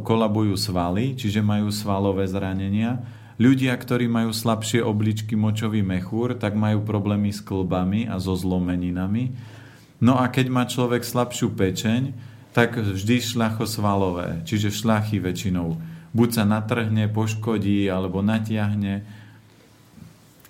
kolabujú 0.05 0.57
svaly, 0.61 1.17
čiže 1.17 1.41
majú 1.41 1.73
svalové 1.73 2.29
zranenia. 2.29 3.01
Ľudia, 3.41 3.75
ktorí 3.75 4.07
majú 4.07 4.31
slabšie 4.31 4.85
obličky 4.85 5.35
močový 5.35 5.83
mechúr, 5.83 6.37
tak 6.37 6.55
majú 6.55 6.85
problémy 6.85 7.33
s 7.33 7.43
klbami 7.43 8.07
a 8.07 8.21
so 8.21 8.37
zlomeninami. 8.37 9.35
No 10.05 10.21
a 10.21 10.29
keď 10.29 10.47
má 10.53 10.65
človek 10.69 11.03
slabšiu 11.03 11.57
pečeň, 11.57 12.15
tak 12.55 12.79
vždy 12.79 13.19
šľachosvalové, 13.19 14.47
čiže 14.47 14.71
šlachy 14.71 15.19
väčšinou. 15.19 15.75
Buď 16.15 16.29
sa 16.31 16.45
natrhne, 16.47 17.11
poškodí 17.11 17.91
alebo 17.91 18.23
natiahne. 18.23 19.03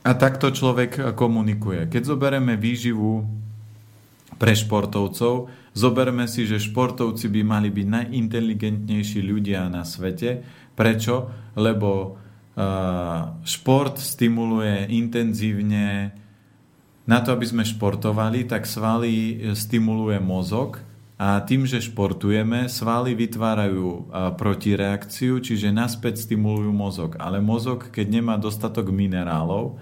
A 0.05 0.11
takto 0.13 0.53
človek 0.53 1.17
komunikuje. 1.17 1.89
Keď 1.89 2.03
zoberieme 2.05 2.61
výživu 2.61 3.25
pre 4.37 4.53
športovcov, 4.53 5.49
zoberme 5.73 6.29
si, 6.29 6.45
že 6.45 6.61
športovci 6.61 7.33
by 7.33 7.41
mali 7.41 7.73
byť 7.73 7.87
najinteligentnejší 7.89 9.25
ľudia 9.25 9.65
na 9.73 9.89
svete. 9.89 10.45
Prečo? 10.77 11.33
Lebo 11.57 12.21
šport 13.49 13.97
stimuluje 13.97 14.93
intenzívne 14.93 16.13
na 17.09 17.19
to, 17.25 17.33
aby 17.33 17.49
sme 17.49 17.65
športovali, 17.65 18.45
tak 18.45 18.69
svaly 18.69 19.41
stimuluje 19.57 20.21
mozog 20.21 20.85
a 21.15 21.39
tým, 21.47 21.63
že 21.63 21.79
športujeme, 21.79 22.67
svaly 22.67 23.15
vytvárajú 23.15 24.11
protireakciu, 24.35 25.39
čiže 25.39 25.71
naspäť 25.71 26.27
stimulujú 26.27 26.75
mozog. 26.75 27.15
Ale 27.23 27.39
mozog, 27.39 27.95
keď 27.95 28.07
nemá 28.19 28.35
dostatok 28.35 28.91
minerálov, 28.91 29.79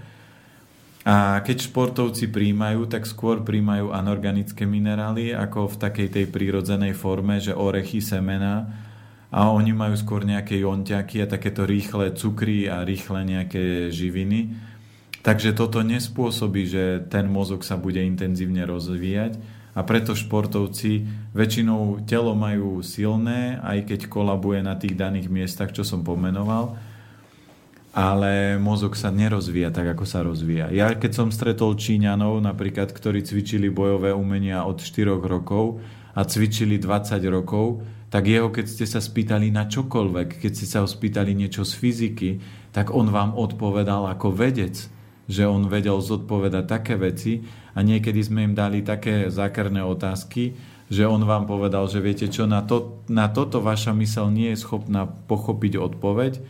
a 1.02 1.42
keď 1.42 1.66
športovci 1.66 2.30
príjmajú, 2.30 2.86
tak 2.86 3.10
skôr 3.10 3.42
príjmajú 3.42 3.90
anorganické 3.90 4.62
minerály, 4.62 5.34
ako 5.34 5.74
v 5.74 5.80
takej 5.82 6.08
tej 6.14 6.26
prírodzenej 6.30 6.94
forme, 6.94 7.42
že 7.42 7.58
orechy, 7.58 7.98
semena 7.98 8.70
a 9.32 9.50
oni 9.50 9.74
majú 9.74 9.98
skôr 9.98 10.22
nejaké 10.22 10.62
jonťaky 10.62 11.26
a 11.26 11.30
takéto 11.32 11.66
rýchle 11.66 12.14
cukry 12.14 12.70
a 12.70 12.86
rýchle 12.86 13.26
nejaké 13.26 13.90
živiny. 13.90 14.54
Takže 15.26 15.58
toto 15.58 15.82
nespôsobí, 15.82 16.70
že 16.70 17.02
ten 17.10 17.26
mozog 17.26 17.66
sa 17.66 17.74
bude 17.74 17.98
intenzívne 17.98 18.62
rozvíjať, 18.62 19.42
a 19.72 19.80
preto 19.88 20.12
športovci 20.12 21.04
väčšinou 21.32 22.04
telo 22.04 22.36
majú 22.36 22.84
silné, 22.84 23.56
aj 23.64 23.88
keď 23.88 24.00
kolabuje 24.12 24.60
na 24.60 24.76
tých 24.76 24.92
daných 24.92 25.32
miestach, 25.32 25.72
čo 25.72 25.80
som 25.80 26.04
pomenoval, 26.04 26.76
ale 27.92 28.56
mozog 28.56 28.96
sa 28.96 29.12
nerozvíja 29.12 29.72
tak, 29.72 29.96
ako 29.96 30.04
sa 30.04 30.24
rozvíja. 30.24 30.72
Ja 30.72 30.92
keď 30.96 31.12
som 31.12 31.28
stretol 31.28 31.76
Číňanov, 31.76 32.40
napríklad, 32.40 32.92
ktorí 32.92 33.24
cvičili 33.24 33.68
bojové 33.68 34.12
umenia 34.16 34.64
od 34.64 34.80
4 34.80 35.16
rokov 35.20 35.80
a 36.12 36.20
cvičili 36.24 36.76
20 36.76 37.20
rokov, 37.32 37.84
tak 38.12 38.28
jeho, 38.28 38.52
keď 38.52 38.66
ste 38.68 38.84
sa 38.84 39.00
spýtali 39.00 39.48
na 39.48 39.64
čokoľvek, 39.64 40.44
keď 40.44 40.52
ste 40.52 40.66
sa 40.68 40.84
ho 40.84 40.88
spýtali 40.88 41.32
niečo 41.32 41.64
z 41.64 41.72
fyziky, 41.80 42.30
tak 42.76 42.92
on 42.92 43.08
vám 43.08 43.32
odpovedal 43.32 44.04
ako 44.12 44.36
vedec, 44.36 44.76
že 45.30 45.46
on 45.46 45.70
vedel 45.70 45.98
zodpovedať 46.02 46.64
také 46.66 46.94
veci, 46.98 47.42
a 47.72 47.78
niekedy 47.80 48.20
sme 48.20 48.44
im 48.44 48.54
dali 48.54 48.84
také 48.84 49.32
zákerné 49.32 49.80
otázky, 49.80 50.56
že 50.92 51.08
on 51.08 51.24
vám 51.24 51.48
povedal, 51.48 51.88
že 51.88 52.04
viete 52.04 52.28
čo, 52.28 52.44
na, 52.44 52.60
to, 52.60 53.00
na 53.08 53.32
toto 53.32 53.64
vaša 53.64 53.96
mysel 53.96 54.28
nie 54.28 54.52
je 54.52 54.60
schopná 54.60 55.08
pochopiť 55.08 55.80
odpoveď, 55.80 56.44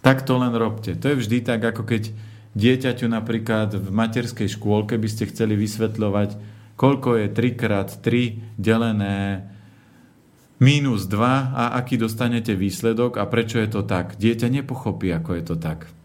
tak 0.00 0.24
to 0.24 0.40
len 0.40 0.56
robte. 0.56 0.96
To 0.96 1.12
je 1.12 1.20
vždy 1.20 1.44
tak, 1.44 1.60
ako 1.60 1.84
keď 1.84 2.16
dieťaťu 2.56 3.12
napríklad 3.12 3.76
v 3.76 3.88
materskej 3.92 4.48
škôlke 4.48 4.96
by 4.96 5.08
ste 5.10 5.28
chceli 5.28 5.52
vysvetľovať, 5.60 6.30
koľko 6.80 7.20
je 7.20 7.26
3x3 7.28 8.06
delené 8.56 9.44
minus 10.56 11.04
2 11.04 11.20
a 11.52 11.76
aký 11.76 12.00
dostanete 12.00 12.56
výsledok 12.56 13.20
a 13.20 13.28
prečo 13.28 13.60
je 13.60 13.68
to 13.68 13.84
tak. 13.84 14.16
Dieťa 14.16 14.48
nepochopí, 14.48 15.12
ako 15.12 15.30
je 15.36 15.44
to 15.44 15.56
tak. 15.60 15.97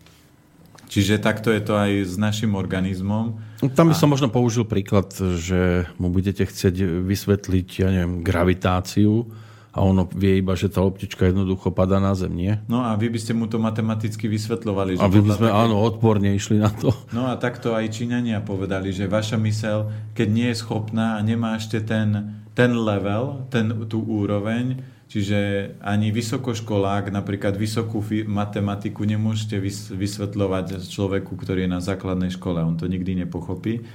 Čiže 0.93 1.17
takto 1.17 1.49
je 1.49 1.57
to 1.65 1.73
aj 1.73 2.05
s 2.05 2.21
našim 2.21 2.53
organizmom. 2.53 3.41
Tam 3.73 3.89
by 3.89 3.97
som 3.97 4.13
možno 4.13 4.29
použil 4.29 4.61
príklad, 4.61 5.09
že 5.41 5.89
mu 5.97 6.13
budete 6.13 6.45
chcieť 6.45 7.01
vysvetliť, 7.01 7.67
ja 7.81 7.89
neviem, 7.89 8.21
gravitáciu 8.21 9.25
a 9.73 9.81
ono 9.81 10.05
vie 10.05 10.37
iba, 10.37 10.53
že 10.53 10.69
tá 10.69 10.85
loptička 10.85 11.33
jednoducho 11.33 11.73
padá 11.73 11.97
na 11.97 12.13
zem, 12.13 12.29
nie? 12.29 12.53
No 12.69 12.85
a 12.85 12.93
vy 12.93 13.09
by 13.09 13.17
ste 13.17 13.33
mu 13.33 13.49
to 13.49 13.57
matematicky 13.57 14.29
vysvetľovali. 14.29 15.01
Že 15.01 15.01
a 15.01 15.09
by 15.09 15.19
sme, 15.33 15.47
také... 15.49 15.61
áno, 15.65 15.75
odporne 15.81 16.29
išli 16.29 16.61
na 16.61 16.69
to. 16.69 16.93
No 17.09 17.25
a 17.25 17.41
takto 17.41 17.73
aj 17.73 17.89
Číňania 17.89 18.45
povedali, 18.45 18.93
že 18.93 19.09
vaša 19.09 19.41
mysel, 19.41 19.89
keď 20.13 20.27
nie 20.29 20.47
je 20.53 20.61
schopná 20.61 21.17
a 21.17 21.25
nemá 21.25 21.57
ešte 21.57 21.81
ten, 21.81 22.37
ten 22.53 22.69
level, 22.77 23.49
ten, 23.49 23.89
tú 23.89 24.05
úroveň, 24.05 24.77
čiže 25.13 25.39
ani 25.77 26.09
vysokoškolák, 26.09 27.13
napríklad 27.13 27.53
vysokú 27.53 28.01
matematiku 28.25 29.05
nemôžete 29.05 29.61
vysvetľovať 29.93 30.89
človeku, 30.89 31.37
ktorý 31.37 31.69
je 31.69 31.73
na 31.77 31.85
základnej 31.85 32.33
škole. 32.33 32.57
On 32.65 32.73
to 32.73 32.89
nikdy 32.89 33.13
nepochopí. 33.21 33.85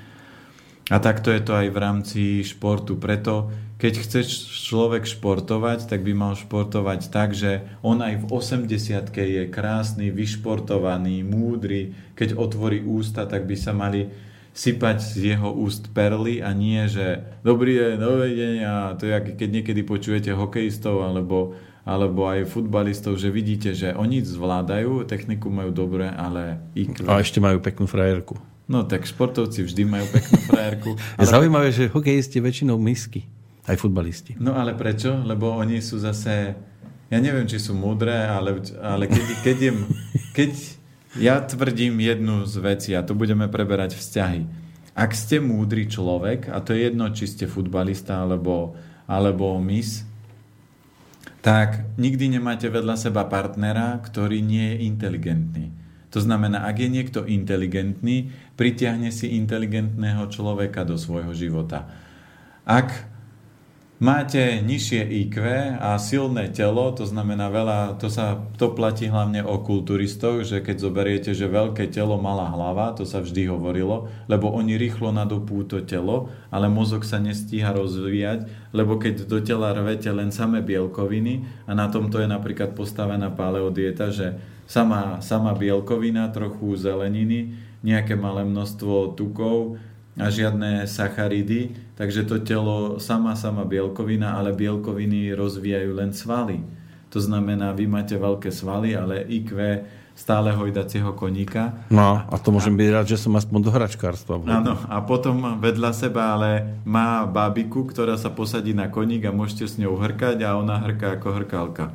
A 0.88 1.02
takto 1.02 1.34
je 1.34 1.42
to 1.42 1.58
aj 1.58 1.68
v 1.74 1.78
rámci 1.82 2.22
športu. 2.46 2.94
Preto, 2.96 3.50
keď 3.82 3.92
chce 3.98 4.20
človek 4.70 5.10
športovať, 5.10 5.90
tak 5.90 6.06
by 6.06 6.14
mal 6.14 6.38
športovať 6.38 7.10
tak, 7.10 7.34
že 7.34 7.66
on 7.82 7.98
aj 7.98 8.22
v 8.22 8.24
80 8.30 9.10
je 9.10 9.42
krásny, 9.50 10.14
vyšportovaný, 10.14 11.26
múdry. 11.26 11.98
Keď 12.14 12.38
otvorí 12.38 12.86
ústa, 12.86 13.26
tak 13.26 13.44
by 13.44 13.56
sa 13.58 13.74
mali 13.74 14.06
sypať 14.58 14.98
z 14.98 15.38
jeho 15.38 15.54
úst 15.54 15.94
perly 15.94 16.42
a 16.42 16.50
nie, 16.50 16.90
že 16.90 17.22
dobrý 17.46 17.78
deň, 17.78 17.92
dovidenia. 18.02 18.74
To 18.98 19.06
je, 19.06 19.14
keď 19.38 19.48
niekedy 19.54 19.86
počujete 19.86 20.34
hokejistov 20.34 21.06
alebo, 21.06 21.54
alebo 21.86 22.26
aj 22.26 22.50
futbalistov, 22.50 23.14
že 23.22 23.30
vidíte, 23.30 23.70
že 23.70 23.94
oni 23.94 24.18
zvládajú, 24.26 25.06
techniku 25.06 25.46
majú 25.46 25.70
dobre, 25.70 26.10
ale 26.10 26.58
IQ... 26.74 27.06
A 27.06 27.22
ešte 27.22 27.38
majú 27.38 27.62
peknú 27.62 27.86
frajerku. 27.86 28.34
No 28.66 28.82
tak 28.82 29.06
športovci 29.06 29.62
vždy 29.62 29.82
majú 29.86 30.10
peknú 30.10 30.38
frajerku. 30.50 30.90
Ale... 31.16 31.30
Zaujímavé, 31.30 31.70
že 31.70 31.86
hokejisti 31.88 32.42
väčšinou 32.42 32.76
misky. 32.82 33.30
Aj 33.64 33.78
futbalisti. 33.78 34.34
No 34.40 34.56
ale 34.56 34.72
prečo? 34.72 35.12
Lebo 35.12 35.52
oni 35.54 35.84
sú 35.84 36.00
zase... 36.00 36.56
Ja 37.12 37.20
neviem, 37.20 37.44
či 37.44 37.60
sú 37.60 37.76
múdre, 37.76 38.12
ale, 38.12 38.60
ale 38.80 39.08
keď, 39.08 39.24
keď, 39.44 39.56
je, 39.60 39.72
keď 40.36 40.50
ja 41.16 41.40
tvrdím 41.40 41.96
jednu 42.04 42.44
z 42.44 42.54
vecí, 42.60 42.90
a 42.92 43.00
to 43.00 43.16
budeme 43.16 43.48
preberať 43.48 43.96
vzťahy. 43.96 44.44
Ak 44.92 45.16
ste 45.16 45.40
múdry 45.40 45.88
človek, 45.88 46.52
a 46.52 46.60
to 46.60 46.76
je 46.76 46.90
jedno, 46.90 47.08
či 47.14 47.30
ste 47.30 47.48
futbalista 47.48 48.20
alebo, 48.20 48.76
alebo 49.08 49.56
mis, 49.62 50.04
tak 51.40 51.86
nikdy 51.96 52.36
nemáte 52.36 52.68
vedľa 52.68 52.98
seba 52.98 53.24
partnera, 53.24 53.96
ktorý 54.04 54.42
nie 54.44 54.74
je 54.74 54.76
inteligentný. 54.84 55.66
To 56.12 56.20
znamená, 56.20 56.68
ak 56.68 56.76
je 56.82 56.88
niekto 56.88 57.20
inteligentný, 57.24 58.32
pritiahne 58.58 59.08
si 59.12 59.32
inteligentného 59.36 60.28
človeka 60.28 60.84
do 60.84 60.96
svojho 61.00 61.32
života. 61.32 61.88
Ak 62.68 63.07
máte 63.98 64.62
nižšie 64.62 65.02
IQ 65.26 65.42
a 65.82 65.98
silné 65.98 66.54
telo, 66.54 66.94
to 66.94 67.02
znamená 67.02 67.50
veľa, 67.50 67.98
to 67.98 68.06
sa 68.06 68.38
to 68.54 68.70
platí 68.70 69.10
hlavne 69.10 69.42
o 69.42 69.58
kulturistoch, 69.58 70.46
že 70.46 70.62
keď 70.62 70.76
zoberiete, 70.78 71.30
že 71.34 71.50
veľké 71.50 71.90
telo, 71.90 72.14
malá 72.14 72.46
hlava, 72.54 72.94
to 72.94 73.02
sa 73.02 73.18
vždy 73.18 73.50
hovorilo, 73.50 74.06
lebo 74.30 74.54
oni 74.54 74.78
rýchlo 74.78 75.10
nadopú 75.10 75.66
to 75.66 75.82
telo, 75.82 76.30
ale 76.54 76.70
mozog 76.70 77.02
sa 77.02 77.18
nestíha 77.18 77.74
rozvíjať, 77.74 78.46
lebo 78.70 79.02
keď 79.02 79.26
do 79.26 79.42
tela 79.42 79.74
rvete 79.74 80.10
len 80.14 80.30
samé 80.30 80.62
bielkoviny 80.62 81.66
a 81.66 81.74
na 81.74 81.90
tomto 81.90 82.22
je 82.22 82.30
napríklad 82.30 82.78
postavená 82.78 83.34
paleodieta, 83.34 84.14
že 84.14 84.38
sama, 84.70 85.18
sama 85.18 85.58
bielkovina, 85.58 86.30
trochu 86.30 86.78
zeleniny, 86.78 87.66
nejaké 87.82 88.18
malé 88.18 88.42
množstvo 88.42 89.14
tukov 89.14 89.78
a 90.18 90.26
žiadne 90.28 90.84
sacharidy, 90.84 91.94
takže 91.94 92.26
to 92.26 92.42
telo 92.42 92.98
sama, 92.98 93.38
sama 93.38 93.62
bielkovina, 93.62 94.34
ale 94.34 94.52
bielkoviny 94.52 95.32
rozvíjajú 95.32 95.90
len 95.94 96.10
svaly. 96.10 96.60
To 97.08 97.18
znamená, 97.22 97.72
vy 97.72 97.88
máte 97.88 98.18
veľké 98.20 98.52
svaly, 98.52 98.92
ale 98.92 99.24
IQ 99.24 99.56
stále 100.18 100.50
hojdacieho 100.50 101.14
koníka. 101.14 101.86
No 101.94 102.26
a 102.26 102.36
to 102.42 102.50
môžem 102.50 102.74
byť 102.74 102.88
rád, 102.90 103.06
že 103.06 103.22
som 103.22 103.38
aspoň 103.38 103.60
do 103.62 103.70
hračkárstva. 103.70 104.42
Áno, 104.50 104.74
a 104.90 104.98
potom 105.06 105.62
vedľa 105.62 105.94
seba 105.94 106.34
ale 106.34 106.82
má 106.82 107.22
bábiku, 107.22 107.86
ktorá 107.86 108.18
sa 108.18 108.34
posadí 108.34 108.74
na 108.74 108.90
koník 108.90 109.30
a 109.30 109.32
môžete 109.32 109.70
s 109.70 109.78
ňou 109.78 109.94
hrkať 109.94 110.42
a 110.42 110.58
ona 110.58 110.82
hrká 110.82 111.22
ako 111.22 111.38
hrkalka. 111.38 111.94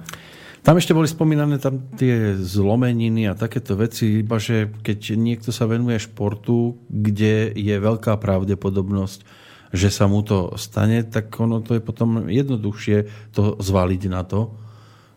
Tam 0.64 0.80
ešte 0.80 0.96
boli 0.96 1.12
spomínané 1.12 1.60
tam 1.60 1.92
tie 2.00 2.40
zlomeniny 2.40 3.28
a 3.28 3.36
takéto 3.36 3.76
veci, 3.76 4.24
iba 4.24 4.40
že 4.40 4.72
keď 4.80 5.20
niekto 5.20 5.52
sa 5.52 5.68
venuje 5.68 6.00
športu, 6.00 6.80
kde 6.88 7.52
je 7.52 7.76
veľká 7.84 8.16
pravdepodobnosť, 8.16 9.28
že 9.76 9.92
sa 9.92 10.08
mu 10.08 10.24
to 10.24 10.56
stane, 10.56 11.04
tak 11.04 11.36
ono 11.36 11.60
to 11.60 11.76
je 11.76 11.84
potom 11.84 12.32
jednoduchšie 12.32 13.12
to 13.36 13.60
zvaliť 13.60 14.04
na 14.08 14.24
to, 14.24 14.56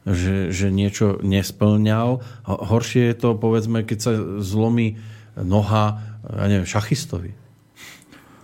že, 0.03 0.51
že 0.51 0.75
niečo 0.75 1.23
nesplňal. 1.23 2.27
Horšie 2.51 3.15
je 3.15 3.15
to, 3.15 3.39
povedzme, 3.39 3.87
keď 3.87 3.99
sa 4.03 4.13
zlomí 4.43 4.99
noha, 5.39 6.03
ja 6.27 6.47
neviem, 6.51 6.67
šachistovi 6.67 7.46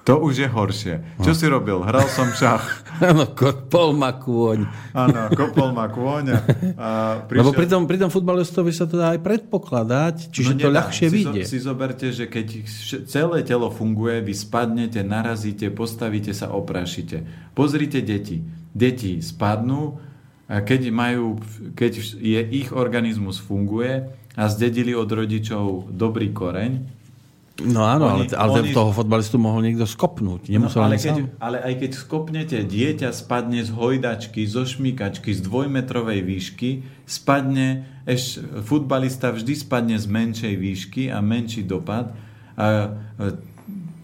to 0.02 0.18
už 0.18 0.34
je 0.42 0.48
horšie. 0.50 0.94
Čo 1.22 1.30
no. 1.30 1.38
si 1.38 1.44
robil? 1.46 1.78
Hral 1.78 2.10
som 2.10 2.26
šach. 2.34 2.82
Áno, 2.98 3.30
kopol 3.38 3.94
ma 3.94 4.10
kôň. 4.18 4.66
Áno, 4.90 5.30
kopol 5.30 5.70
ma 5.70 5.86
kôň. 5.86 6.34
A, 6.74 7.22
prišiel... 7.22 7.38
Lebo 7.46 7.50
pri 7.54 7.66
tom, 7.70 7.82
pri 7.86 7.98
tom 8.02 8.10
futbalistovi 8.10 8.74
sa 8.74 8.90
to 8.90 8.98
dá 8.98 9.14
aj 9.14 9.22
predpokladať, 9.22 10.34
čiže 10.34 10.58
no, 10.58 10.60
to 10.62 10.68
ľahšie 10.74 11.06
si 11.06 11.14
vyjde. 11.14 11.42
Si 11.46 11.58
zoberte, 11.62 12.10
že 12.10 12.26
keď 12.26 12.66
celé 13.06 13.46
telo 13.46 13.70
funguje, 13.70 14.18
vy 14.26 14.34
spadnete, 14.34 15.06
narazíte, 15.06 15.70
postavíte 15.70 16.34
sa, 16.34 16.50
oprašite. 16.50 17.50
Pozrite 17.54 18.02
deti. 18.02 18.42
Deti 18.74 19.22
spadnú, 19.22 20.02
a 20.52 20.60
keď, 20.60 20.92
majú, 20.92 21.40
keď 21.72 21.92
je, 22.20 22.40
ich 22.52 22.74
organizmus 22.76 23.40
funguje 23.40 24.12
a 24.36 24.42
zdedili 24.52 24.92
od 24.92 25.08
rodičov 25.08 25.88
dobrý 25.88 26.28
koreň, 26.34 27.01
No 27.62 27.86
áno, 27.86 28.18
oni, 28.18 28.26
ale, 28.34 28.38
ale 28.38 28.58
oni... 28.66 28.74
toho 28.74 28.90
fotbalistu 28.90 29.38
mohol 29.38 29.62
niekto 29.62 29.86
skopnúť. 29.86 30.50
No, 30.50 30.66
ale, 30.82 30.98
keď, 30.98 31.38
ale 31.38 31.62
aj 31.62 31.74
keď 31.78 31.90
skopnete, 31.94 32.58
dieťa 32.66 33.14
spadne 33.14 33.62
z 33.62 33.70
hojdačky, 33.70 34.42
zo 34.44 34.66
šmíkačky, 34.66 35.30
z 35.30 35.40
dvojmetrovej 35.46 36.20
výšky, 36.26 36.70
spadne, 37.06 37.86
eš, 38.04 38.42
futbalista 38.66 39.30
vždy 39.30 39.54
spadne 39.54 39.96
z 39.96 40.06
menšej 40.10 40.54
výšky 40.58 41.02
a 41.14 41.22
menší 41.22 41.62
dopad. 41.62 42.10
A, 42.58 42.98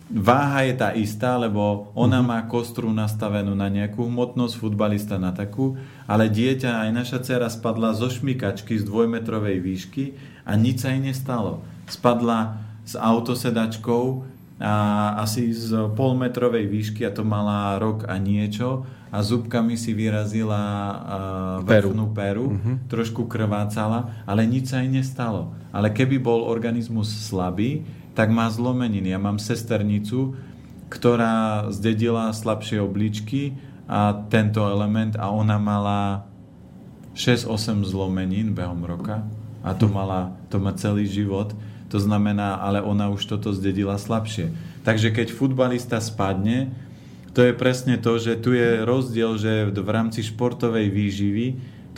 váha 0.09 0.65
je 0.65 0.75
tá 0.75 0.89
istá, 0.97 1.37
lebo 1.37 1.93
ona 1.93 2.25
má 2.25 2.41
kostru 2.49 2.89
nastavenú 2.89 3.53
na 3.53 3.69
nejakú 3.69 4.09
hmotnosť, 4.09 4.57
futbalista 4.57 5.21
na 5.21 5.37
takú, 5.37 5.77
ale 6.09 6.33
dieťa, 6.33 6.89
aj 6.89 6.91
naša 6.97 7.19
dcera 7.21 7.49
spadla 7.53 7.93
zo 7.93 8.09
šmikačky 8.09 8.81
z 8.81 8.89
dvojmetrovej 8.89 9.61
výšky 9.61 10.05
a 10.49 10.57
nič 10.57 10.81
sa 10.81 10.97
jej 10.97 11.03
nestalo. 11.05 11.61
Spadla 11.85 12.68
s 12.89 12.97
autosedačkou 12.97 14.25
a 14.59 14.75
asi 15.21 15.53
z 15.53 15.93
polmetrovej 15.93 16.65
výšky 16.67 17.05
a 17.05 17.13
to 17.13 17.23
mala 17.23 17.77
rok 17.77 18.09
a 18.09 18.17
niečo 18.17 18.89
a 19.13 19.21
zubkami 19.21 19.77
si 19.77 19.93
vyrazila 19.97 20.61
vrchnú 21.65 22.13
peru, 22.13 22.53
uh-huh. 22.53 22.77
trošku 22.89 23.25
krvácala, 23.25 24.25
ale 24.29 24.45
nič 24.45 24.73
sa 24.73 24.85
jej 24.85 24.91
nestalo. 24.91 25.53
Ale 25.73 25.93
keby 25.93 26.21
bol 26.21 26.45
organizmus 26.45 27.09
slabý, 27.09 27.89
tak 28.13 28.29
má 28.29 28.51
zlomeniny. 28.53 29.15
Ja 29.15 29.21
mám 29.21 29.41
sesternicu, 29.41 30.37
ktorá 30.93 31.69
zdedila 31.73 32.33
slabšie 32.33 32.85
obličky 32.85 33.57
a 33.89 34.13
tento 34.29 34.65
element 34.69 35.17
a 35.17 35.33
ona 35.33 35.57
mala 35.57 36.29
6-8 37.17 37.89
zlomenín 37.89 38.53
behom 38.53 38.85
roka 38.85 39.25
a 39.65 39.73
to, 39.73 39.89
mala, 39.89 40.37
to 40.53 40.61
má 40.61 40.77
celý 40.77 41.09
život 41.09 41.57
to 41.89 41.99
znamená, 42.01 42.61
ale 42.61 42.85
ona 42.85 43.09
už 43.09 43.25
toto 43.25 43.53
zdedila 43.53 43.97
slabšie. 43.97 44.53
Takže 44.85 45.13
keď 45.13 45.33
futbalista 45.33 45.99
spadne, 46.01 46.73
to 47.33 47.45
je 47.45 47.53
presne 47.57 47.97
to, 48.01 48.21
že 48.21 48.41
tu 48.41 48.53
je 48.53 48.85
rozdiel, 48.85 49.37
že 49.41 49.73
v 49.73 49.91
rámci 49.91 50.25
športovej 50.25 50.89
výživy 50.93 51.47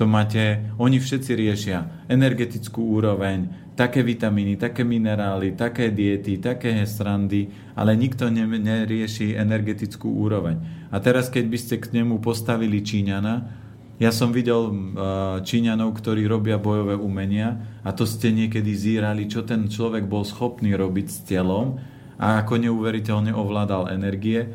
to 0.01 0.09
máte, 0.09 0.65
oni 0.81 0.97
všetci 0.97 1.37
riešia 1.37 2.09
energetickú 2.09 2.81
úroveň, 2.81 3.53
také 3.77 4.01
vitamíny, 4.01 4.57
také 4.57 4.81
minerály, 4.81 5.53
také 5.53 5.93
diety, 5.93 6.41
také 6.41 6.73
srandy, 6.89 7.53
ale 7.77 7.93
nikto 8.01 8.33
nerieši 8.33 9.37
energetickú 9.37 10.09
úroveň. 10.09 10.89
A 10.89 10.97
teraz, 11.05 11.29
keď 11.29 11.45
by 11.53 11.59
ste 11.61 11.77
k 11.77 12.01
nemu 12.01 12.17
postavili 12.25 12.81
Číňana, 12.81 13.60
ja 14.01 14.11
som 14.11 14.33
videl 14.33 14.73
Číňanov, 15.45 15.93
ktorí 15.93 16.25
robia 16.25 16.57
bojové 16.57 16.97
umenia 16.97 17.81
a 17.85 17.93
to 17.93 18.09
ste 18.09 18.33
niekedy 18.33 18.73
zírali, 18.73 19.29
čo 19.29 19.45
ten 19.45 19.69
človek 19.69 20.09
bol 20.09 20.25
schopný 20.25 20.73
robiť 20.73 21.07
s 21.07 21.19
telom 21.29 21.77
a 22.17 22.41
ako 22.41 22.65
neuveriteľne 22.65 23.37
ovládal 23.37 23.93
energie 23.93 24.49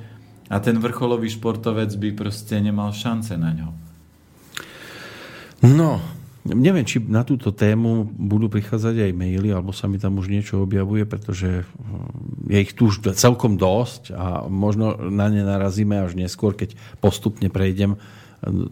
a 0.50 0.58
ten 0.58 0.82
vrcholový 0.82 1.30
športovec 1.30 1.94
by 1.94 2.10
proste 2.18 2.58
nemal 2.58 2.90
šance 2.90 3.38
na 3.38 3.54
ňo. 3.54 3.70
No, 5.66 6.02
Neviem, 6.46 6.86
či 6.86 7.02
na 7.02 7.26
túto 7.26 7.50
tému 7.50 8.06
budú 8.06 8.54
prichádzať 8.54 9.10
aj 9.10 9.18
maily, 9.18 9.50
alebo 9.50 9.74
sa 9.74 9.90
mi 9.90 9.98
tam 9.98 10.22
už 10.22 10.30
niečo 10.30 10.62
objavuje, 10.62 11.02
pretože 11.02 11.66
hm, 11.66 12.54
je 12.54 12.58
ich 12.62 12.78
tu 12.78 12.94
už 12.94 13.02
celkom 13.18 13.58
dosť 13.58 14.14
a 14.14 14.46
možno 14.46 14.94
na 15.10 15.26
ne 15.34 15.42
narazíme 15.42 15.98
až 16.06 16.14
neskôr, 16.14 16.54
keď 16.54 16.78
postupne 17.02 17.50
prejdem 17.50 17.98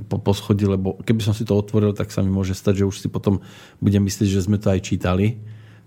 po 0.10 0.18
poschodí, 0.20 0.68
lebo 0.68 1.00
keby 1.02 1.22
som 1.24 1.34
si 1.34 1.48
to 1.48 1.56
otvoril, 1.56 1.96
tak 1.96 2.12
sa 2.12 2.22
mi 2.22 2.30
môže 2.30 2.54
stať, 2.54 2.84
že 2.84 2.90
už 2.90 2.98
si 3.00 3.08
potom 3.08 3.42
budem 3.80 4.04
myslieť, 4.06 4.30
že 4.30 4.46
sme 4.46 4.58
to 4.60 4.70
aj 4.70 4.82
čítali 4.84 5.40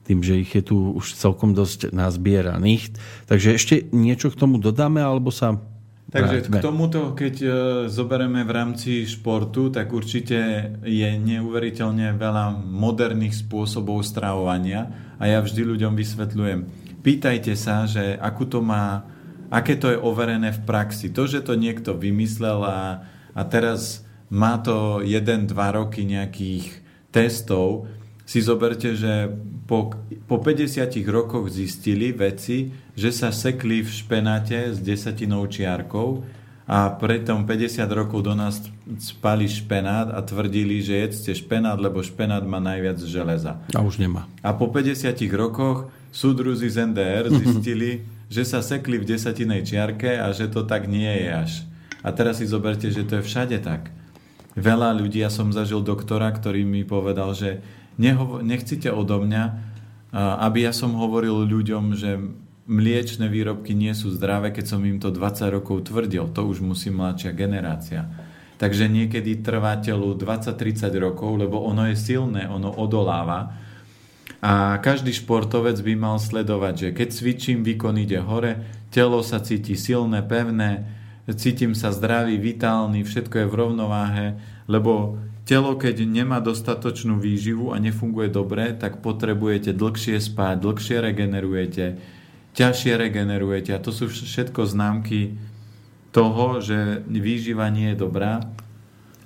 tým, 0.07 0.22
že 0.22 0.39
ich 0.39 0.55
je 0.55 0.62
tu 0.62 0.95
už 0.95 1.18
celkom 1.18 1.51
dosť 1.51 1.91
nazbieraných. 1.91 2.95
Takže 3.27 3.59
ešte 3.59 3.74
niečo 3.91 4.31
k 4.31 4.39
tomu 4.39 4.62
dodáme, 4.62 5.03
alebo 5.03 5.35
sa 5.35 5.59
Takže 6.07 6.47
k 6.47 6.62
tomuto, 6.62 7.18
keď 7.18 7.35
e, 7.43 7.49
zoberieme 7.91 8.47
v 8.47 8.53
rámci 8.55 9.03
športu, 9.11 9.74
tak 9.74 9.91
určite 9.91 10.39
je 10.87 11.11
neuveriteľne 11.18 12.14
veľa 12.14 12.62
moderných 12.62 13.43
spôsobov 13.43 14.07
stravovania 14.07 14.87
a 15.18 15.27
ja 15.27 15.43
vždy 15.43 15.66
ľuďom 15.66 15.99
vysvetľujem. 15.99 16.61
Pýtajte 17.03 17.59
sa, 17.59 17.91
že 17.91 18.14
akú 18.22 18.47
to 18.47 18.62
má, 18.62 19.03
aké 19.51 19.74
to 19.74 19.91
je 19.91 19.99
overené 19.99 20.55
v 20.55 20.62
praxi. 20.62 21.11
To, 21.11 21.27
že 21.27 21.43
to 21.43 21.59
niekto 21.59 21.99
vymyslel 21.99 22.62
a, 22.62 23.03
a 23.37 23.45
teraz 23.45 24.01
má 24.32 24.57
to 24.59 25.05
1-2 25.05 25.53
roky 25.53 26.09
nejakých 26.09 26.82
testov, 27.12 27.87
si 28.26 28.43
zoberte, 28.43 28.99
že 28.99 29.30
po, 29.70 29.95
po 30.26 30.43
50 30.43 30.91
rokoch 31.07 31.47
zistili 31.47 32.11
veci, 32.11 32.74
že 32.99 33.14
sa 33.14 33.30
sekli 33.30 33.87
v 33.87 33.91
špenáte 33.91 34.74
s 34.74 34.82
desatinou 34.82 35.47
čiarkou 35.47 36.26
a 36.66 36.91
pretom 36.91 37.47
50 37.47 37.87
rokov 37.95 38.26
do 38.26 38.34
nás 38.34 38.59
spali 38.99 39.47
špenát 39.47 40.11
a 40.11 40.18
tvrdili, 40.26 40.82
že 40.82 40.99
jedzte 40.99 41.30
špenát, 41.39 41.78
lebo 41.78 42.03
špenát 42.03 42.43
má 42.43 42.59
najviac 42.59 42.99
železa. 43.07 43.62
A 43.70 43.87
už 43.87 44.03
nemá. 44.03 44.26
A 44.43 44.51
po 44.51 44.66
50 44.66 45.14
rokoch 45.30 45.87
súdruzi 46.11 46.66
z 46.66 46.91
NDR 46.91 47.30
zistili, 47.47 48.03
že 48.26 48.43
sa 48.43 48.59
sekli 48.59 48.99
v 48.99 49.07
desatinej 49.07 49.62
čiarke 49.62 50.18
a 50.18 50.34
že 50.34 50.51
to 50.51 50.66
tak 50.66 50.91
nie 50.91 51.07
je 51.07 51.28
až. 51.30 51.53
A 52.07 52.14
teraz 52.14 52.38
si 52.38 52.46
zoberte, 52.46 52.86
že 52.94 53.02
to 53.02 53.18
je 53.18 53.26
všade 53.26 53.59
tak. 53.66 53.90
Veľa 54.54 54.94
ľudí, 54.94 55.18
ja 55.18 55.28
som 55.28 55.50
zažil 55.50 55.82
doktora, 55.82 56.30
ktorý 56.30 56.62
mi 56.62 56.86
povedal, 56.86 57.34
že 57.34 57.61
nehovo- 57.98 58.40
nechcite 58.40 58.88
odo 58.94 59.18
mňa, 59.26 59.44
aby 60.14 60.64
ja 60.64 60.72
som 60.72 60.94
hovoril 60.94 61.44
ľuďom, 61.44 61.98
že 61.98 62.16
mliečne 62.66 63.28
výrobky 63.28 63.74
nie 63.74 63.92
sú 63.92 64.14
zdravé, 64.14 64.54
keď 64.54 64.64
som 64.64 64.80
im 64.86 65.02
to 65.02 65.11
20 65.12 65.50
rokov 65.50 65.90
tvrdil. 65.90 66.30
To 66.32 66.46
už 66.46 66.62
musí 66.62 66.88
mladšia 66.94 67.34
generácia. 67.34 68.07
Takže 68.57 68.88
niekedy 68.88 69.44
trvá 69.44 69.76
telu 69.76 70.16
20-30 70.16 70.88
rokov, 70.96 71.36
lebo 71.36 71.61
ono 71.61 71.84
je 71.92 71.96
silné, 71.98 72.48
ono 72.48 72.72
odoláva. 72.72 73.52
A 74.40 74.80
každý 74.80 75.12
športovec 75.12 75.76
by 75.84 75.94
mal 75.98 76.16
sledovať, 76.16 76.74
že 76.74 76.88
keď 76.96 77.09
cvičím, 77.12 77.59
výkon 77.61 78.00
ide 78.00 78.24
hore, 78.24 78.64
telo 78.88 79.20
sa 79.20 79.44
cíti 79.44 79.76
silné, 79.76 80.24
pevné, 80.24 80.95
cítim 81.35 81.74
sa 81.74 81.91
zdravý, 81.91 82.39
vitálny, 82.39 83.03
všetko 83.03 83.35
je 83.43 83.51
v 83.51 83.59
rovnováhe, 83.59 84.27
lebo 84.70 85.18
Telo, 85.47 85.79
keď 85.79 86.03
nemá 86.03 86.43
dostatočnú 86.43 87.22
výživu 87.22 87.70
a 87.70 87.79
nefunguje 87.79 88.27
dobre, 88.35 88.74
tak 88.74 88.99
potrebujete 88.99 89.70
dlhšie 89.79 90.18
spať, 90.18 90.59
dlhšie 90.59 90.99
regenerujete, 90.99 91.85
ťažšie 92.59 92.99
regenerujete. 92.99 93.70
A 93.70 93.79
to 93.79 93.95
sú 93.95 94.11
všetko 94.11 94.66
známky 94.66 95.39
toho, 96.11 96.59
že 96.59 97.07
výživa 97.07 97.70
nie 97.70 97.95
je 97.95 98.03
dobrá. 98.03 98.43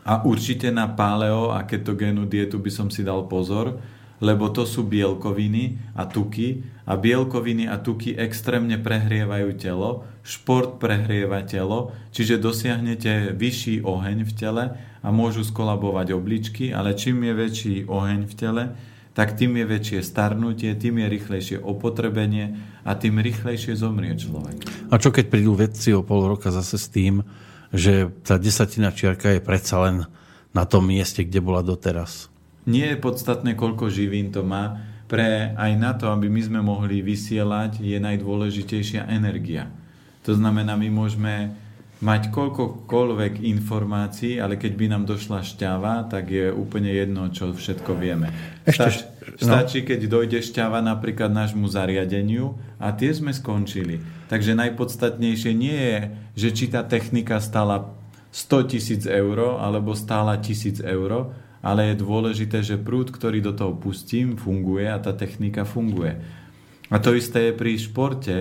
A 0.04 0.20
určite 0.20 0.68
na 0.68 0.92
paleo 0.92 1.56
a 1.56 1.64
ketogénu 1.64 2.28
dietu 2.28 2.60
by 2.60 2.68
som 2.68 2.92
si 2.92 3.00
dal 3.00 3.24
pozor, 3.24 3.80
lebo 4.20 4.52
to 4.52 4.68
sú 4.68 4.84
bielkoviny 4.84 5.96
a 5.96 6.04
tuky 6.04 6.79
a 6.90 6.98
bielkoviny 6.98 7.70
a 7.70 7.78
tuky 7.78 8.18
extrémne 8.18 8.74
prehrievajú 8.74 9.54
telo, 9.54 10.02
šport 10.26 10.82
prehrieva 10.82 11.46
telo, 11.46 11.94
čiže 12.10 12.42
dosiahnete 12.42 13.30
vyšší 13.38 13.86
oheň 13.86 14.26
v 14.26 14.32
tele 14.34 14.64
a 14.98 15.08
môžu 15.14 15.46
skolabovať 15.46 16.18
obličky, 16.18 16.74
ale 16.74 16.98
čím 16.98 17.22
je 17.30 17.32
väčší 17.38 17.74
oheň 17.86 18.26
v 18.26 18.34
tele, 18.34 18.64
tak 19.14 19.38
tým 19.38 19.54
je 19.62 19.66
väčšie 19.70 20.00
starnutie, 20.02 20.74
tým 20.74 20.98
je 20.98 21.06
rýchlejšie 21.06 21.58
opotrebenie 21.62 22.58
a 22.82 22.98
tým 22.98 23.22
rýchlejšie 23.22 23.78
zomrie 23.78 24.10
človek. 24.18 24.90
A 24.90 24.98
čo 24.98 25.14
keď 25.14 25.30
prídu 25.30 25.54
vedci 25.54 25.94
o 25.94 26.02
pol 26.02 26.26
roka 26.26 26.50
zase 26.50 26.74
s 26.74 26.90
tým, 26.90 27.22
že 27.70 28.10
tá 28.26 28.34
desatina 28.34 28.90
čiarka 28.90 29.30
je 29.30 29.38
predsa 29.38 29.78
len 29.86 30.10
na 30.50 30.66
tom 30.66 30.90
mieste, 30.90 31.22
kde 31.22 31.38
bola 31.38 31.62
doteraz? 31.62 32.26
Nie 32.66 32.94
je 32.94 32.98
podstatné, 32.98 33.54
koľko 33.54 33.94
živín 33.94 34.34
to 34.34 34.42
má. 34.42 34.89
Pre 35.10 35.58
aj 35.58 35.72
na 35.74 35.90
to, 35.98 36.06
aby 36.06 36.30
my 36.30 36.38
sme 36.38 36.60
mohli 36.62 37.02
vysielať, 37.02 37.82
je 37.82 37.98
najdôležitejšia 37.98 39.10
energia. 39.10 39.66
To 40.22 40.38
znamená, 40.38 40.78
my 40.78 40.86
môžeme 40.86 41.50
mať 42.00 42.32
koľkokoľvek 42.32 43.44
informácií, 43.44 44.40
ale 44.40 44.56
keď 44.56 44.72
by 44.72 44.86
nám 44.88 45.04
došla 45.04 45.44
šťava, 45.44 46.08
tak 46.08 46.32
je 46.32 46.48
úplne 46.48 46.88
jedno, 46.88 47.28
čo 47.28 47.52
všetko 47.52 47.92
vieme. 47.92 48.32
Ešte, 48.64 48.80
Stač, 48.80 48.94
no. 49.44 49.44
Stačí, 49.44 49.78
keď 49.84 50.00
dojde 50.08 50.40
šťava 50.40 50.80
napríklad 50.80 51.28
nášmu 51.28 51.68
zariadeniu 51.68 52.56
a 52.80 52.96
tie 52.96 53.12
sme 53.12 53.36
skončili. 53.36 54.00
Takže 54.32 54.56
najpodstatnejšie 54.56 55.52
nie 55.52 55.76
je, 55.76 55.98
že 56.40 56.48
či 56.56 56.64
tá 56.72 56.80
technika 56.88 57.36
stala 57.36 57.92
100 58.32 58.70
tisíc 58.72 59.02
eur 59.04 59.60
alebo 59.60 59.92
stála 59.92 60.40
tisíc 60.40 60.80
eur, 60.80 61.36
ale 61.60 61.92
je 61.92 62.02
dôležité, 62.02 62.64
že 62.64 62.80
prúd, 62.80 63.12
ktorý 63.12 63.44
do 63.44 63.52
toho 63.52 63.76
pustím, 63.76 64.36
funguje 64.36 64.88
a 64.88 64.96
tá 65.00 65.12
technika 65.12 65.68
funguje. 65.68 66.16
A 66.90 66.96
to 66.98 67.14
isté 67.14 67.52
je 67.52 67.54
pri 67.54 67.76
športe, 67.76 68.36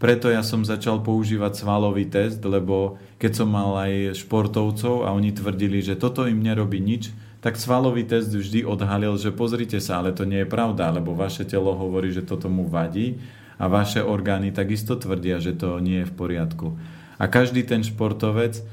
preto 0.00 0.32
ja 0.32 0.40
som 0.40 0.64
začal 0.64 1.04
používať 1.04 1.60
svalový 1.60 2.08
test, 2.08 2.40
lebo 2.40 2.96
keď 3.20 3.32
som 3.36 3.52
mal 3.52 3.76
aj 3.84 4.16
športovcov 4.16 5.04
a 5.04 5.12
oni 5.12 5.36
tvrdili, 5.36 5.84
že 5.84 6.00
toto 6.00 6.24
im 6.24 6.40
nerobí 6.40 6.80
nič, 6.80 7.12
tak 7.44 7.60
svalový 7.60 8.08
test 8.08 8.32
vždy 8.32 8.64
odhalil, 8.64 9.20
že 9.20 9.28
pozrite 9.28 9.76
sa, 9.76 10.00
ale 10.00 10.16
to 10.16 10.24
nie 10.24 10.40
je 10.40 10.48
pravda, 10.48 10.88
lebo 10.88 11.12
vaše 11.12 11.44
telo 11.44 11.76
hovorí, 11.76 12.16
že 12.16 12.24
toto 12.24 12.48
mu 12.48 12.64
vadí 12.64 13.20
a 13.60 13.68
vaše 13.68 14.00
orgány 14.00 14.56
takisto 14.56 14.96
tvrdia, 14.96 15.36
že 15.36 15.52
to 15.52 15.76
nie 15.84 16.00
je 16.00 16.08
v 16.08 16.16
poriadku. 16.16 16.80
A 17.20 17.28
každý 17.28 17.60
ten 17.68 17.84
športovec 17.84 18.64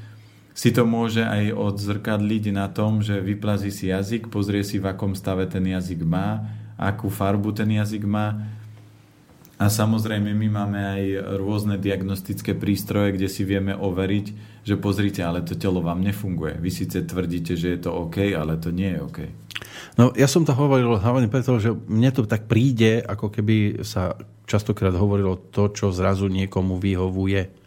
si 0.58 0.74
to 0.74 0.82
môže 0.82 1.22
aj 1.22 1.54
odzrkadliť 1.54 2.50
na 2.50 2.66
tom, 2.66 2.98
že 2.98 3.22
vyplazí 3.22 3.70
si 3.70 3.94
jazyk, 3.94 4.26
pozrie 4.26 4.66
si, 4.66 4.82
v 4.82 4.90
akom 4.90 5.14
stave 5.14 5.46
ten 5.46 5.62
jazyk 5.62 6.02
má, 6.02 6.50
akú 6.74 7.06
farbu 7.06 7.54
ten 7.54 7.70
jazyk 7.78 8.02
má, 8.02 8.42
a 9.58 9.66
samozrejme 9.66 10.38
my 10.38 10.48
máme 10.54 10.78
aj 10.78 11.02
rôzne 11.34 11.82
diagnostické 11.82 12.54
prístroje, 12.54 13.18
kde 13.18 13.26
si 13.26 13.42
vieme 13.42 13.74
overiť, 13.74 14.26
že 14.62 14.78
pozrite, 14.78 15.18
ale 15.18 15.42
to 15.42 15.58
telo 15.58 15.82
vám 15.82 15.98
nefunguje. 15.98 16.62
Vy 16.62 16.70
síce 16.70 17.02
tvrdíte, 17.02 17.58
že 17.58 17.74
je 17.74 17.78
to 17.82 17.90
OK, 17.90 18.38
ale 18.38 18.54
to 18.62 18.70
nie 18.70 18.94
je 18.94 19.02
OK. 19.02 19.18
No 19.98 20.14
ja 20.14 20.30
som 20.30 20.46
to 20.46 20.54
hovoril 20.54 21.02
hlavne 21.02 21.26
preto, 21.26 21.58
že 21.58 21.74
mne 21.74 22.14
to 22.14 22.22
tak 22.30 22.46
príde, 22.46 23.02
ako 23.02 23.34
keby 23.34 23.82
sa 23.82 24.14
častokrát 24.46 24.94
hovorilo 24.94 25.34
to, 25.50 25.74
čo 25.74 25.90
zrazu 25.90 26.30
niekomu 26.30 26.78
vyhovuje. 26.78 27.57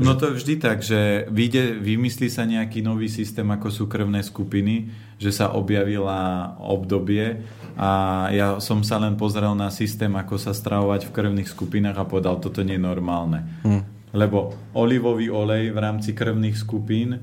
No 0.00 0.16
to 0.16 0.32
vždy 0.32 0.56
tak, 0.56 0.80
že 0.80 1.28
vyjde, 1.28 1.76
vymyslí 1.76 2.32
sa 2.32 2.48
nejaký 2.48 2.80
nový 2.80 3.12
systém, 3.12 3.44
ako 3.44 3.68
sú 3.68 3.84
krvné 3.84 4.24
skupiny, 4.24 4.88
že 5.20 5.28
sa 5.28 5.52
objavila 5.52 6.56
obdobie, 6.56 7.44
a 7.80 8.28
ja 8.28 8.60
som 8.60 8.84
sa 8.84 9.00
len 9.00 9.16
pozrel 9.16 9.56
na 9.56 9.72
systém, 9.72 10.12
ako 10.12 10.36
sa 10.36 10.52
stravovať 10.52 11.08
v 11.08 11.14
krvných 11.16 11.48
skupinách 11.48 11.96
a 11.96 12.04
povedal, 12.04 12.36
toto 12.36 12.60
nie 12.60 12.76
je 12.76 12.84
normálne. 12.84 13.40
Hmm. 13.64 13.88
Lebo 14.12 14.52
olivový 14.76 15.32
olej 15.32 15.72
v 15.72 15.78
rámci 15.80 16.12
krvných 16.12 16.60
skupín, 16.60 17.16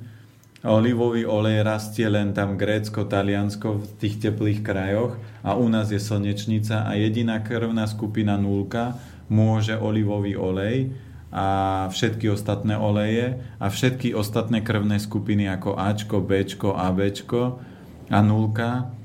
olivový 0.65 1.29
olej 1.29 1.61
rastie 1.61 2.09
len 2.09 2.33
tam 2.33 2.57
Grécko, 2.57 3.05
Taliansko 3.05 3.77
v 3.77 3.85
tých 4.01 4.17
teplých 4.17 4.65
krajoch 4.65 5.19
a 5.45 5.53
u 5.53 5.69
nás 5.69 5.93
je 5.93 6.01
slnečnica 6.01 6.89
a 6.89 6.97
jediná 6.97 7.37
krvná 7.45 7.85
skupina 7.85 8.39
nulka 8.39 8.97
môže 9.29 9.77
olivový 9.77 10.39
olej 10.39 10.89
a 11.27 11.45
všetky 11.91 12.31
ostatné 12.31 12.79
oleje 12.79 13.43
a 13.59 13.67
všetky 13.67 14.15
ostatné 14.15 14.63
krvné 14.63 14.99
skupiny 14.99 15.51
ako 15.51 15.75
Ačko, 15.75 16.23
Bčko, 16.23 16.71
ABčko 16.71 17.59
a 18.07 18.17
nulka 18.23 18.95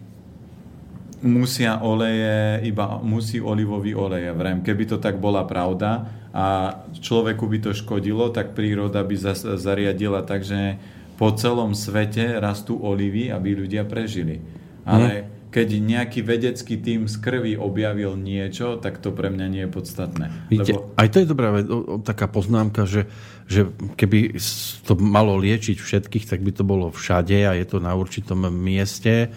musia 1.22 1.78
oleje, 1.82 2.66
iba 2.66 2.98
musí 2.98 3.38
olivový 3.38 3.94
olej. 3.94 4.30
Ja 4.30 4.34
vrem, 4.34 4.60
keby 4.60 4.84
to 4.90 4.96
tak 4.98 5.22
bola 5.22 5.46
pravda 5.46 6.10
a 6.34 6.78
človeku 6.98 7.46
by 7.46 7.58
to 7.62 7.70
škodilo, 7.70 8.34
tak 8.34 8.58
príroda 8.58 9.06
by 9.06 9.16
zariadila 9.58 10.26
tak, 10.26 10.42
že 10.42 10.78
po 11.14 11.30
celom 11.38 11.78
svete 11.78 12.42
rastú 12.42 12.74
olivy, 12.82 13.30
aby 13.30 13.54
ľudia 13.54 13.86
prežili. 13.86 14.42
Ale 14.82 15.10
mm. 15.22 15.26
Keď 15.53 15.68
nejaký 15.76 16.24
vedecký 16.24 16.80
tým 16.80 17.05
z 17.05 17.20
krvi 17.20 17.61
objavil 17.61 18.16
niečo, 18.16 18.80
tak 18.80 19.05
to 19.05 19.12
pre 19.12 19.28
mňa 19.28 19.46
nie 19.53 19.62
je 19.68 19.70
podstatné. 19.70 20.26
Víte, 20.48 20.72
lebo... 20.72 20.96
Aj 20.96 21.09
to 21.12 21.20
je 21.20 21.28
dobrá 21.28 21.61
taká 22.00 22.24
poznámka, 22.24 22.88
že, 22.88 23.05
že 23.44 23.68
keby 24.00 24.40
to 24.88 24.96
malo 24.96 25.36
liečiť 25.36 25.76
všetkých, 25.76 26.24
tak 26.24 26.40
by 26.40 26.57
to 26.57 26.64
bolo 26.64 26.88
všade 26.88 27.36
a 27.44 27.53
je 27.53 27.66
to 27.68 27.84
na 27.84 27.92
určitom 27.92 28.48
mieste 28.48 29.28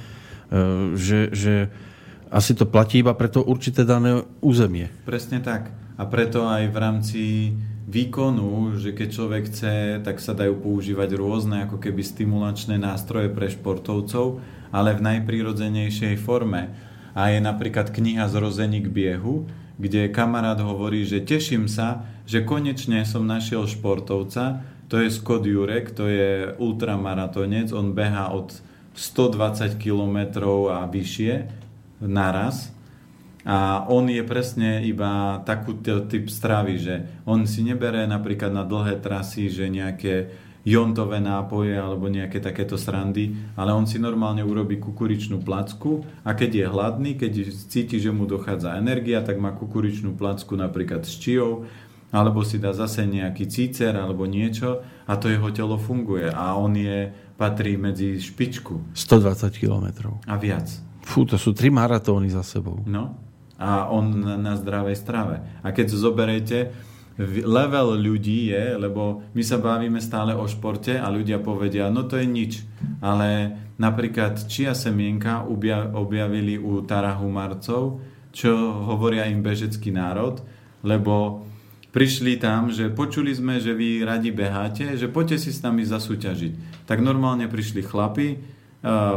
že, 0.95 1.33
že 1.33 1.69
asi 2.29 2.51
to 2.57 2.67
platí 2.67 2.99
iba 2.99 3.13
pre 3.15 3.31
to 3.31 3.41
určité 3.45 3.87
dané 3.87 4.25
územie. 4.41 4.91
Presne 5.07 5.39
tak. 5.39 5.71
A 5.95 6.03
preto 6.03 6.43
aj 6.43 6.67
v 6.67 6.77
rámci 6.77 7.21
výkonu, 7.87 8.75
že 8.75 8.91
keď 8.91 9.07
človek 9.07 9.43
chce, 9.47 10.03
tak 10.03 10.19
sa 10.19 10.35
dajú 10.35 10.59
používať 10.59 11.15
rôzne 11.15 11.69
ako 11.69 11.79
keby 11.79 12.01
stimulačné 12.03 12.75
nástroje 12.75 13.31
pre 13.31 13.47
športovcov, 13.47 14.43
ale 14.71 14.97
v 14.97 15.05
najprirodzenejšej 15.05 16.15
forme. 16.21 16.73
A 17.15 17.31
je 17.31 17.39
napríklad 17.39 17.91
kniha 17.91 18.27
Zrození 18.27 18.83
k 18.83 18.91
biehu, 18.91 19.47
kde 19.75 20.11
kamarát 20.11 20.59
hovorí, 20.59 21.03
že 21.03 21.23
teším 21.23 21.67
sa, 21.67 22.07
že 22.23 22.47
konečne 22.47 23.03
som 23.03 23.27
našiel 23.27 23.67
športovca, 23.67 24.63
to 24.87 25.01
je 25.01 25.09
Scott 25.09 25.43
Jurek, 25.43 25.91
to 25.91 26.07
je 26.07 26.53
ultramaratonec, 26.61 27.73
on 27.73 27.97
beha 27.97 28.31
od 28.31 28.53
120 28.95 29.75
km 29.81 30.17
a 30.71 30.87
vyššie 30.87 31.33
naraz. 32.05 32.71
A 33.45 33.85
on 33.93 34.09
je 34.09 34.25
presne 34.25 34.81
iba 34.81 35.37
takú 35.45 35.77
typ 35.85 36.25
stravy, 36.33 36.81
že 36.81 36.95
on 37.29 37.45
si 37.45 37.61
nebere 37.61 38.09
napríklad 38.09 38.49
na 38.49 38.65
dlhé 38.65 38.97
trasy, 38.97 39.53
že 39.53 39.69
nejaké 39.69 40.33
jontové 40.65 41.21
nápoje 41.21 41.77
alebo 41.77 42.09
nejaké 42.09 42.41
takéto 42.41 42.73
srandy, 42.73 43.37
ale 43.53 43.69
on 43.69 43.85
si 43.85 44.01
normálne 44.01 44.41
urobí 44.41 44.81
kukuričnú 44.81 45.45
placku 45.45 46.01
a 46.25 46.33
keď 46.33 46.51
je 46.51 46.65
hladný, 46.65 47.11
keď 47.15 47.31
cíti, 47.53 48.01
že 48.01 48.09
mu 48.09 48.25
dochádza 48.25 48.81
energia, 48.81 49.21
tak 49.21 49.37
má 49.37 49.53
kukuričnú 49.53 50.17
placku 50.17 50.57
napríklad 50.57 51.05
s 51.05 51.21
čijou, 51.21 51.69
alebo 52.09 52.41
si 52.41 52.57
dá 52.57 52.73
zase 52.73 53.05
nejaký 53.05 53.45
cícer 53.45 53.93
alebo 53.93 54.25
niečo 54.25 54.81
a 55.05 55.13
to 55.21 55.29
jeho 55.29 55.53
telo 55.53 55.77
funguje 55.77 56.33
a 56.33 56.57
on 56.57 56.73
je, 56.73 57.13
patrí 57.35 57.75
medzi 57.75 58.17
špičku. 58.17 58.95
120 58.95 59.51
km. 59.59 60.15
A 60.25 60.39
viac. 60.39 60.71
Fú, 61.05 61.27
to 61.27 61.37
sú 61.37 61.53
tri 61.53 61.69
maratóny 61.69 62.31
za 62.31 62.41
sebou. 62.41 62.81
No, 62.87 63.19
a 63.59 63.87
on 63.91 64.23
na, 64.23 64.35
na 64.39 64.53
zdravej 64.55 64.95
strave. 64.97 65.43
A 65.61 65.69
keď 65.69 65.93
zoberete, 65.93 66.71
level 67.19 67.95
ľudí 67.95 68.51
je, 68.51 68.75
lebo 68.75 69.23
my 69.31 69.43
sa 69.43 69.59
bavíme 69.59 70.03
stále 70.03 70.35
o 70.35 70.43
športe 70.47 70.99
a 70.99 71.07
ľudia 71.07 71.39
povedia, 71.39 71.87
no 71.87 72.03
to 72.03 72.19
je 72.19 72.27
nič. 72.27 72.53
Ale 72.99 73.55
napríklad 73.79 74.47
čia 74.51 74.75
semienka 74.75 75.47
objavili 75.95 76.59
u 76.59 76.83
Tarahumarcov, 76.83 78.03
čo 78.35 78.51
hovoria 78.91 79.31
im 79.31 79.39
bežecký 79.39 79.95
národ, 79.95 80.43
lebo 80.83 81.47
prišli 81.95 82.35
tam, 82.35 82.67
že 82.67 82.91
počuli 82.91 83.31
sme, 83.31 83.63
že 83.63 83.71
vy 83.71 84.03
radi 84.03 84.35
beháte, 84.35 84.99
že 84.99 85.07
poďte 85.07 85.47
si 85.47 85.55
s 85.55 85.63
nami 85.63 85.87
zasúťažiť. 85.87 86.83
Tak 86.83 86.99
normálne 86.99 87.47
prišli 87.47 87.79
chlapi, 87.79 88.55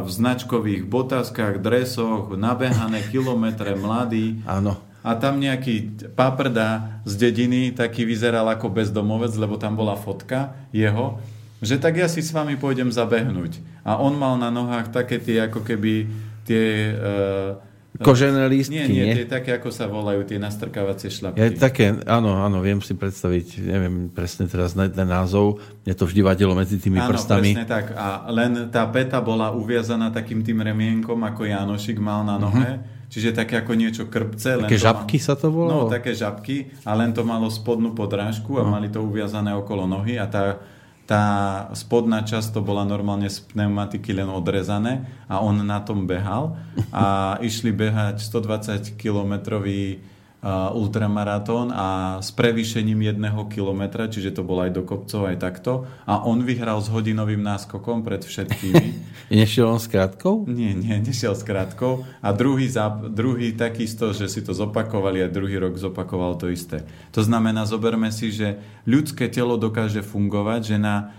v 0.00 0.08
značkových 0.08 0.88
botaskách, 0.88 1.60
dresoch, 1.60 2.32
nabehané 2.32 3.04
kilometre, 3.12 3.76
mladí. 3.76 4.40
Áno. 4.48 4.80
A 5.06 5.14
tam 5.14 5.38
nejaký 5.38 6.10
paprda 6.18 7.00
z 7.06 7.14
dediny, 7.16 7.70
taký 7.70 8.02
vyzeral 8.02 8.44
ako 8.50 8.74
bezdomovec, 8.74 9.32
lebo 9.38 9.54
tam 9.54 9.78
bola 9.78 9.94
fotka 9.94 10.58
jeho, 10.74 11.22
že 11.62 11.78
tak 11.78 11.98
ja 11.98 12.06
si 12.10 12.22
s 12.22 12.34
vami 12.34 12.58
pôjdem 12.58 12.90
zabehnúť. 12.90 13.62
A 13.86 13.98
on 13.98 14.14
mal 14.18 14.34
na 14.38 14.50
nohách 14.50 14.90
také 14.90 15.18
tie 15.22 15.46
ako 15.46 15.62
keby 15.62 16.06
tie... 16.46 16.94
Uh, 16.98 17.66
Kožené 17.98 18.46
lístky, 18.46 18.78
nie? 18.78 18.86
Nie, 18.86 19.04
nie, 19.10 19.16
tie 19.24 19.26
také, 19.26 19.58
ako 19.58 19.74
sa 19.74 19.90
volajú, 19.90 20.22
tie 20.22 20.38
nastrkávacie 20.38 21.10
šlapky. 21.10 21.40
Je 21.40 21.58
také, 21.58 21.98
áno, 22.06 22.46
áno, 22.46 22.62
viem 22.62 22.78
si 22.78 22.94
predstaviť, 22.94 23.58
neviem 23.58 24.06
presne 24.06 24.46
teraz 24.46 24.78
ten 24.78 25.08
názov, 25.08 25.58
mne 25.82 25.94
to 25.98 26.06
vždy 26.06 26.20
vadilo 26.22 26.54
medzi 26.54 26.78
tými 26.78 27.02
áno, 27.02 27.10
prstami. 27.10 27.58
presne 27.58 27.66
tak. 27.66 27.90
A 27.98 28.30
len 28.30 28.70
tá 28.70 28.86
peta 28.86 29.18
bola 29.18 29.50
uviazaná 29.50 30.14
takým 30.14 30.46
tým 30.46 30.62
remienkom, 30.62 31.18
ako 31.26 31.42
Janošik 31.42 31.98
mal 31.98 32.22
na 32.22 32.38
nohe. 32.38 32.70
Uh-huh. 32.78 32.97
Čiže 33.08 33.32
také 33.32 33.56
ako 33.64 33.72
niečo 33.72 34.04
krpce. 34.06 34.60
Také 34.68 34.76
žabky 34.76 35.16
mal, 35.16 35.24
sa 35.24 35.34
to 35.34 35.48
volalo? 35.48 35.88
No, 35.88 35.92
také 35.92 36.12
žabky 36.12 36.76
a 36.84 36.92
len 36.92 37.16
to 37.16 37.24
malo 37.24 37.48
spodnú 37.48 37.96
podrážku 37.96 38.60
a 38.60 38.64
no. 38.64 38.76
mali 38.76 38.92
to 38.92 39.00
uviazané 39.00 39.56
okolo 39.56 39.88
nohy 39.88 40.20
a 40.20 40.28
tá 40.28 40.60
tá 41.08 41.24
spodná 41.72 42.20
časť 42.20 42.52
to 42.52 42.60
bola 42.60 42.84
normálne 42.84 43.32
z 43.32 43.40
pneumatiky 43.48 44.12
len 44.12 44.28
odrezané 44.28 45.08
a 45.24 45.40
on 45.40 45.56
na 45.64 45.80
tom 45.80 46.04
behal 46.04 46.60
a 46.92 47.40
išli 47.40 47.72
behať 47.72 48.20
120 48.20 48.92
kilometrový 49.00 50.04
ultramaratón 50.46 51.74
a 51.74 52.18
s 52.22 52.30
prevýšením 52.30 53.10
jedného 53.10 53.50
kilometra, 53.50 54.06
čiže 54.06 54.38
to 54.38 54.46
bolo 54.46 54.62
aj 54.62 54.70
do 54.70 54.86
kopcov, 54.86 55.26
aj 55.26 55.36
takto. 55.42 55.90
A 56.06 56.22
on 56.22 56.46
vyhral 56.46 56.78
s 56.78 56.86
hodinovým 56.86 57.42
náskokom 57.42 58.06
pred 58.06 58.22
všetkými. 58.22 58.86
nešiel 59.34 59.66
on 59.66 59.82
s 59.82 59.90
krátkou? 59.90 60.46
Nie, 60.46 60.78
nie, 60.78 60.94
nešiel 61.02 61.34
s 61.34 61.42
krátkou. 61.42 62.06
A 62.22 62.30
druhý, 62.30 62.70
zap, 62.70 63.02
druhý 63.10 63.50
takisto, 63.50 64.14
že 64.14 64.30
si 64.30 64.46
to 64.46 64.54
zopakovali 64.54 65.26
a 65.26 65.28
druhý 65.28 65.58
rok 65.58 65.74
zopakoval 65.74 66.38
to 66.38 66.54
isté. 66.54 66.86
To 67.18 67.20
znamená, 67.26 67.66
zoberme 67.66 68.14
si, 68.14 68.30
že 68.30 68.62
ľudské 68.86 69.26
telo 69.26 69.58
dokáže 69.58 70.06
fungovať, 70.06 70.60
že 70.62 70.76
na 70.78 71.18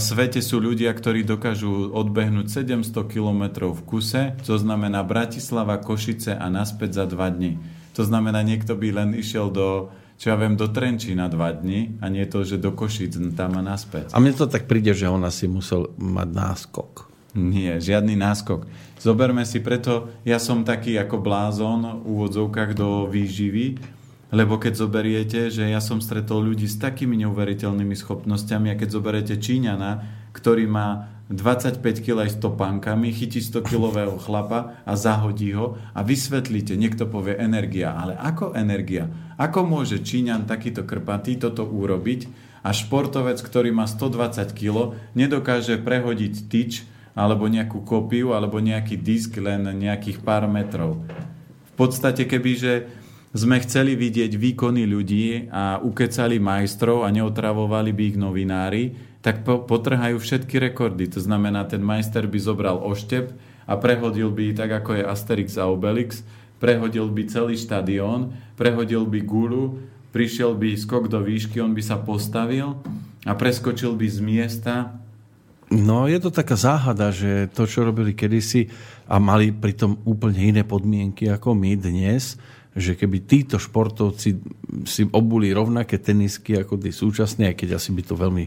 svete 0.00 0.44
sú 0.44 0.60
ľudia, 0.60 0.92
ktorí 0.92 1.24
dokážu 1.24 1.88
odbehnúť 1.88 2.68
700 2.68 3.04
km 3.08 3.72
v 3.72 3.80
kuse, 3.84 4.36
to 4.44 4.60
znamená 4.60 5.00
Bratislava, 5.00 5.80
Košice 5.80 6.36
a 6.36 6.52
naspäť 6.52 7.00
za 7.00 7.04
dva 7.08 7.32
dní. 7.32 7.56
To 7.94 8.02
znamená, 8.02 8.42
niekto 8.42 8.74
by 8.74 8.88
len 8.90 9.10
išiel 9.14 9.54
do, 9.54 9.94
čo 10.18 10.34
ja 10.34 10.36
viem, 10.36 10.58
do 10.58 10.66
Trenčína 10.66 11.30
dva 11.30 11.54
dní 11.54 11.98
a 12.02 12.10
nie 12.10 12.26
to, 12.26 12.42
že 12.42 12.58
do 12.58 12.74
Košic 12.74 13.14
tam 13.38 13.54
a 13.54 13.62
naspäť. 13.62 14.10
A 14.10 14.18
mne 14.18 14.34
to 14.34 14.50
tak 14.50 14.66
príde, 14.66 14.90
že 14.94 15.06
on 15.06 15.22
asi 15.22 15.46
musel 15.46 15.94
mať 15.98 16.28
náskok. 16.34 17.14
Nie, 17.34 17.82
žiadny 17.82 18.14
náskok. 18.14 18.66
Zoberme 19.02 19.42
si 19.42 19.58
preto, 19.58 20.10
ja 20.22 20.38
som 20.38 20.62
taký 20.62 20.94
ako 20.98 21.18
blázon 21.18 22.02
v 22.02 22.14
úvodzovkách 22.14 22.78
do 22.78 23.10
výživy, 23.10 23.78
lebo 24.34 24.58
keď 24.58 24.74
zoberiete, 24.74 25.40
že 25.50 25.70
ja 25.70 25.78
som 25.78 26.02
stretol 26.02 26.42
ľudí 26.42 26.66
s 26.66 26.78
takými 26.78 27.14
neuveriteľnými 27.22 27.94
schopnosťami 27.94 28.74
a 28.74 28.78
keď 28.78 28.88
zoberiete 28.90 29.34
Číňana, 29.38 30.02
ktorý 30.34 30.66
má 30.66 31.13
25 31.32 31.80
kg 32.04 32.28
aj 32.28 32.36
s 32.36 32.38
topánkami, 32.40 33.08
chytí 33.08 33.40
100 33.40 33.64
kilového 33.64 34.20
chlapa 34.20 34.76
a 34.84 34.92
zahodí 34.92 35.56
ho 35.56 35.80
a 35.96 36.04
vysvetlíte, 36.04 36.76
niekto 36.76 37.08
povie 37.08 37.40
energia, 37.40 37.96
ale 37.96 38.12
ako 38.20 38.52
energia? 38.52 39.08
Ako 39.40 39.64
môže 39.64 40.04
Číňan 40.04 40.44
takýto 40.44 40.84
krpatý 40.84 41.40
toto 41.40 41.64
urobiť 41.64 42.28
a 42.60 42.76
športovec, 42.76 43.40
ktorý 43.40 43.72
má 43.72 43.88
120 43.88 44.52
kg, 44.52 45.00
nedokáže 45.16 45.80
prehodiť 45.80 46.34
tyč 46.52 46.84
alebo 47.16 47.48
nejakú 47.48 47.80
kopiu 47.88 48.36
alebo 48.36 48.60
nejaký 48.60 49.00
disk 49.00 49.40
len 49.40 49.64
nejakých 49.64 50.20
pár 50.20 50.44
metrov. 50.44 51.00
V 51.72 51.72
podstate, 51.72 52.28
kebyže 52.28 53.04
sme 53.34 53.58
chceli 53.64 53.98
vidieť 53.98 54.30
výkony 54.38 54.86
ľudí 54.86 55.50
a 55.50 55.80
ukecali 55.82 56.38
majstrov 56.38 57.02
a 57.02 57.10
neotravovali 57.10 57.90
by 57.90 58.02
ich 58.14 58.16
novinári, 58.20 58.84
tak 59.24 59.40
po, 59.40 59.64
potrhajú 59.64 60.20
všetky 60.20 60.60
rekordy. 60.60 61.08
To 61.16 61.20
znamená, 61.24 61.64
ten 61.64 61.80
majster 61.80 62.28
by 62.28 62.36
zobral 62.36 62.76
oštep 62.84 63.32
a 63.64 63.72
prehodil 63.80 64.28
by, 64.28 64.52
tak 64.52 64.84
ako 64.84 65.00
je 65.00 65.02
Asterix 65.08 65.56
a 65.56 65.64
Obelix, 65.64 66.20
prehodil 66.60 67.08
by 67.08 67.24
celý 67.24 67.56
štadión, 67.56 68.36
prehodil 68.60 69.08
by 69.08 69.24
gulu, 69.24 69.80
prišiel 70.12 70.52
by 70.52 70.76
skok 70.76 71.08
do 71.08 71.24
výšky, 71.24 71.56
on 71.64 71.72
by 71.72 71.80
sa 71.80 71.96
postavil 71.96 72.76
a 73.24 73.32
preskočil 73.32 73.96
by 73.96 74.06
z 74.12 74.20
miesta. 74.20 74.74
No 75.72 76.04
je 76.04 76.20
to 76.20 76.28
taká 76.28 76.60
záhada, 76.60 77.08
že 77.08 77.48
to, 77.56 77.64
čo 77.64 77.88
robili 77.88 78.12
kedysi 78.12 78.68
a 79.08 79.16
mali 79.16 79.56
pritom 79.56 80.04
úplne 80.04 80.52
iné 80.52 80.62
podmienky 80.68 81.32
ako 81.32 81.56
my 81.56 81.80
dnes, 81.80 82.36
že 82.76 82.92
keby 82.92 83.24
títo 83.24 83.56
športovci 83.56 84.28
si 84.84 85.02
obuli 85.08 85.48
rovnaké 85.56 85.96
tenisky 85.96 86.60
ako 86.60 86.76
tí 86.76 86.92
súčasní, 86.92 87.48
aj 87.48 87.56
keď 87.56 87.80
asi 87.80 87.90
by 87.96 88.02
to 88.04 88.14
veľmi 88.14 88.44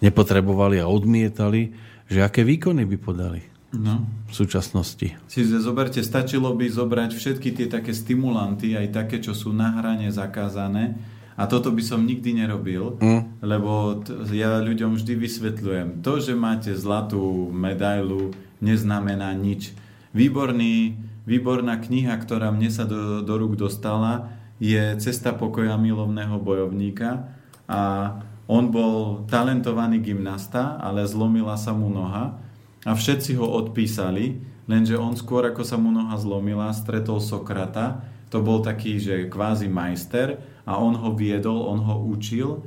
nepotrebovali 0.00 0.78
a 0.82 0.90
odmietali, 0.90 1.74
že 2.08 2.24
aké 2.24 2.42
výkony 2.42 2.88
by 2.88 2.96
podali 2.96 3.40
no. 3.74 4.04
v 4.28 4.32
súčasnosti. 4.32 5.08
Si 5.28 5.40
zoberte, 5.44 6.00
stačilo 6.00 6.54
by 6.56 6.66
zobrať 6.70 7.10
všetky 7.12 7.52
tie 7.52 7.66
také 7.68 7.92
stimulanty, 7.92 8.74
aj 8.78 8.94
také, 8.94 9.20
čo 9.20 9.36
sú 9.36 9.52
na 9.52 9.76
hrane 9.76 10.08
zakázané, 10.08 10.96
a 11.38 11.46
toto 11.46 11.70
by 11.70 11.82
som 11.86 12.02
nikdy 12.02 12.34
nerobil, 12.34 12.98
mm. 12.98 13.46
lebo 13.46 14.02
t- 14.02 14.10
ja 14.34 14.58
ľuďom 14.58 14.98
vždy 14.98 15.14
vysvetľujem. 15.14 16.02
To, 16.02 16.18
že 16.18 16.34
máte 16.34 16.74
zlatú 16.74 17.46
medailu, 17.54 18.34
neznamená 18.58 19.30
nič. 19.38 19.70
Výborný, 20.10 20.98
výborná 21.30 21.78
kniha, 21.78 22.18
ktorá 22.18 22.50
mne 22.50 22.74
sa 22.74 22.82
do, 22.90 23.22
do 23.22 23.34
rúk 23.38 23.54
dostala, 23.54 24.34
je 24.58 24.98
Cesta 24.98 25.30
pokoja 25.30 25.78
milovného 25.78 26.42
bojovníka 26.42 27.30
a 27.70 28.10
on 28.48 28.72
bol 28.72 29.28
talentovaný 29.28 30.00
gymnasta, 30.00 30.80
ale 30.80 31.04
zlomila 31.04 31.60
sa 31.60 31.76
mu 31.76 31.92
noha 31.92 32.40
a 32.88 32.92
všetci 32.96 33.36
ho 33.36 33.44
odpísali, 33.44 34.40
lenže 34.64 34.96
on 34.96 35.12
skôr 35.12 35.52
ako 35.52 35.62
sa 35.62 35.76
mu 35.76 35.92
noha 35.92 36.16
zlomila, 36.16 36.72
stretol 36.72 37.20
Sokrata, 37.20 38.00
to 38.32 38.40
bol 38.40 38.64
taký, 38.64 38.96
že 38.96 39.28
kvázi 39.28 39.68
majster 39.68 40.40
a 40.64 40.80
on 40.80 40.96
ho 40.96 41.12
viedol, 41.12 41.68
on 41.68 41.80
ho 41.84 41.96
učil 42.08 42.64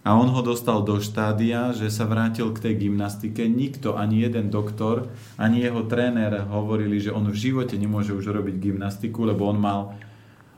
a 0.00 0.16
on 0.16 0.32
ho 0.32 0.40
dostal 0.40 0.80
do 0.80 0.96
štádia, 0.96 1.76
že 1.76 1.92
sa 1.92 2.08
vrátil 2.08 2.48
k 2.56 2.70
tej 2.70 2.88
gymnastike. 2.88 3.44
Nikto, 3.44 4.00
ani 4.00 4.24
jeden 4.24 4.48
doktor, 4.48 5.12
ani 5.36 5.60
jeho 5.60 5.84
tréner 5.84 6.48
hovorili, 6.48 6.96
že 6.98 7.12
on 7.12 7.28
v 7.28 7.36
živote 7.36 7.76
nemôže 7.76 8.16
už 8.16 8.32
robiť 8.32 8.56
gymnastiku, 8.56 9.28
lebo 9.28 9.44
on 9.44 9.58
mal 9.60 9.80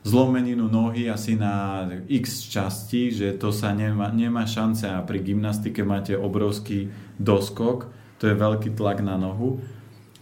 zlomeninu 0.02 0.66
nohy 0.66 1.06
asi 1.06 1.38
na 1.38 1.86
x 2.10 2.50
časti, 2.50 3.14
že 3.14 3.38
to 3.38 3.54
sa 3.54 3.70
nemá, 3.70 4.10
nemá 4.10 4.46
šance 4.46 4.86
a 4.90 4.98
pri 5.02 5.22
gymnastike 5.22 5.86
máte 5.86 6.18
obrovský 6.18 6.90
doskok, 7.22 7.90
to 8.18 8.26
je 8.30 8.34
veľký 8.34 8.74
tlak 8.74 9.02
na 9.02 9.14
nohu. 9.14 9.62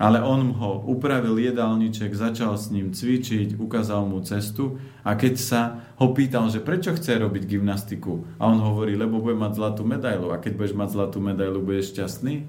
Ale 0.01 0.25
on 0.25 0.57
ho 0.57 0.81
upravil 0.89 1.37
jedálniček, 1.37 2.17
začal 2.17 2.57
s 2.57 2.73
ním 2.73 2.97
cvičiť, 2.97 3.61
ukázal 3.61 4.09
mu 4.09 4.25
cestu 4.25 4.81
a 5.05 5.13
keď 5.13 5.35
sa 5.37 5.61
ho 6.01 6.17
pýtal, 6.17 6.49
že 6.49 6.65
prečo 6.65 6.97
chce 6.97 7.21
robiť 7.21 7.45
gymnastiku 7.45 8.25
a 8.41 8.49
on 8.49 8.65
hovorí, 8.65 8.97
lebo 8.97 9.21
bude 9.21 9.37
mať 9.37 9.61
zlatú 9.61 9.85
medailu 9.85 10.33
a 10.33 10.41
keď 10.41 10.57
budeš 10.57 10.73
mať 10.73 10.89
zlatú 10.97 11.21
medailu, 11.21 11.61
budeš 11.61 11.93
šťastný? 11.93 12.49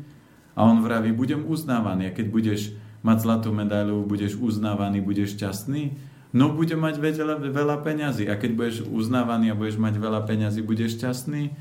A 0.55 0.63
on 0.63 0.79
vraví, 0.79 1.11
budem 1.11 1.43
uznávaný 1.43 2.07
a 2.07 2.15
keď 2.15 2.27
budeš 2.32 2.71
mať 3.03 3.17
zlatú 3.19 3.51
medailu, 3.51 3.99
budeš 4.07 4.39
uznávaný, 4.39 5.03
budeš 5.03 5.36
šťastný 5.36 6.11
no 6.32 6.51
bude 6.51 6.75
mať 6.75 6.95
veľa, 6.99 7.36
veľa 7.51 7.77
peňazí 7.84 8.27
a 8.27 8.36
keď 8.36 8.51
budeš 8.55 8.77
uznávaný 8.88 9.51
a 9.51 9.59
budeš 9.59 9.79
mať 9.79 9.95
veľa 9.99 10.21
peňazí, 10.27 10.59
budeš 10.63 10.99
šťastný 10.99 11.51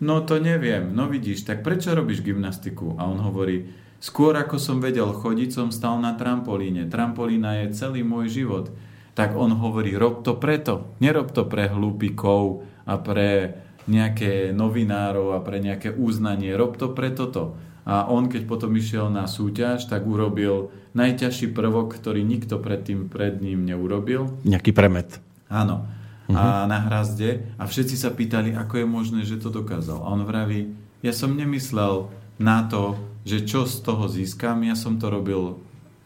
no 0.00 0.24
to 0.24 0.40
neviem, 0.40 0.90
no 0.96 1.06
vidíš, 1.06 1.44
tak 1.44 1.60
prečo 1.60 1.92
robíš 1.92 2.24
gymnastiku? 2.24 2.96
A 2.96 3.04
on 3.04 3.20
hovorí, 3.20 3.68
Skôr 4.00 4.32
ako 4.32 4.56
som 4.56 4.80
vedel 4.80 5.12
chodiť, 5.12 5.52
som 5.52 5.68
stal 5.68 6.00
na 6.00 6.16
trampolíne. 6.16 6.88
Trampolína 6.88 7.60
je 7.62 7.76
celý 7.76 8.00
môj 8.00 8.32
život. 8.32 8.72
Tak 9.12 9.36
on 9.36 9.52
hovorí, 9.52 9.92
rob 9.92 10.24
to 10.24 10.40
preto. 10.40 10.96
Nerob 11.04 11.36
to 11.36 11.44
pre 11.44 11.68
hlupikov 11.68 12.64
a 12.88 12.96
pre 12.96 13.60
nejaké 13.84 14.56
novinárov 14.56 15.36
a 15.36 15.44
pre 15.44 15.60
nejaké 15.60 15.92
uznanie. 15.92 16.56
Rob 16.56 16.80
to 16.80 16.96
pre 16.96 17.12
toto. 17.12 17.60
A 17.90 18.06
on, 18.06 18.30
keď 18.30 18.46
potom 18.46 18.70
išiel 18.78 19.10
na 19.10 19.26
súťaž, 19.26 19.90
tak 19.90 20.06
urobil 20.06 20.70
najťažší 20.94 21.50
prvok, 21.50 21.98
ktorý 21.98 22.22
nikto 22.22 22.62
predtým 22.62 23.10
pred 23.10 23.42
ním 23.42 23.66
neurobil. 23.66 24.30
Nejaký 24.46 24.70
premet. 24.70 25.18
Áno. 25.50 25.90
Uh-huh. 26.30 26.38
A 26.38 26.70
na 26.70 26.86
hrazde. 26.86 27.50
A 27.58 27.66
všetci 27.66 27.98
sa 27.98 28.14
pýtali, 28.14 28.54
ako 28.54 28.78
je 28.78 28.86
možné, 28.86 29.20
že 29.26 29.42
to 29.42 29.50
dokázal. 29.50 30.06
A 30.06 30.14
on 30.14 30.22
vraví, 30.22 30.70
ja 31.02 31.10
som 31.10 31.34
nemyslel 31.34 32.06
na 32.38 32.62
to, 32.70 32.94
že 33.26 33.42
čo 33.42 33.66
z 33.66 33.82
toho 33.82 34.06
získam, 34.06 34.62
ja 34.62 34.78
som 34.78 34.94
to 34.94 35.10
robil 35.10 35.58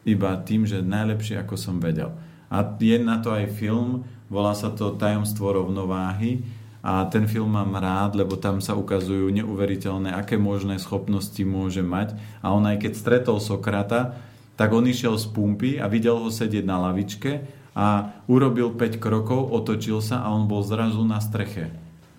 iba 0.09 0.41
tým, 0.41 0.65
že 0.65 0.81
najlepšie 0.81 1.37
ako 1.37 1.61
som 1.61 1.77
vedel. 1.85 2.17
A 2.49 2.65
je 2.81 2.97
na 2.97 3.21
to 3.21 3.29
aj 3.37 3.53
film, 3.61 4.09
volá 4.33 4.57
sa 4.57 4.73
to 4.73 4.97
Tajomstvo 4.97 5.53
rovnováhy 5.53 6.64
a 6.85 7.09
ten 7.09 7.25
film 7.25 7.57
mám 7.57 7.81
rád, 7.81 8.13
lebo 8.13 8.37
tam 8.37 8.61
sa 8.61 8.77
ukazujú 8.77 9.33
neuveriteľné, 9.33 10.13
aké 10.13 10.37
možné 10.37 10.77
schopnosti 10.77 11.41
môže 11.41 11.81
mať. 11.81 12.13
A 12.45 12.53
on 12.53 12.69
aj 12.69 12.85
keď 12.85 12.93
stretol 12.93 13.41
Sokrata, 13.41 14.21
tak 14.61 14.69
on 14.77 14.85
išiel 14.85 15.17
z 15.17 15.33
pumpy 15.33 15.81
a 15.81 15.89
videl 15.89 16.21
ho 16.21 16.29
sedieť 16.29 16.61
na 16.61 16.77
lavičke 16.85 17.41
a 17.73 18.13
urobil 18.29 18.77
5 18.77 19.01
krokov, 19.01 19.49
otočil 19.49 20.05
sa 20.05 20.23
a 20.23 20.31
on 20.37 20.45
bol 20.45 20.61
zrazu 20.61 21.01
na 21.09 21.25
streche. 21.25 21.73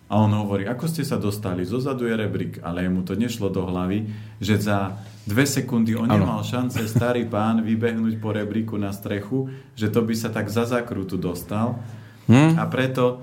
A 0.06 0.22
on 0.22 0.34
hovorí, 0.34 0.66
ako 0.66 0.86
ste 0.90 1.02
sa 1.02 1.22
dostali, 1.22 1.66
zozadu 1.66 2.10
je 2.10 2.14
rebrík, 2.18 2.62
ale 2.66 2.86
mu 2.90 3.02
to 3.02 3.14
nešlo 3.18 3.50
do 3.54 3.66
hlavy, 3.66 4.06
že 4.38 4.62
za 4.62 4.98
dve 5.26 5.50
sekundy 5.50 5.98
on 5.98 6.10
ano. 6.10 6.26
nemal 6.26 6.42
šance, 6.46 6.82
starý 6.86 7.26
pán, 7.26 7.62
vybehnúť 7.62 8.18
po 8.22 8.34
rebríku 8.34 8.78
na 8.78 8.94
strechu, 8.94 9.50
že 9.74 9.90
to 9.90 10.06
by 10.06 10.14
sa 10.14 10.30
tak 10.30 10.50
za 10.50 10.66
zakrutu 10.70 11.18
dostal. 11.18 11.82
Hmm. 12.30 12.54
A 12.58 12.66
preto, 12.70 13.22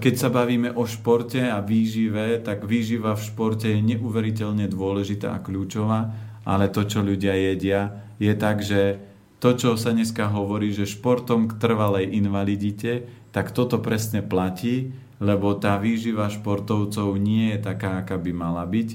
keď 0.00 0.14
sa 0.16 0.32
bavíme 0.32 0.72
o 0.72 0.88
športe 0.88 1.40
a 1.44 1.60
výžive, 1.60 2.40
tak 2.40 2.64
výživa 2.64 3.12
v 3.12 3.26
športe 3.26 3.68
je 3.68 3.84
neuveriteľne 3.84 4.64
dôležitá 4.64 5.36
a 5.36 5.42
kľúčová, 5.44 6.08
ale 6.48 6.72
to, 6.72 6.88
čo 6.88 7.04
ľudia 7.04 7.36
jedia, 7.36 8.00
je 8.16 8.32
tak, 8.32 8.64
že 8.64 8.96
to, 9.44 9.52
čo 9.52 9.76
sa 9.76 9.92
dneska 9.92 10.32
hovorí, 10.32 10.72
že 10.72 10.88
športom 10.88 11.52
k 11.52 11.60
trvalej 11.60 12.16
invalidite, 12.16 13.04
tak 13.28 13.52
toto 13.52 13.76
presne 13.76 14.24
platí, 14.24 14.96
lebo 15.20 15.52
tá 15.52 15.76
výživa 15.76 16.32
športovcov 16.32 17.20
nie 17.20 17.52
je 17.52 17.58
taká, 17.60 18.00
aká 18.00 18.16
by 18.16 18.32
mala 18.32 18.64
byť. 18.64 18.88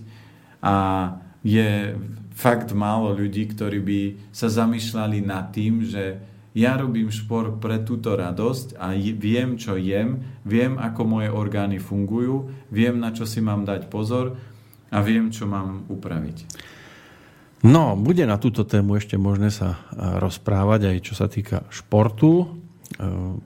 A 0.66 0.76
je 1.46 1.94
fakt 2.34 2.74
málo 2.74 3.14
ľudí, 3.14 3.46
ktorí 3.52 3.80
by 3.84 4.02
sa 4.34 4.50
zamýšľali 4.50 5.22
nad 5.22 5.54
tým, 5.54 5.86
že 5.86 6.18
ja 6.58 6.74
robím 6.78 7.14
šport 7.14 7.62
pre 7.62 7.82
túto 7.86 8.18
radosť 8.18 8.82
a 8.82 8.98
viem, 8.98 9.56
čo 9.56 9.78
jem, 9.78 10.42
viem, 10.42 10.82
ako 10.82 11.02
moje 11.06 11.30
orgány 11.30 11.78
fungujú, 11.78 12.50
viem, 12.74 12.98
na 12.98 13.14
čo 13.14 13.30
si 13.30 13.38
mám 13.38 13.70
dať 13.70 13.86
pozor 13.86 14.34
a 14.90 14.98
viem, 15.06 15.30
čo 15.30 15.46
mám 15.46 15.86
upraviť. 15.86 16.38
No, 17.60 17.94
bude 18.00 18.24
na 18.24 18.40
túto 18.40 18.64
tému 18.64 18.96
ešte 18.96 19.20
možné 19.20 19.52
sa 19.52 19.84
rozprávať 19.94 20.96
aj 20.96 20.98
čo 21.04 21.14
sa 21.14 21.28
týka 21.28 21.68
športu. 21.68 22.32
E, 22.40 22.48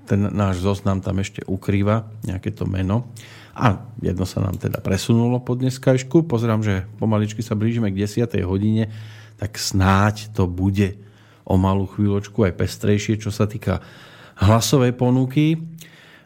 ten 0.05 0.29
náš 0.29 0.61
zoznam 0.61 1.01
tam 1.01 1.17
ešte 1.17 1.41
ukrýva 1.49 2.13
nejaké 2.21 2.53
to 2.53 2.69
meno. 2.69 3.09
A 3.57 3.89
jedno 4.05 4.29
sa 4.29 4.45
nám 4.45 4.61
teda 4.61 4.85
presunulo 4.85 5.41
po 5.41 5.57
dneskajšku. 5.57 6.29
Pozerám, 6.29 6.61
že 6.61 6.85
pomaličky 7.01 7.41
sa 7.41 7.57
blížime 7.57 7.89
k 7.89 8.05
10. 8.05 8.37
hodine, 8.45 8.93
tak 9.41 9.57
snáď 9.57 10.29
to 10.29 10.45
bude 10.45 10.93
o 11.43 11.55
malú 11.59 11.87
chvíľočku 11.87 12.43
aj 12.47 12.57
pestrejšie, 12.57 13.19
čo 13.19 13.29
sa 13.29 13.47
týka 13.47 13.83
hlasovej 14.39 14.95
ponuky. 14.95 15.59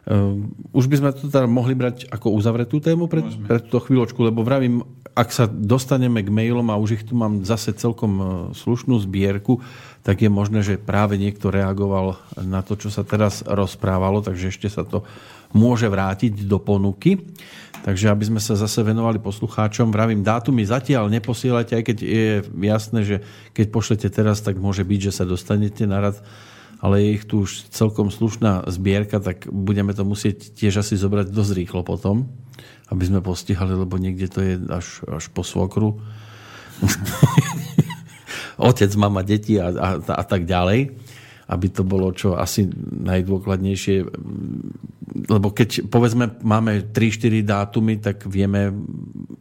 Uh, 0.08 0.48
už 0.72 0.88
by 0.88 0.96
sme 1.04 1.10
to 1.12 1.28
teda 1.28 1.52
mohli 1.52 1.76
brať 1.76 2.08
ako 2.08 2.32
uzavretú 2.32 2.80
tému 2.80 3.12
pre, 3.12 3.20
pre 3.44 3.60
túto 3.60 3.84
chvíľočku, 3.84 4.24
lebo 4.24 4.40
vravím, 4.40 4.88
ak 5.18 5.30
sa 5.34 5.50
dostaneme 5.50 6.22
k 6.22 6.30
mailom 6.30 6.70
a 6.70 6.78
už 6.78 7.02
ich 7.02 7.04
tu 7.04 7.18
mám 7.18 7.42
zase 7.42 7.74
celkom 7.74 8.14
e, 8.14 8.24
slušnú 8.54 9.02
zbierku, 9.02 9.66
tak 10.06 10.22
je 10.22 10.30
možné, 10.30 10.62
že 10.62 10.78
práve 10.78 11.18
niekto 11.18 11.50
reagoval 11.50 12.22
na 12.38 12.62
to, 12.62 12.78
čo 12.78 12.94
sa 12.94 13.02
teraz 13.02 13.42
rozprávalo, 13.42 14.22
takže 14.22 14.54
ešte 14.54 14.70
sa 14.70 14.86
to 14.86 15.02
môže 15.56 15.88
vrátiť 15.88 16.48
do 16.48 16.60
ponuky. 16.60 17.20
Takže 17.88 18.12
aby 18.12 18.28
sme 18.28 18.42
sa 18.44 18.60
zase 18.60 18.84
venovali 18.84 19.16
poslucháčom, 19.16 19.96
vravím, 19.96 20.20
dátumy 20.20 20.68
zatiaľ 20.68 21.08
neposielate, 21.08 21.72
aj 21.80 21.84
keď 21.88 21.98
je 22.04 22.28
jasné, 22.68 23.00
že 23.08 23.16
keď 23.56 23.66
pošlete 23.72 24.08
teraz, 24.12 24.44
tak 24.44 24.60
môže 24.60 24.84
byť, 24.84 25.00
že 25.08 25.16
sa 25.16 25.24
dostanete 25.24 25.88
na 25.88 26.04
rad, 26.04 26.20
ale 26.84 27.00
je 27.00 27.10
ich 27.16 27.24
tu 27.24 27.48
už 27.48 27.72
celkom 27.72 28.12
slušná 28.12 28.68
zbierka, 28.68 29.24
tak 29.24 29.48
budeme 29.48 29.96
to 29.96 30.04
musieť 30.04 30.52
tiež 30.52 30.84
asi 30.84 31.00
zobrať 31.00 31.32
dosť 31.32 31.52
rýchlo 31.64 31.88
potom, 31.88 32.28
aby 32.92 33.04
sme 33.08 33.24
postihali, 33.24 33.72
lebo 33.72 33.96
niekde 33.96 34.28
to 34.28 34.40
je 34.44 34.54
až, 34.68 35.08
až 35.08 35.32
po 35.32 35.48
svokru. 35.48 36.04
otec, 38.58 38.92
mama, 38.98 39.22
deti 39.22 39.62
a, 39.62 39.70
a, 39.70 39.90
a 40.02 40.24
tak 40.26 40.50
ďalej 40.50 40.98
aby 41.48 41.68
to 41.72 41.88
bolo 41.88 42.12
čo 42.12 42.36
asi 42.36 42.68
najdôkladnejšie. 43.08 44.04
Lebo 45.32 45.56
keď 45.56 45.88
povedzme 45.88 46.44
máme 46.44 46.92
3-4 46.92 47.48
dátumy, 47.48 48.04
tak 48.04 48.28
vieme 48.28 48.76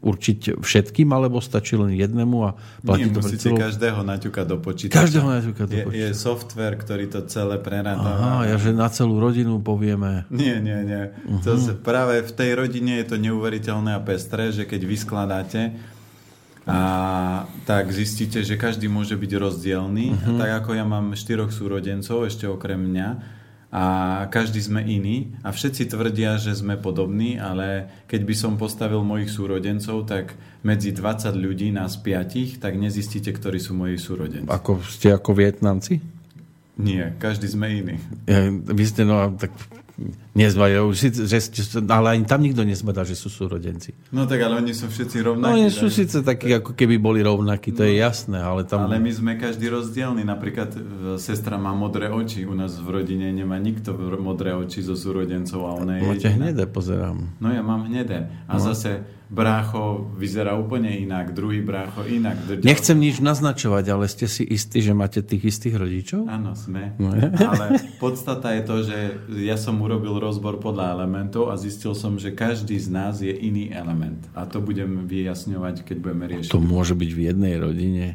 určiť 0.06 0.62
všetkým, 0.62 1.10
alebo 1.10 1.42
stačí 1.42 1.74
len 1.74 1.90
jednému 1.98 2.36
a 2.46 2.54
platí 2.86 3.10
Nie, 3.10 3.18
to 3.18 3.20
musíte 3.26 3.50
celú... 3.50 3.58
každého 3.58 4.00
naťukať 4.06 4.46
do 4.46 4.56
počítača. 4.62 5.02
Každého 5.02 5.26
naťukať 5.26 5.66
do 5.66 5.76
počítača. 5.90 5.98
Je, 5.98 6.14
je 6.14 6.22
software, 6.22 6.74
ktorý 6.78 7.04
to 7.10 7.20
celé 7.26 7.58
preráta. 7.58 8.06
Aha, 8.06 8.46
ja 8.46 8.56
že 8.56 8.70
na 8.70 8.86
celú 8.86 9.18
rodinu 9.18 9.58
povieme. 9.58 10.30
Nie, 10.30 10.62
nie, 10.62 10.78
nie. 10.86 11.10
Uh-huh. 11.10 11.42
To 11.42 11.74
práve 11.82 12.22
v 12.22 12.32
tej 12.32 12.54
rodine 12.54 13.02
je 13.02 13.06
to 13.10 13.16
neuveriteľné 13.18 13.98
a 13.98 14.00
pestré, 14.00 14.54
že 14.54 14.62
keď 14.62 14.80
vyskladáte 14.86 15.74
a 16.66 16.80
tak 17.62 17.94
zistíte, 17.94 18.42
že 18.42 18.58
každý 18.58 18.90
môže 18.90 19.14
byť 19.14 19.32
rozdielný. 19.38 20.18
Uh-huh. 20.18 20.38
Tak 20.42 20.50
ako 20.62 20.70
ja 20.74 20.82
mám 20.82 21.14
štyroch 21.14 21.54
súrodencov 21.54 22.26
ešte 22.26 22.50
okrem 22.50 22.82
mňa 22.90 23.08
a 23.70 23.84
každý 24.30 24.62
sme 24.62 24.82
iný 24.82 25.30
a 25.42 25.50
všetci 25.54 25.90
tvrdia, 25.90 26.38
že 26.38 26.58
sme 26.58 26.74
podobní, 26.78 27.38
ale 27.38 27.86
keď 28.10 28.20
by 28.22 28.34
som 28.34 28.52
postavil 28.58 29.02
mojich 29.06 29.30
súrodencov, 29.30 30.06
tak 30.06 30.34
medzi 30.62 30.90
20 30.90 31.34
ľudí 31.34 31.70
nás 31.70 31.98
piatich, 31.98 32.58
tak 32.58 32.78
nezistíte, 32.78 33.30
ktorí 33.30 33.58
sú 33.62 33.74
moji 33.74 33.98
súrodenci. 33.98 34.50
Ako 34.50 34.82
ste 34.82 35.14
ako 35.14 35.38
Vietnamci? 35.38 36.02
Nie, 36.82 37.14
každý 37.18 37.46
sme 37.46 37.72
iný. 37.72 37.96
Ja, 38.26 38.50
vy 38.50 38.84
ste, 38.86 39.06
no, 39.06 39.34
tak 39.38 39.54
nezbadajú, 40.36 40.92
že, 40.92 41.08
ale 41.88 42.20
ani 42.20 42.28
tam 42.28 42.44
nikto 42.44 42.68
nezbadá, 42.68 43.00
že 43.08 43.16
sú 43.16 43.32
súrodenci. 43.32 43.96
No 44.12 44.28
tak 44.28 44.44
ale 44.44 44.60
oni 44.60 44.76
sú 44.76 44.92
všetci 44.92 45.24
rovnakí. 45.24 45.48
No 45.48 45.56
oni 45.56 45.72
sú 45.72 45.88
síce 45.88 46.20
takí, 46.20 46.52
ako 46.52 46.76
keby 46.76 47.00
boli 47.00 47.24
rovnakí, 47.24 47.72
to 47.72 47.80
no, 47.80 47.88
je 47.88 47.94
jasné, 47.96 48.36
ale 48.36 48.68
tam... 48.68 48.84
Ale 48.84 49.00
my 49.00 49.08
sme 49.08 49.32
každý 49.40 49.72
rozdielný, 49.72 50.20
napríklad 50.20 50.70
e, 50.76 50.80
sestra 51.16 51.56
má 51.56 51.72
modré 51.72 52.12
oči, 52.12 52.44
u 52.44 52.52
nás 52.52 52.76
v 52.76 53.00
rodine 53.00 53.32
nemá 53.32 53.56
nikto 53.56 53.96
modré 54.20 54.52
oči 54.52 54.84
zo 54.84 54.92
súrodencov 54.92 55.64
a 55.64 55.72
ona 55.80 55.92
je 55.96 56.02
Máte 56.04 56.28
hnedé, 56.28 56.68
pozerám. 56.68 57.32
No 57.40 57.48
ja 57.48 57.64
mám 57.64 57.88
hnedé. 57.88 58.28
A 58.44 58.60
no. 58.60 58.62
zase 58.62 59.15
brácho 59.26 60.06
vyzerá 60.14 60.54
úplne 60.54 60.94
inak, 61.02 61.34
druhý 61.34 61.58
brácho 61.58 62.06
inak. 62.06 62.38
Nechcem 62.62 62.94
nič 62.94 63.18
naznačovať, 63.18 63.84
ale 63.90 64.06
ste 64.06 64.30
si 64.30 64.46
istí, 64.46 64.78
že 64.78 64.94
máte 64.94 65.18
tých 65.18 65.50
istých 65.50 65.74
rodičov? 65.82 66.30
Áno, 66.30 66.54
sme. 66.54 66.94
No, 67.02 67.10
ale 67.34 67.82
podstata 67.98 68.54
je 68.54 68.62
to, 68.62 68.76
že 68.86 68.98
ja 69.42 69.58
som 69.58 69.82
urobil 69.82 70.22
rozbor 70.22 70.62
podľa 70.62 70.94
elementov 70.94 71.50
a 71.50 71.58
zistil 71.58 71.98
som, 71.98 72.22
že 72.22 72.38
každý 72.38 72.78
z 72.78 72.88
nás 72.88 73.18
je 73.18 73.34
iný 73.34 73.74
element. 73.74 74.22
A 74.38 74.46
to 74.46 74.62
budem 74.62 75.10
vyjasňovať, 75.10 75.82
keď 75.82 75.96
budeme 75.98 76.24
riešiť. 76.30 76.54
To 76.54 76.62
môže 76.62 76.94
byť 76.94 77.10
v 77.10 77.20
jednej 77.26 77.54
rodine? 77.58 78.06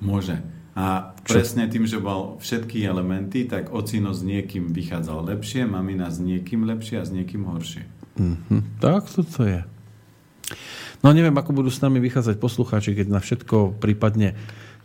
Môže. 0.00 0.40
A 0.78 1.10
presne 1.26 1.66
tým, 1.66 1.90
že 1.90 1.98
mal 1.98 2.38
všetky 2.38 2.86
elementy, 2.86 3.50
tak 3.50 3.74
ocino 3.74 4.14
s 4.14 4.22
niekým 4.22 4.70
vychádzal 4.70 5.26
lepšie, 5.36 5.66
mamina 5.66 6.06
s 6.06 6.22
niekým 6.22 6.62
lepšie 6.64 7.02
a 7.02 7.04
s 7.04 7.10
niekým 7.10 7.44
horšie. 7.50 7.82
Mm-hmm. 8.14 8.78
Tak 8.78 9.10
toto 9.10 9.42
je. 9.42 9.66
No 10.98 11.14
neviem, 11.14 11.34
ako 11.34 11.54
budú 11.54 11.70
s 11.70 11.78
nami 11.78 12.02
vychádzať 12.02 12.42
poslucháči, 12.42 12.98
keď 12.98 13.06
na 13.06 13.20
všetko 13.22 13.78
prípadne 13.78 14.34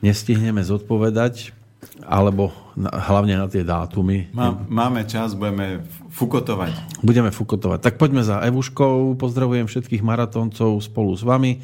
nestihneme 0.05 0.61
zodpovedať, 0.61 1.55
alebo 2.03 2.53
na, 2.75 2.91
hlavne 2.91 3.39
na 3.39 3.47
tie 3.49 3.65
dátumy. 3.65 4.31
Má, 4.31 4.55
máme 4.67 5.03
čas, 5.07 5.35
budeme 5.35 5.83
fukotovať. 6.13 7.01
Budeme 7.03 7.31
fukotovať. 7.33 7.79
Tak 7.81 7.95
poďme 7.99 8.23
za 8.23 8.43
Evuškou. 8.43 9.17
Pozdravujem 9.19 9.67
všetkých 9.67 10.03
maratóncov 10.05 10.79
spolu 10.83 11.11
s 11.17 11.23
vami. 11.25 11.59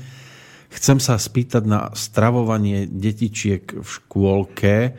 Chcem 0.70 1.02
sa 1.02 1.18
spýtať 1.18 1.64
na 1.66 1.90
stravovanie 1.98 2.86
detičiek 2.86 3.64
v 3.82 3.88
škôlke. 3.88 4.76
E, 4.86 4.92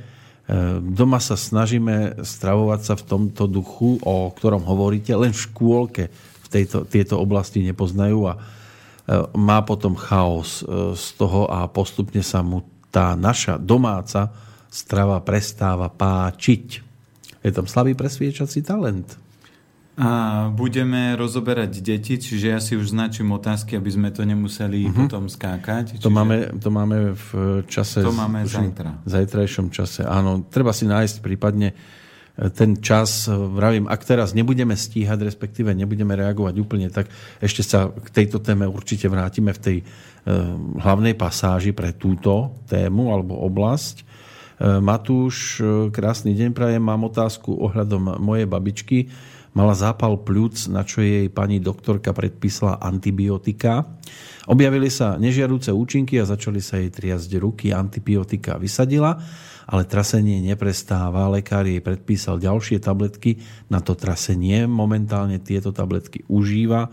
doma 0.83 1.23
sa 1.23 1.39
snažíme 1.39 2.27
stravovať 2.27 2.81
sa 2.83 2.95
v 2.99 3.07
tomto 3.07 3.47
duchu, 3.47 4.03
o 4.03 4.35
ktorom 4.35 4.67
hovoríte, 4.67 5.15
len 5.15 5.31
v 5.31 5.43
škôlke 5.47 6.05
v 6.11 6.49
tejto, 6.51 6.83
tieto 6.91 7.23
oblasti 7.23 7.63
nepoznajú 7.63 8.19
a 8.27 8.35
má 9.35 9.59
potom 9.67 9.99
chaos 9.99 10.63
e, 10.63 10.95
z 10.95 11.07
toho 11.19 11.51
a 11.51 11.67
postupne 11.67 12.23
sa 12.23 12.47
mu 12.47 12.63
tá 12.91 13.15
naša 13.19 13.59
domáca 13.59 14.31
strava 14.71 15.19
prestáva 15.23 15.91
páčiť. 15.91 16.67
Je 17.43 17.51
tam 17.51 17.67
slabý 17.67 17.99
presviečací 17.99 18.63
talent. 18.63 19.19
A 20.01 20.49
budeme 20.49 21.13
rozoberať 21.13 21.85
deti, 21.85 22.17
čiže 22.17 22.47
ja 22.47 22.57
si 22.63 22.73
už 22.73 22.95
značím 22.95 23.37
otázky, 23.37 23.77
aby 23.77 23.91
sme 23.91 24.09
to 24.09 24.25
nemuseli 24.25 24.89
uh-huh. 24.89 24.97
potom 24.97 25.29
skákať. 25.29 25.99
Čiže... 25.99 26.05
To, 26.07 26.11
máme, 26.15 26.37
to 26.57 26.71
máme 26.73 26.97
v 27.13 27.29
čase... 27.69 28.01
To 28.01 28.15
máme 28.15 28.49
zajtra. 28.49 28.97
V 29.05 29.11
zajtrajšom 29.11 29.69
čase, 29.69 30.07
áno. 30.09 30.47
Treba 30.49 30.73
si 30.73 30.89
nájsť 30.89 31.21
prípadne 31.21 31.77
ten 32.49 32.81
čas, 32.81 33.29
vravím, 33.29 33.85
ak 33.85 34.01
teraz 34.09 34.33
nebudeme 34.33 34.73
stíhať, 34.73 35.21
respektíve 35.21 35.77
nebudeme 35.77 36.17
reagovať 36.17 36.55
úplne, 36.57 36.89
tak 36.89 37.13
ešte 37.37 37.61
sa 37.61 37.93
k 37.93 38.09
tejto 38.09 38.41
téme 38.41 38.65
určite 38.65 39.13
vrátime 39.13 39.53
v 39.53 39.61
tej 39.61 39.77
e, 39.81 39.85
hlavnej 40.81 41.13
pasáži 41.21 41.77
pre 41.77 41.93
túto 41.93 42.57
tému 42.65 43.13
alebo 43.13 43.37
oblasť. 43.45 43.97
E, 44.01 44.05
Matúš, 44.81 45.61
krásny 45.93 46.33
deň 46.33 46.57
prajem, 46.57 46.81
mám 46.81 47.05
otázku 47.05 47.53
ohľadom 47.61 48.17
mojej 48.17 48.49
babičky. 48.49 48.99
Mala 49.53 49.75
zápal 49.77 50.17
pľúc, 50.17 50.71
na 50.73 50.87
čo 50.87 51.03
jej 51.03 51.29
pani 51.29 51.61
doktorka 51.61 52.15
predpísala 52.15 52.81
antibiotika. 52.81 53.85
Objavili 54.47 54.89
sa 54.89 55.21
nežiaduce 55.21 55.75
účinky 55.75 56.17
a 56.23 56.25
začali 56.25 56.63
sa 56.63 56.79
jej 56.79 56.89
triasť 56.89 57.31
ruky. 57.37 57.75
Antibiotika 57.75 58.57
vysadila 58.57 59.19
ale 59.71 59.87
trasenie 59.87 60.43
neprestáva. 60.43 61.31
Lekár 61.31 61.63
jej 61.63 61.79
predpísal 61.79 62.43
ďalšie 62.43 62.83
tabletky 62.83 63.39
na 63.71 63.79
to 63.79 63.95
trasenie. 63.95 64.67
Momentálne 64.67 65.39
tieto 65.39 65.71
tabletky 65.71 66.27
užíva, 66.27 66.91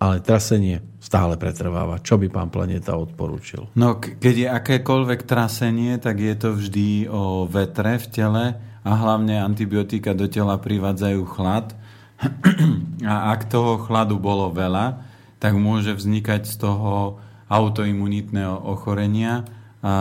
ale 0.00 0.24
trasenie 0.24 0.80
stále 1.04 1.36
pretrváva. 1.36 2.00
Čo 2.00 2.16
by 2.16 2.32
pán 2.32 2.48
Planeta 2.48 2.96
odporúčil? 2.96 3.68
No, 3.76 4.00
keď 4.00 4.34
je 4.40 4.48
akékoľvek 4.48 5.20
trasenie, 5.28 6.00
tak 6.00 6.24
je 6.24 6.34
to 6.34 6.56
vždy 6.56 7.12
o 7.12 7.44
vetre 7.44 8.00
v 8.00 8.06
tele 8.08 8.44
a 8.80 8.90
hlavne 8.96 9.44
antibiotika 9.44 10.16
do 10.16 10.24
tela 10.24 10.56
privádzajú 10.56 11.22
chlad. 11.28 11.76
A 13.04 13.36
ak 13.36 13.52
toho 13.52 13.84
chladu 13.84 14.16
bolo 14.16 14.48
veľa, 14.48 15.02
tak 15.42 15.52
môže 15.60 15.92
vznikať 15.92 16.48
z 16.48 16.56
toho 16.56 17.20
autoimunitného 17.52 18.64
ochorenia 18.64 19.44
a 19.84 19.94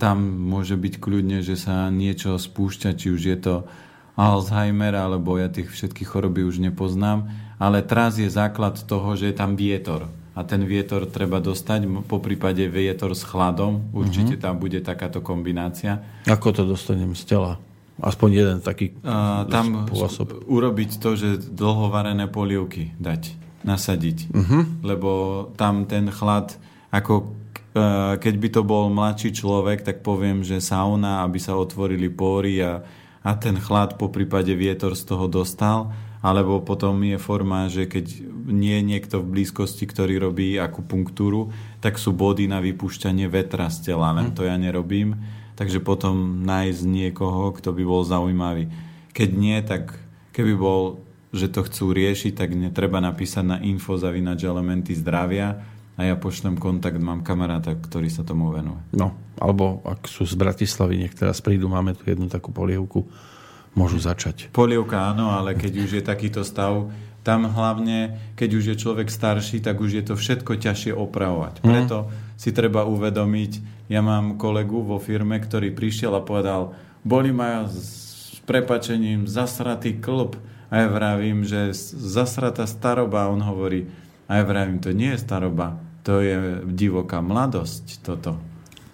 tam 0.00 0.16
môže 0.48 0.80
byť 0.80 0.96
kľudne, 0.96 1.44
že 1.44 1.60
sa 1.60 1.92
niečo 1.92 2.40
spúšťa, 2.40 2.96
či 2.96 3.12
už 3.12 3.20
je 3.20 3.36
to 3.36 3.54
Alzheimer, 4.16 4.96
alebo 4.96 5.36
ja 5.36 5.52
tých 5.52 5.68
všetkých 5.68 6.08
choroby 6.08 6.40
už 6.40 6.64
nepoznám, 6.64 7.28
ale 7.60 7.84
tras 7.84 8.16
je 8.16 8.32
základ 8.32 8.80
toho, 8.80 9.12
že 9.20 9.28
je 9.28 9.36
tam 9.36 9.60
vietor. 9.60 10.08
A 10.32 10.40
ten 10.40 10.64
vietor 10.64 11.04
treba 11.04 11.36
dostať, 11.36 12.08
po 12.08 12.16
prípade 12.16 12.64
vietor 12.64 13.12
s 13.12 13.20
chladom, 13.20 13.92
určite 13.92 14.40
uh-huh. 14.40 14.44
tam 14.48 14.54
bude 14.56 14.80
takáto 14.80 15.20
kombinácia. 15.20 16.00
Ako 16.24 16.56
to 16.56 16.64
dostanem 16.64 17.12
z 17.12 17.28
tela? 17.28 17.52
Aspoň 18.00 18.28
jeden 18.32 18.58
taký 18.64 18.96
uh, 19.04 19.44
Tam 19.52 19.84
spôsob. 19.84 20.48
urobiť 20.48 20.96
to, 20.96 21.20
že 21.20 21.52
dlhovarené 21.52 22.24
polievky 22.32 22.96
dať, 22.96 23.36
nasadiť. 23.68 24.32
Uh-huh. 24.32 24.64
Lebo 24.80 25.10
tam 25.60 25.84
ten 25.84 26.08
chlad, 26.08 26.56
ako 26.88 27.36
keď 28.18 28.34
by 28.34 28.48
to 28.50 28.62
bol 28.66 28.90
mladší 28.90 29.30
človek, 29.30 29.86
tak 29.86 30.02
poviem, 30.02 30.42
že 30.42 30.58
sauna, 30.58 31.22
aby 31.22 31.38
sa 31.38 31.54
otvorili 31.54 32.10
póry 32.10 32.58
a, 32.58 32.82
a 33.22 33.30
ten 33.38 33.54
chlad 33.62 33.94
po 33.94 34.10
prípade 34.10 34.50
vietor 34.58 34.98
z 34.98 35.06
toho 35.06 35.30
dostal. 35.30 35.94
Alebo 36.20 36.60
potom 36.60 37.00
je 37.00 37.16
forma, 37.16 37.70
že 37.72 37.88
keď 37.88 38.26
nie 38.44 38.76
je 38.76 38.84
niekto 38.84 39.16
v 39.24 39.40
blízkosti, 39.40 39.88
ktorý 39.88 40.20
robí 40.20 40.60
akupunktúru, 40.60 41.48
tak 41.80 41.96
sú 41.96 42.12
body 42.12 42.44
na 42.44 42.60
vypúšťanie 42.60 43.24
vetra 43.30 43.72
z 43.72 43.88
tela, 43.88 44.12
len 44.12 44.34
hm. 44.34 44.34
to 44.36 44.42
ja 44.44 44.58
nerobím. 44.58 45.16
Takže 45.56 45.80
potom 45.80 46.44
nájsť 46.44 46.82
niekoho, 46.84 47.52
kto 47.56 47.72
by 47.72 47.82
bol 47.86 48.02
zaujímavý. 48.04 48.68
Keď 49.16 49.28
nie, 49.32 49.56
tak 49.64 49.96
keby 50.34 50.56
bol, 50.58 51.04
že 51.30 51.48
to 51.48 51.64
chcú 51.64 51.94
riešiť, 51.94 52.32
tak 52.34 52.52
netreba 52.52 52.98
napísať 52.98 53.44
na 53.46 53.58
info 53.62 53.94
zavinač 53.94 54.42
elementy 54.44 54.92
zdravia 54.96 55.69
a 56.00 56.08
ja 56.08 56.16
pošlem 56.16 56.56
kontakt, 56.56 56.96
mám 56.96 57.20
kamaráta, 57.20 57.76
ktorý 57.76 58.08
sa 58.08 58.24
tomu 58.24 58.48
venuje. 58.48 58.80
No, 58.96 59.12
alebo 59.36 59.84
ak 59.84 60.08
sú 60.08 60.24
z 60.24 60.32
Bratislavy, 60.32 60.96
nech 60.96 61.12
teraz 61.12 61.44
prídu, 61.44 61.68
máme 61.68 61.92
tu 61.92 62.08
jednu 62.08 62.32
takú 62.32 62.56
polievku, 62.56 63.04
môžu 63.76 64.00
začať. 64.00 64.48
Polievka 64.48 65.12
áno, 65.12 65.28
ale 65.28 65.52
keď 65.52 65.72
už 65.76 65.90
je 66.00 66.02
takýto 66.02 66.40
stav, 66.40 66.88
tam 67.20 67.44
hlavne, 67.44 68.16
keď 68.32 68.50
už 68.56 68.64
je 68.72 68.76
človek 68.80 69.12
starší, 69.12 69.60
tak 69.60 69.76
už 69.76 70.00
je 70.00 70.04
to 70.08 70.14
všetko 70.16 70.56
ťažšie 70.56 70.96
opravovať. 70.96 71.60
Mhm. 71.60 71.68
Preto 71.68 72.08
si 72.40 72.48
treba 72.56 72.88
uvedomiť, 72.88 73.84
ja 73.92 74.00
mám 74.00 74.40
kolegu 74.40 74.80
vo 74.80 74.96
firme, 74.96 75.36
ktorý 75.36 75.68
prišiel 75.76 76.16
a 76.16 76.24
povedal, 76.24 76.72
boli 77.04 77.28
ma 77.28 77.68
s 77.68 78.40
prepačením 78.48 79.28
zasratý 79.28 80.00
klb. 80.00 80.40
A 80.70 80.86
ja 80.86 80.88
vravím, 80.88 81.44
že 81.44 81.76
zasratá 81.98 82.64
staroba, 82.64 83.28
on 83.28 83.42
hovorí, 83.44 83.90
a 84.30 84.40
ja 84.40 84.44
vravím, 84.46 84.78
to 84.78 84.94
nie 84.94 85.12
je 85.12 85.18
staroba, 85.18 85.89
to 86.10 86.18
je 86.18 86.66
divoká 86.66 87.22
mladosť 87.22 88.02
toto. 88.02 88.34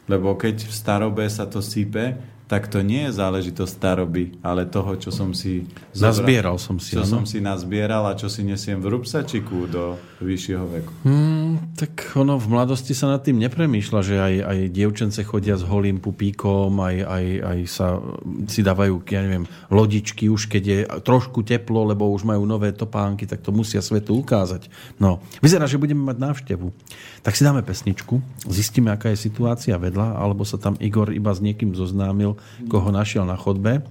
Lebo 0.05 0.37
keď 0.37 0.69
v 0.69 0.75
starobe 0.77 1.25
sa 1.33 1.49
to 1.49 1.65
sype, 1.65 2.13
tak 2.47 2.69
to 2.69 2.85
nie 2.85 3.09
je 3.09 3.17
záležitosť 3.17 3.73
staroby, 3.73 4.37
ale 4.45 4.69
toho, 4.69 5.01
čo 5.01 5.09
som 5.09 5.33
si... 5.33 5.65
Nazbieral 5.97 6.61
som 6.61 6.77
si, 6.77 6.93
Čo 6.93 7.09
ano? 7.09 7.11
som 7.11 7.25
si 7.25 7.41
nazbieral 7.41 8.05
a 8.07 8.15
čo 8.15 8.29
si 8.29 8.45
nesiem 8.45 8.79
v 8.85 8.93
rúbsačiku 8.93 9.67
do 9.67 9.97
vyššieho 10.21 10.65
veku. 10.65 10.93
Hmm, 11.05 11.77
tak 11.77 12.17
ono 12.17 12.41
v 12.41 12.49
mladosti 12.49 12.97
sa 12.97 13.13
nad 13.13 13.21
tým 13.21 13.37
nepremýšľa, 13.37 14.01
že 14.01 14.17
aj, 14.17 14.35
aj 14.49 14.59
dievčence 14.73 15.21
chodia 15.29 15.61
s 15.61 15.65
holým 15.65 16.01
pupíkom, 16.01 16.73
aj, 16.81 16.97
aj, 17.05 17.27
aj 17.45 17.59
sa 17.69 18.01
si 18.49 18.65
dávajú, 18.65 19.05
ja 19.13 19.21
neviem, 19.21 19.45
lodičky 19.69 20.33
už 20.33 20.49
keď 20.49 20.63
je 20.65 20.79
trošku 21.05 21.45
teplo, 21.45 21.85
lebo 21.85 22.09
už 22.09 22.25
majú 22.25 22.49
nové 22.49 22.73
topánky, 22.73 23.29
tak 23.29 23.45
to 23.45 23.53
musia 23.53 23.85
svetu 23.85 24.17
ukázať. 24.17 24.73
No, 24.97 25.21
vyzerá, 25.45 25.69
že 25.69 25.81
budeme 25.81 26.01
mať 26.01 26.17
návštevu. 26.17 26.73
Tak 27.21 27.37
si 27.37 27.45
dáme 27.45 27.61
pesničku, 27.61 28.23
zistíme, 28.49 28.89
aká 28.89 29.13
je 29.13 29.21
situácia 29.21 29.77
vedľa, 29.77 30.17
alebo 30.17 30.49
sa 30.49 30.57
tam 30.57 30.81
Igor 30.81 31.13
iba 31.13 31.35
s 31.37 31.45
niekým 31.45 31.77
zoznámil, 31.77 32.41
koho 32.73 32.89
našiel 32.89 33.29
na 33.29 33.37
chodbe. 33.37 33.85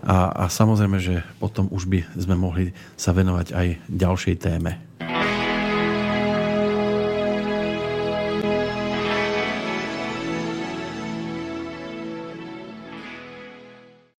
A, 0.00 0.32
a 0.32 0.44
samozrejme, 0.48 0.96
že 0.96 1.20
potom 1.36 1.68
už 1.68 1.84
by 1.84 2.00
sme 2.16 2.32
mohli 2.32 2.72
sa 2.96 3.12
venovať 3.12 3.52
aj 3.52 3.68
ďalšej 3.92 4.36
téme. 4.40 4.80